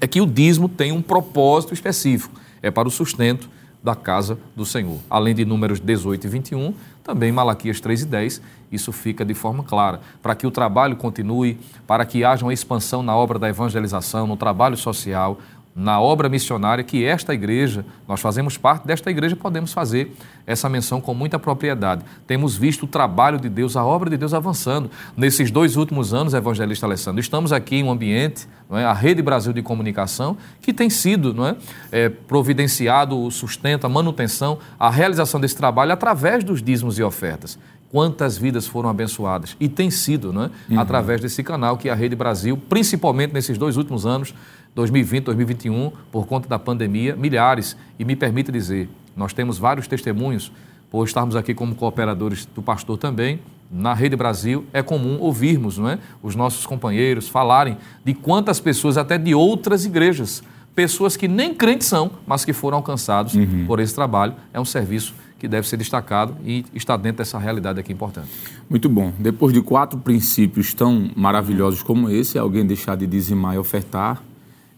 é 0.00 0.08
que 0.08 0.20
o 0.20 0.26
dízimo 0.26 0.68
tem 0.68 0.90
um 0.90 1.00
propósito 1.00 1.72
específico. 1.72 2.34
É 2.60 2.72
para 2.72 2.88
o 2.88 2.90
sustento 2.90 3.48
da 3.80 3.94
casa 3.94 4.36
do 4.56 4.66
Senhor. 4.66 4.98
Além 5.08 5.32
de 5.32 5.44
números 5.44 5.78
18 5.78 6.26
e 6.26 6.28
21, 6.28 6.74
também 7.08 7.32
Malaquias 7.32 7.80
3 7.80 8.02
e 8.02 8.04
10, 8.04 8.42
isso 8.70 8.92
fica 8.92 9.24
de 9.24 9.32
forma 9.32 9.64
clara. 9.64 9.98
Para 10.22 10.34
que 10.34 10.46
o 10.46 10.50
trabalho 10.50 10.94
continue, 10.94 11.58
para 11.86 12.04
que 12.04 12.22
haja 12.22 12.44
uma 12.44 12.52
expansão 12.52 13.02
na 13.02 13.16
obra 13.16 13.38
da 13.38 13.48
evangelização, 13.48 14.26
no 14.26 14.36
trabalho 14.36 14.76
social, 14.76 15.38
na 15.78 16.00
obra 16.00 16.28
missionária 16.28 16.82
que 16.82 17.04
esta 17.04 17.32
igreja, 17.32 17.86
nós 18.08 18.20
fazemos 18.20 18.58
parte 18.58 18.84
desta 18.84 19.12
igreja, 19.12 19.36
podemos 19.36 19.72
fazer 19.72 20.12
essa 20.44 20.68
menção 20.68 21.00
com 21.00 21.14
muita 21.14 21.38
propriedade. 21.38 22.04
Temos 22.26 22.56
visto 22.56 22.82
o 22.82 22.86
trabalho 22.88 23.38
de 23.38 23.48
Deus, 23.48 23.76
a 23.76 23.84
obra 23.84 24.10
de 24.10 24.16
Deus 24.16 24.34
avançando. 24.34 24.90
Nesses 25.16 25.52
dois 25.52 25.76
últimos 25.76 26.12
anos, 26.12 26.34
evangelista 26.34 26.84
Alessandro, 26.84 27.20
estamos 27.20 27.52
aqui 27.52 27.76
em 27.76 27.84
um 27.84 27.92
ambiente, 27.92 28.48
é, 28.72 28.84
a 28.84 28.92
Rede 28.92 29.22
Brasil 29.22 29.52
de 29.52 29.62
Comunicação, 29.62 30.36
que 30.60 30.72
tem 30.72 30.90
sido 30.90 31.32
não 31.32 31.46
é, 31.46 31.56
é, 31.92 32.08
providenciado 32.08 33.16
o 33.16 33.30
sustento, 33.30 33.84
a 33.84 33.88
manutenção, 33.88 34.58
a 34.80 34.90
realização 34.90 35.40
desse 35.40 35.56
trabalho 35.56 35.92
através 35.92 36.42
dos 36.42 36.60
dízimos 36.60 36.98
e 36.98 37.04
ofertas 37.04 37.56
quantas 37.90 38.36
vidas 38.36 38.66
foram 38.66 38.90
abençoadas. 38.90 39.56
E 39.58 39.68
tem 39.68 39.90
sido, 39.90 40.32
não 40.32 40.44
é? 40.44 40.50
Uhum. 40.68 40.78
Através 40.78 41.20
desse 41.20 41.42
canal 41.42 41.76
que 41.76 41.88
a 41.88 41.94
Rede 41.94 42.14
Brasil, 42.14 42.56
principalmente 42.68 43.32
nesses 43.32 43.56
dois 43.56 43.76
últimos 43.76 44.04
anos, 44.04 44.34
2020, 44.78 45.24
2021, 45.24 45.90
por 46.12 46.24
conta 46.26 46.48
da 46.48 46.56
pandemia, 46.56 47.16
milhares. 47.16 47.76
E 47.98 48.04
me 48.04 48.14
permita 48.14 48.52
dizer, 48.52 48.88
nós 49.16 49.32
temos 49.32 49.58
vários 49.58 49.88
testemunhos, 49.88 50.52
por 50.88 51.04
estarmos 51.04 51.34
aqui 51.34 51.52
como 51.52 51.74
cooperadores 51.74 52.46
do 52.46 52.62
pastor 52.62 52.96
também, 52.96 53.40
na 53.70 53.92
Rede 53.92 54.16
Brasil, 54.16 54.64
é 54.72 54.82
comum 54.82 55.18
ouvirmos 55.20 55.76
não 55.76 55.90
é? 55.90 55.98
os 56.22 56.34
nossos 56.34 56.64
companheiros 56.64 57.28
falarem 57.28 57.76
de 58.02 58.14
quantas 58.14 58.60
pessoas, 58.60 58.96
até 58.96 59.18
de 59.18 59.34
outras 59.34 59.84
igrejas, 59.84 60.42
pessoas 60.74 61.16
que 61.16 61.28
nem 61.28 61.54
crentes 61.54 61.86
são, 61.86 62.10
mas 62.26 62.44
que 62.44 62.54
foram 62.54 62.78
alcançados 62.78 63.34
uhum. 63.34 63.66
por 63.66 63.80
esse 63.80 63.94
trabalho. 63.94 64.34
É 64.54 64.60
um 64.60 64.64
serviço 64.64 65.12
que 65.38 65.46
deve 65.46 65.68
ser 65.68 65.76
destacado 65.76 66.36
e 66.44 66.64
está 66.72 66.96
dentro 66.96 67.18
dessa 67.18 67.38
realidade 67.38 67.78
aqui 67.78 67.92
importante. 67.92 68.28
Muito 68.70 68.88
bom. 68.88 69.12
Depois 69.18 69.52
de 69.52 69.60
quatro 69.60 69.98
princípios 69.98 70.72
tão 70.72 71.10
maravilhosos 71.14 71.82
como 71.82 72.08
esse, 72.08 72.38
alguém 72.38 72.64
deixar 72.64 72.96
de 72.96 73.06
dizimar 73.06 73.54
e 73.54 73.58
ofertar, 73.58 74.22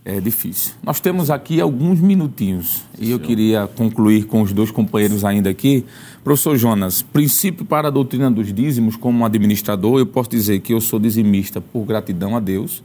é 0.05 0.21
difícil. 0.21 0.73
Nós 0.83 1.01
temos 1.01 1.31
aqui 1.31 1.61
alguns 1.61 2.01
minutinhos 2.01 2.83
e 2.99 3.11
eu 3.11 3.19
queria 3.19 3.67
concluir 3.67 4.25
com 4.25 4.41
os 4.43 4.53
dois 4.53 4.71
companheiros 4.71 5.25
ainda 5.25 5.51
aqui. 5.51 5.85
Professor 6.25 6.57
Jonas, 6.57 7.03
princípio 7.03 7.65
para 7.65 7.89
a 7.89 7.91
doutrina 7.91 8.31
dos 8.31 8.53
dízimos, 8.53 8.97
como 8.97 9.25
administrador, 9.25 9.99
eu 9.99 10.07
posso 10.07 10.31
dizer 10.31 10.61
que 10.61 10.73
eu 10.73 10.81
sou 10.81 10.99
dizimista 10.99 11.61
por 11.61 11.85
gratidão 11.85 12.37
a 12.37 12.41
Deus, 12.41 12.83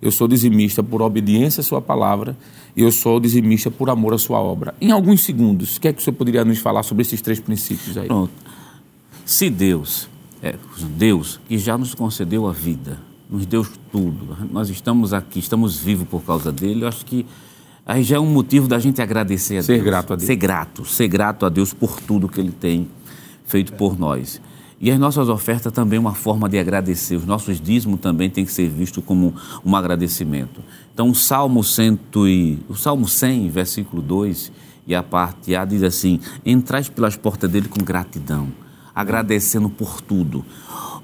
eu 0.00 0.10
sou 0.10 0.26
dizimista 0.26 0.82
por 0.82 1.02
obediência 1.02 1.60
à 1.60 1.64
Sua 1.64 1.80
palavra 1.80 2.36
e 2.76 2.82
eu 2.82 2.90
sou 2.90 3.20
dizimista 3.20 3.70
por 3.70 3.90
amor 3.90 4.14
à 4.14 4.18
Sua 4.18 4.38
obra. 4.38 4.74
Em 4.80 4.90
alguns 4.90 5.22
segundos, 5.22 5.76
o 5.76 5.80
que 5.80 5.88
é 5.88 5.92
que 5.92 6.00
o 6.00 6.04
senhor 6.04 6.16
poderia 6.16 6.44
nos 6.44 6.58
falar 6.58 6.82
sobre 6.82 7.02
esses 7.02 7.20
três 7.20 7.38
princípios 7.38 7.96
aí? 7.96 8.06
Pronto. 8.06 8.32
Se 9.24 9.48
Deus 9.48 10.08
é, 10.44 10.56
Deus 10.96 11.40
que 11.48 11.56
já 11.56 11.78
nos 11.78 11.94
concedeu 11.94 12.46
a 12.46 12.52
vida, 12.52 12.98
nos 13.28 13.46
deu 13.46 13.66
tudo. 13.90 14.36
Nós 14.50 14.68
estamos 14.68 15.12
aqui, 15.12 15.38
estamos 15.38 15.78
vivos 15.78 16.06
por 16.08 16.22
causa 16.22 16.52
dele. 16.52 16.84
Eu 16.84 16.88
acho 16.88 17.04
que 17.04 17.26
aí 17.84 18.02
já 18.02 18.16
é 18.16 18.20
um 18.20 18.30
motivo 18.30 18.68
da 18.68 18.78
gente 18.78 19.00
agradecer 19.00 19.58
a 19.58 19.62
ser 19.62 19.72
Deus. 19.72 19.84
Ser 19.84 19.84
grato 19.84 20.12
a 20.12 20.16
Deus. 20.16 20.26
Ser 20.26 20.36
grato, 20.36 20.84
ser 20.84 21.08
grato 21.08 21.46
a 21.46 21.48
Deus 21.48 21.72
por 21.72 22.00
tudo 22.00 22.28
que 22.28 22.40
ele 22.40 22.52
tem 22.52 22.88
feito 23.46 23.72
por 23.74 23.98
nós. 23.98 24.40
E 24.80 24.90
as 24.90 24.98
nossas 24.98 25.28
ofertas 25.28 25.72
também 25.72 25.96
é 25.96 26.00
uma 26.00 26.14
forma 26.14 26.48
de 26.48 26.58
agradecer. 26.58 27.16
Os 27.16 27.24
nossos 27.24 27.60
dízimos 27.60 28.00
também 28.00 28.28
têm 28.28 28.44
que 28.44 28.52
ser 28.52 28.68
vistos 28.68 29.02
como 29.04 29.34
um 29.64 29.74
agradecimento. 29.74 30.60
Então, 30.92 31.08
o 31.08 31.14
Salmo, 31.14 31.64
cento 31.64 32.28
e, 32.28 32.58
o 32.68 32.74
Salmo 32.74 33.08
100, 33.08 33.48
versículo 33.48 34.02
2, 34.02 34.52
e 34.86 34.94
a 34.94 35.02
parte 35.02 35.54
A 35.54 35.64
diz 35.64 35.82
assim: 35.82 36.20
Entrais 36.44 36.88
pelas 36.88 37.16
portas 37.16 37.50
dele 37.50 37.68
com 37.68 37.82
gratidão, 37.82 38.48
agradecendo 38.94 39.70
por 39.70 40.00
tudo. 40.00 40.44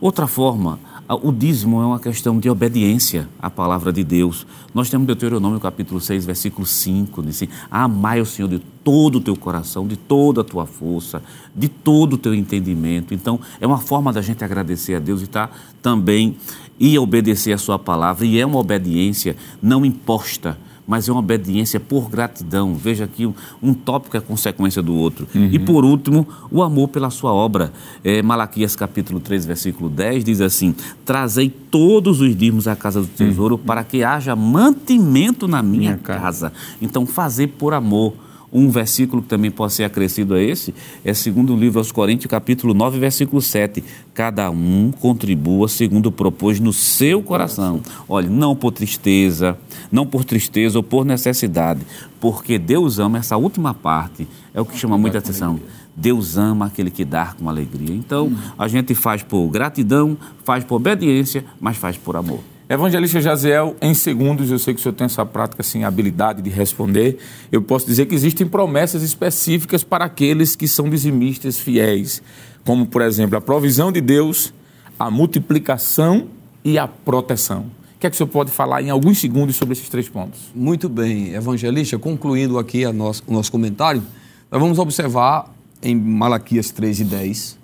Outra 0.00 0.26
forma, 0.26 0.78
o 1.16 1.32
dízimo 1.32 1.82
é 1.82 1.86
uma 1.86 1.98
questão 1.98 2.38
de 2.38 2.48
obediência 2.48 3.28
à 3.40 3.50
palavra 3.50 3.92
de 3.92 4.04
Deus. 4.04 4.46
Nós 4.72 4.88
temos 4.88 5.06
Deuteronômio 5.06 5.58
capítulo 5.58 6.00
6, 6.00 6.24
versículo 6.24 6.64
5, 6.64 7.22
diz 7.22 7.36
assim, 7.36 7.48
amai 7.68 8.20
o 8.20 8.26
Senhor 8.26 8.48
de 8.48 8.60
todo 8.84 9.16
o 9.16 9.20
teu 9.20 9.36
coração, 9.36 9.88
de 9.88 9.96
toda 9.96 10.42
a 10.42 10.44
tua 10.44 10.66
força, 10.66 11.20
de 11.54 11.68
todo 11.68 12.12
o 12.12 12.18
teu 12.18 12.32
entendimento. 12.32 13.12
Então, 13.12 13.40
é 13.60 13.66
uma 13.66 13.78
forma 13.78 14.12
da 14.12 14.22
gente 14.22 14.44
agradecer 14.44 14.94
a 14.94 14.98
Deus 15.00 15.20
e 15.20 15.24
estar 15.24 15.48
tá 15.48 15.54
também 15.82 16.36
e 16.78 16.96
obedecer 16.96 17.52
a 17.52 17.58
sua 17.58 17.78
palavra. 17.78 18.24
E 18.24 18.38
é 18.38 18.46
uma 18.46 18.58
obediência 18.58 19.36
não 19.60 19.84
imposta, 19.84 20.56
mas 20.90 21.08
é 21.08 21.12
uma 21.12 21.20
obediência 21.20 21.78
por 21.78 22.10
gratidão. 22.10 22.74
Veja 22.74 23.04
aqui, 23.04 23.24
um, 23.24 23.32
um 23.62 23.72
tópico 23.72 24.16
é 24.16 24.20
consequência 24.20 24.82
do 24.82 24.92
outro. 24.92 25.24
Uhum. 25.32 25.48
E 25.52 25.56
por 25.56 25.84
último, 25.84 26.26
o 26.50 26.64
amor 26.64 26.88
pela 26.88 27.10
sua 27.10 27.32
obra. 27.32 27.72
É, 28.02 28.20
Malaquias 28.22 28.74
capítulo 28.74 29.20
3, 29.20 29.46
versículo 29.46 29.88
10 29.88 30.24
diz 30.24 30.40
assim: 30.40 30.74
Trazei 31.04 31.48
todos 31.48 32.20
os 32.20 32.34
dízimos 32.34 32.66
à 32.66 32.74
casa 32.74 33.00
do 33.02 33.06
tesouro 33.06 33.54
uhum. 33.54 33.62
para 33.62 33.84
que 33.84 34.02
haja 34.02 34.34
mantimento 34.34 35.46
na 35.46 35.62
minha, 35.62 35.92
minha 35.92 35.96
casa. 35.96 36.52
Então, 36.82 37.06
fazer 37.06 37.46
por 37.46 37.72
amor. 37.72 38.12
Um 38.52 38.68
versículo 38.68 39.22
que 39.22 39.28
também 39.28 39.50
pode 39.50 39.72
ser 39.72 39.84
acrescido 39.84 40.34
a 40.34 40.42
esse 40.42 40.74
é 41.04 41.14
segundo 41.14 41.54
o 41.54 41.56
livro 41.56 41.78
aos 41.78 41.92
Coríntios, 41.92 42.28
capítulo 42.28 42.74
9, 42.74 42.98
versículo 42.98 43.40
7. 43.40 43.82
Cada 44.12 44.50
um 44.50 44.90
contribua 44.90 45.68
segundo 45.68 46.10
propôs 46.10 46.58
no 46.58 46.72
seu 46.72 47.22
coração. 47.22 47.80
Olha, 48.08 48.28
não 48.28 48.56
por 48.56 48.72
tristeza, 48.72 49.56
não 49.90 50.04
por 50.04 50.24
tristeza 50.24 50.78
ou 50.78 50.82
por 50.82 51.04
necessidade, 51.04 51.80
porque 52.20 52.58
Deus 52.58 52.98
ama 52.98 53.18
essa 53.18 53.36
última 53.36 53.72
parte, 53.72 54.26
é 54.52 54.60
o 54.60 54.64
que 54.64 54.76
chama 54.76 54.98
muita 54.98 55.18
atenção. 55.18 55.60
Deus 55.94 56.36
ama 56.36 56.66
aquele 56.66 56.90
que 56.90 57.04
dá 57.04 57.34
com 57.38 57.48
alegria. 57.48 57.94
Então, 57.94 58.32
a 58.58 58.66
gente 58.66 58.94
faz 58.94 59.22
por 59.22 59.46
gratidão, 59.48 60.16
faz 60.44 60.64
por 60.64 60.76
obediência, 60.76 61.44
mas 61.60 61.76
faz 61.76 61.96
por 61.96 62.16
amor. 62.16 62.40
Evangelista 62.70 63.20
Jaziel, 63.20 63.74
em 63.82 63.92
segundos, 63.92 64.48
eu 64.48 64.56
sei 64.56 64.72
que 64.72 64.78
o 64.78 64.82
senhor 64.84 64.94
tem 64.94 65.04
essa 65.04 65.26
prática, 65.26 65.60
assim, 65.60 65.82
habilidade 65.82 66.40
de 66.40 66.48
responder. 66.48 67.18
Eu 67.50 67.60
posso 67.60 67.84
dizer 67.84 68.06
que 68.06 68.14
existem 68.14 68.46
promessas 68.46 69.02
específicas 69.02 69.82
para 69.82 70.04
aqueles 70.04 70.54
que 70.54 70.68
são 70.68 70.88
dizimistas 70.88 71.58
fiéis, 71.58 72.22
como, 72.64 72.86
por 72.86 73.02
exemplo, 73.02 73.36
a 73.36 73.40
provisão 73.40 73.90
de 73.90 74.00
Deus, 74.00 74.54
a 74.96 75.10
multiplicação 75.10 76.28
e 76.64 76.78
a 76.78 76.86
proteção. 76.86 77.62
O 77.96 77.98
que 77.98 78.06
é 78.06 78.10
que 78.10 78.14
o 78.14 78.16
senhor 78.16 78.28
pode 78.28 78.52
falar 78.52 78.80
em 78.80 78.88
alguns 78.88 79.18
segundos 79.18 79.56
sobre 79.56 79.72
esses 79.72 79.88
três 79.88 80.08
pontos? 80.08 80.38
Muito 80.54 80.88
bem, 80.88 81.34
Evangelista, 81.34 81.98
concluindo 81.98 82.56
aqui 82.56 82.86
nosso, 82.92 83.24
o 83.26 83.32
nosso 83.32 83.50
comentário, 83.50 84.00
nós 84.48 84.60
vamos 84.60 84.78
observar 84.78 85.52
em 85.82 85.96
Malaquias 85.96 86.70
3 86.70 87.00
e 87.00 87.04
10, 87.04 87.58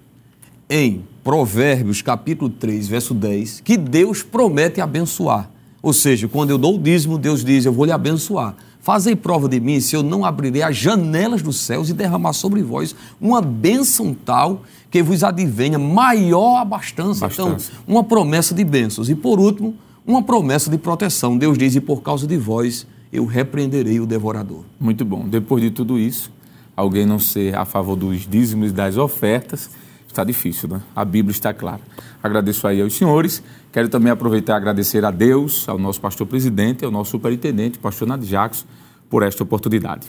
em 0.68 1.04
Provérbios 1.26 2.02
capítulo 2.02 2.48
3, 2.48 2.86
verso 2.86 3.12
10, 3.12 3.58
que 3.58 3.76
Deus 3.76 4.22
promete 4.22 4.80
abençoar. 4.80 5.50
Ou 5.82 5.92
seja, 5.92 6.28
quando 6.28 6.50
eu 6.50 6.56
dou 6.56 6.76
o 6.76 6.78
dízimo, 6.78 7.18
Deus 7.18 7.44
diz: 7.44 7.64
Eu 7.64 7.72
vou 7.72 7.84
lhe 7.84 7.90
abençoar. 7.90 8.54
Fazei 8.78 9.16
prova 9.16 9.48
de 9.48 9.58
mim 9.58 9.80
se 9.80 9.96
eu 9.96 10.04
não 10.04 10.24
abrirei 10.24 10.62
as 10.62 10.76
janelas 10.76 11.42
dos 11.42 11.58
céus 11.58 11.90
e 11.90 11.92
derramar 11.92 12.32
sobre 12.32 12.62
vós 12.62 12.94
uma 13.20 13.42
bênção 13.42 14.14
tal 14.14 14.62
que 14.88 15.02
vos 15.02 15.24
advenha 15.24 15.80
maior 15.80 16.58
abastança. 16.58 17.26
Então, 17.26 17.56
uma 17.88 18.04
promessa 18.04 18.54
de 18.54 18.62
bênçãos. 18.62 19.10
E 19.10 19.16
por 19.16 19.40
último, 19.40 19.74
uma 20.06 20.22
promessa 20.22 20.70
de 20.70 20.78
proteção. 20.78 21.36
Deus 21.36 21.58
diz: 21.58 21.74
E 21.74 21.80
por 21.80 22.02
causa 22.02 22.24
de 22.24 22.36
vós 22.36 22.86
eu 23.12 23.26
repreenderei 23.26 23.98
o 23.98 24.06
devorador. 24.06 24.62
Muito 24.78 25.04
bom. 25.04 25.26
Depois 25.26 25.60
de 25.60 25.72
tudo 25.72 25.98
isso, 25.98 26.30
alguém 26.76 27.04
não 27.04 27.18
ser 27.18 27.56
a 27.56 27.64
favor 27.64 27.96
dos 27.96 28.28
dízimos 28.28 28.70
e 28.70 28.72
das 28.72 28.96
ofertas 28.96 29.70
Está 30.16 30.24
difícil, 30.24 30.66
né? 30.66 30.80
A 30.96 31.04
Bíblia 31.04 31.30
está 31.30 31.52
clara. 31.52 31.82
Agradeço 32.22 32.66
aí 32.66 32.80
aos 32.80 32.94
senhores. 32.94 33.42
Quero 33.70 33.90
também 33.90 34.10
aproveitar 34.10 34.54
e 34.54 34.56
agradecer 34.56 35.04
a 35.04 35.10
Deus, 35.10 35.68
ao 35.68 35.78
nosso 35.78 36.00
pastor 36.00 36.26
presidente, 36.26 36.86
ao 36.86 36.90
nosso 36.90 37.10
superintendente, 37.10 37.78
pastor 37.78 38.08
Nadir 38.08 38.26
Jacques, 38.26 38.64
por 39.10 39.22
esta 39.22 39.42
oportunidade. 39.42 40.06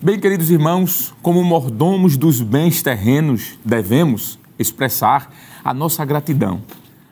Bem, 0.00 0.20
queridos 0.20 0.52
irmãos, 0.52 1.12
como 1.20 1.42
mordomos 1.42 2.16
dos 2.16 2.40
bens 2.40 2.80
terrenos, 2.80 3.58
devemos 3.64 4.38
expressar 4.56 5.34
a 5.64 5.74
nossa 5.74 6.04
gratidão, 6.04 6.62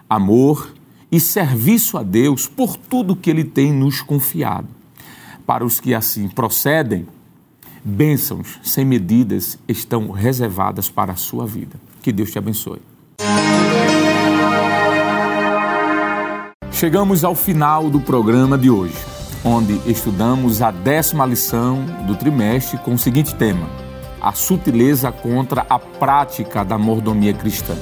amor 0.09 0.73
e 1.11 1.19
serviço 1.19 1.99
a 1.99 2.05
Deus 2.05 2.47
por 2.47 2.77
tudo 2.77 3.17
que 3.17 3.31
Ele 3.31 3.43
tem 3.43 3.73
nos 3.73 4.01
confiado. 4.01 4.69
Para 5.45 5.65
os 5.65 5.81
que 5.81 5.93
assim 5.93 6.29
procedem, 6.29 7.05
bênçãos 7.85 8.59
sem 8.63 8.85
medidas 8.85 9.59
estão 9.69 10.11
reservadas 10.11 10.89
para 10.89 11.13
a 11.13 11.17
sua 11.17 11.47
vida. 11.47 11.77
Que 12.03 12.13
Deus 12.13 12.31
te 12.31 12.39
abençoe. 12.39 12.81
Chegamos 16.71 17.25
ao 17.25 17.35
final 17.35 17.91
do 17.91 18.01
programa 18.01 18.57
de 18.57 18.71
hoje, 18.71 18.95
onde 19.45 19.81
estudamos 19.91 20.63
a 20.63 20.71
décima 20.71 21.27
lição 21.27 21.85
do 22.07 22.15
trimestre 22.15 22.79
com 22.79 22.95
o 22.95 22.99
seguinte 22.99 23.35
tema: 23.35 23.69
a 24.21 24.33
sutileza 24.33 25.11
contra 25.11 25.67
a 25.69 25.79
prática 25.79 26.65
da 26.65 26.79
mordomia 26.79 27.35
cristã. 27.35 27.75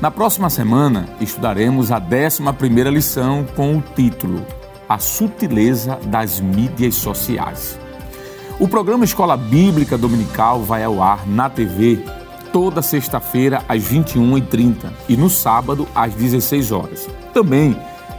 Na 0.00 0.10
próxima 0.10 0.50
semana, 0.50 1.08
estudaremos 1.20 1.90
a 1.90 1.98
décima 1.98 2.52
primeira 2.52 2.90
lição 2.90 3.44
com 3.56 3.78
o 3.78 3.82
título 3.96 4.44
A 4.88 4.98
Sutileza 4.98 5.98
das 6.06 6.40
Mídias 6.40 6.96
Sociais. 6.96 7.78
O 8.60 8.68
programa 8.68 9.04
Escola 9.04 9.36
Bíblica 9.36 9.98
Dominical 9.98 10.62
vai 10.62 10.84
ao 10.84 11.02
ar 11.02 11.26
na 11.26 11.50
TV 11.50 12.04
toda 12.52 12.82
sexta-feira 12.82 13.64
às 13.68 13.82
21h30 13.82 14.92
e 15.08 15.16
no 15.16 15.28
sábado 15.28 15.88
às 15.92 16.14
16 16.14 16.70
horas. 16.70 17.08
Também 17.32 17.76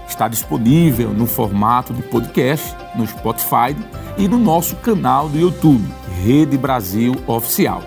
está 0.09 0.27
disponível 0.27 1.11
no 1.11 1.25
formato 1.25 1.93
de 1.93 2.03
podcast 2.03 2.75
no 2.95 3.07
Spotify 3.07 3.75
e 4.17 4.27
no 4.27 4.37
nosso 4.37 4.75
canal 4.77 5.29
do 5.29 5.39
YouTube, 5.39 5.85
Rede 6.21 6.57
Brasil 6.57 7.15
Oficial. 7.25 7.81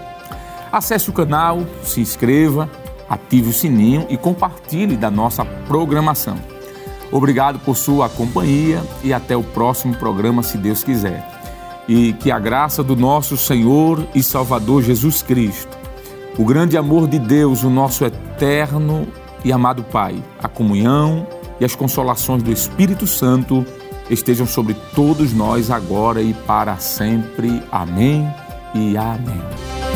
Acesse 0.73 1.11
o 1.11 1.13
canal, 1.13 1.63
se 1.83 2.01
inscreva, 2.01 2.69
ative 3.11 3.51
o 3.51 3.53
sininho 3.53 4.07
e 4.09 4.17
compartilhe 4.17 4.97
da 4.97 5.11
nossa 5.11 5.45
programação. 5.45 6.39
Obrigado 7.13 7.59
por 7.59 7.77
sua 7.77 8.09
companhia 8.09 8.83
e 9.05 9.13
até 9.13 9.37
o 9.37 9.43
próximo 9.43 9.95
programa, 9.97 10.43
se 10.43 10.57
Deus 10.57 10.83
quiser. 10.83 11.38
E 11.89 12.13
que 12.13 12.31
a 12.31 12.39
graça 12.39 12.85
do 12.85 12.95
nosso 12.95 13.37
Senhor 13.37 14.07
e 14.15 14.23
Salvador 14.23 14.83
Jesus 14.83 15.23
Cristo 15.23 15.79
o 16.39 16.45
grande 16.45 16.77
amor 16.79 17.09
de 17.09 17.19
Deus, 17.19 17.65
o 17.65 17.69
nosso 17.69 18.05
eterno 18.05 19.09
e 19.45 19.53
amado 19.53 19.83
Pai, 19.83 20.23
a 20.41 20.47
comunhão 20.47 21.27
e 21.59 21.65
as 21.65 21.75
consolações 21.75 22.45
do 22.45 22.53
Espírito 22.53 23.09
Santo 23.09 23.67
estejam 24.09 24.47
sobre 24.47 24.75
todos 24.95 25.33
nós 25.33 25.69
agora 25.69 26.23
e 26.23 26.33
para 26.33 26.79
sempre. 26.79 27.61
Amém 27.73 28.33
e 28.73 28.97
amém. 28.97 29.88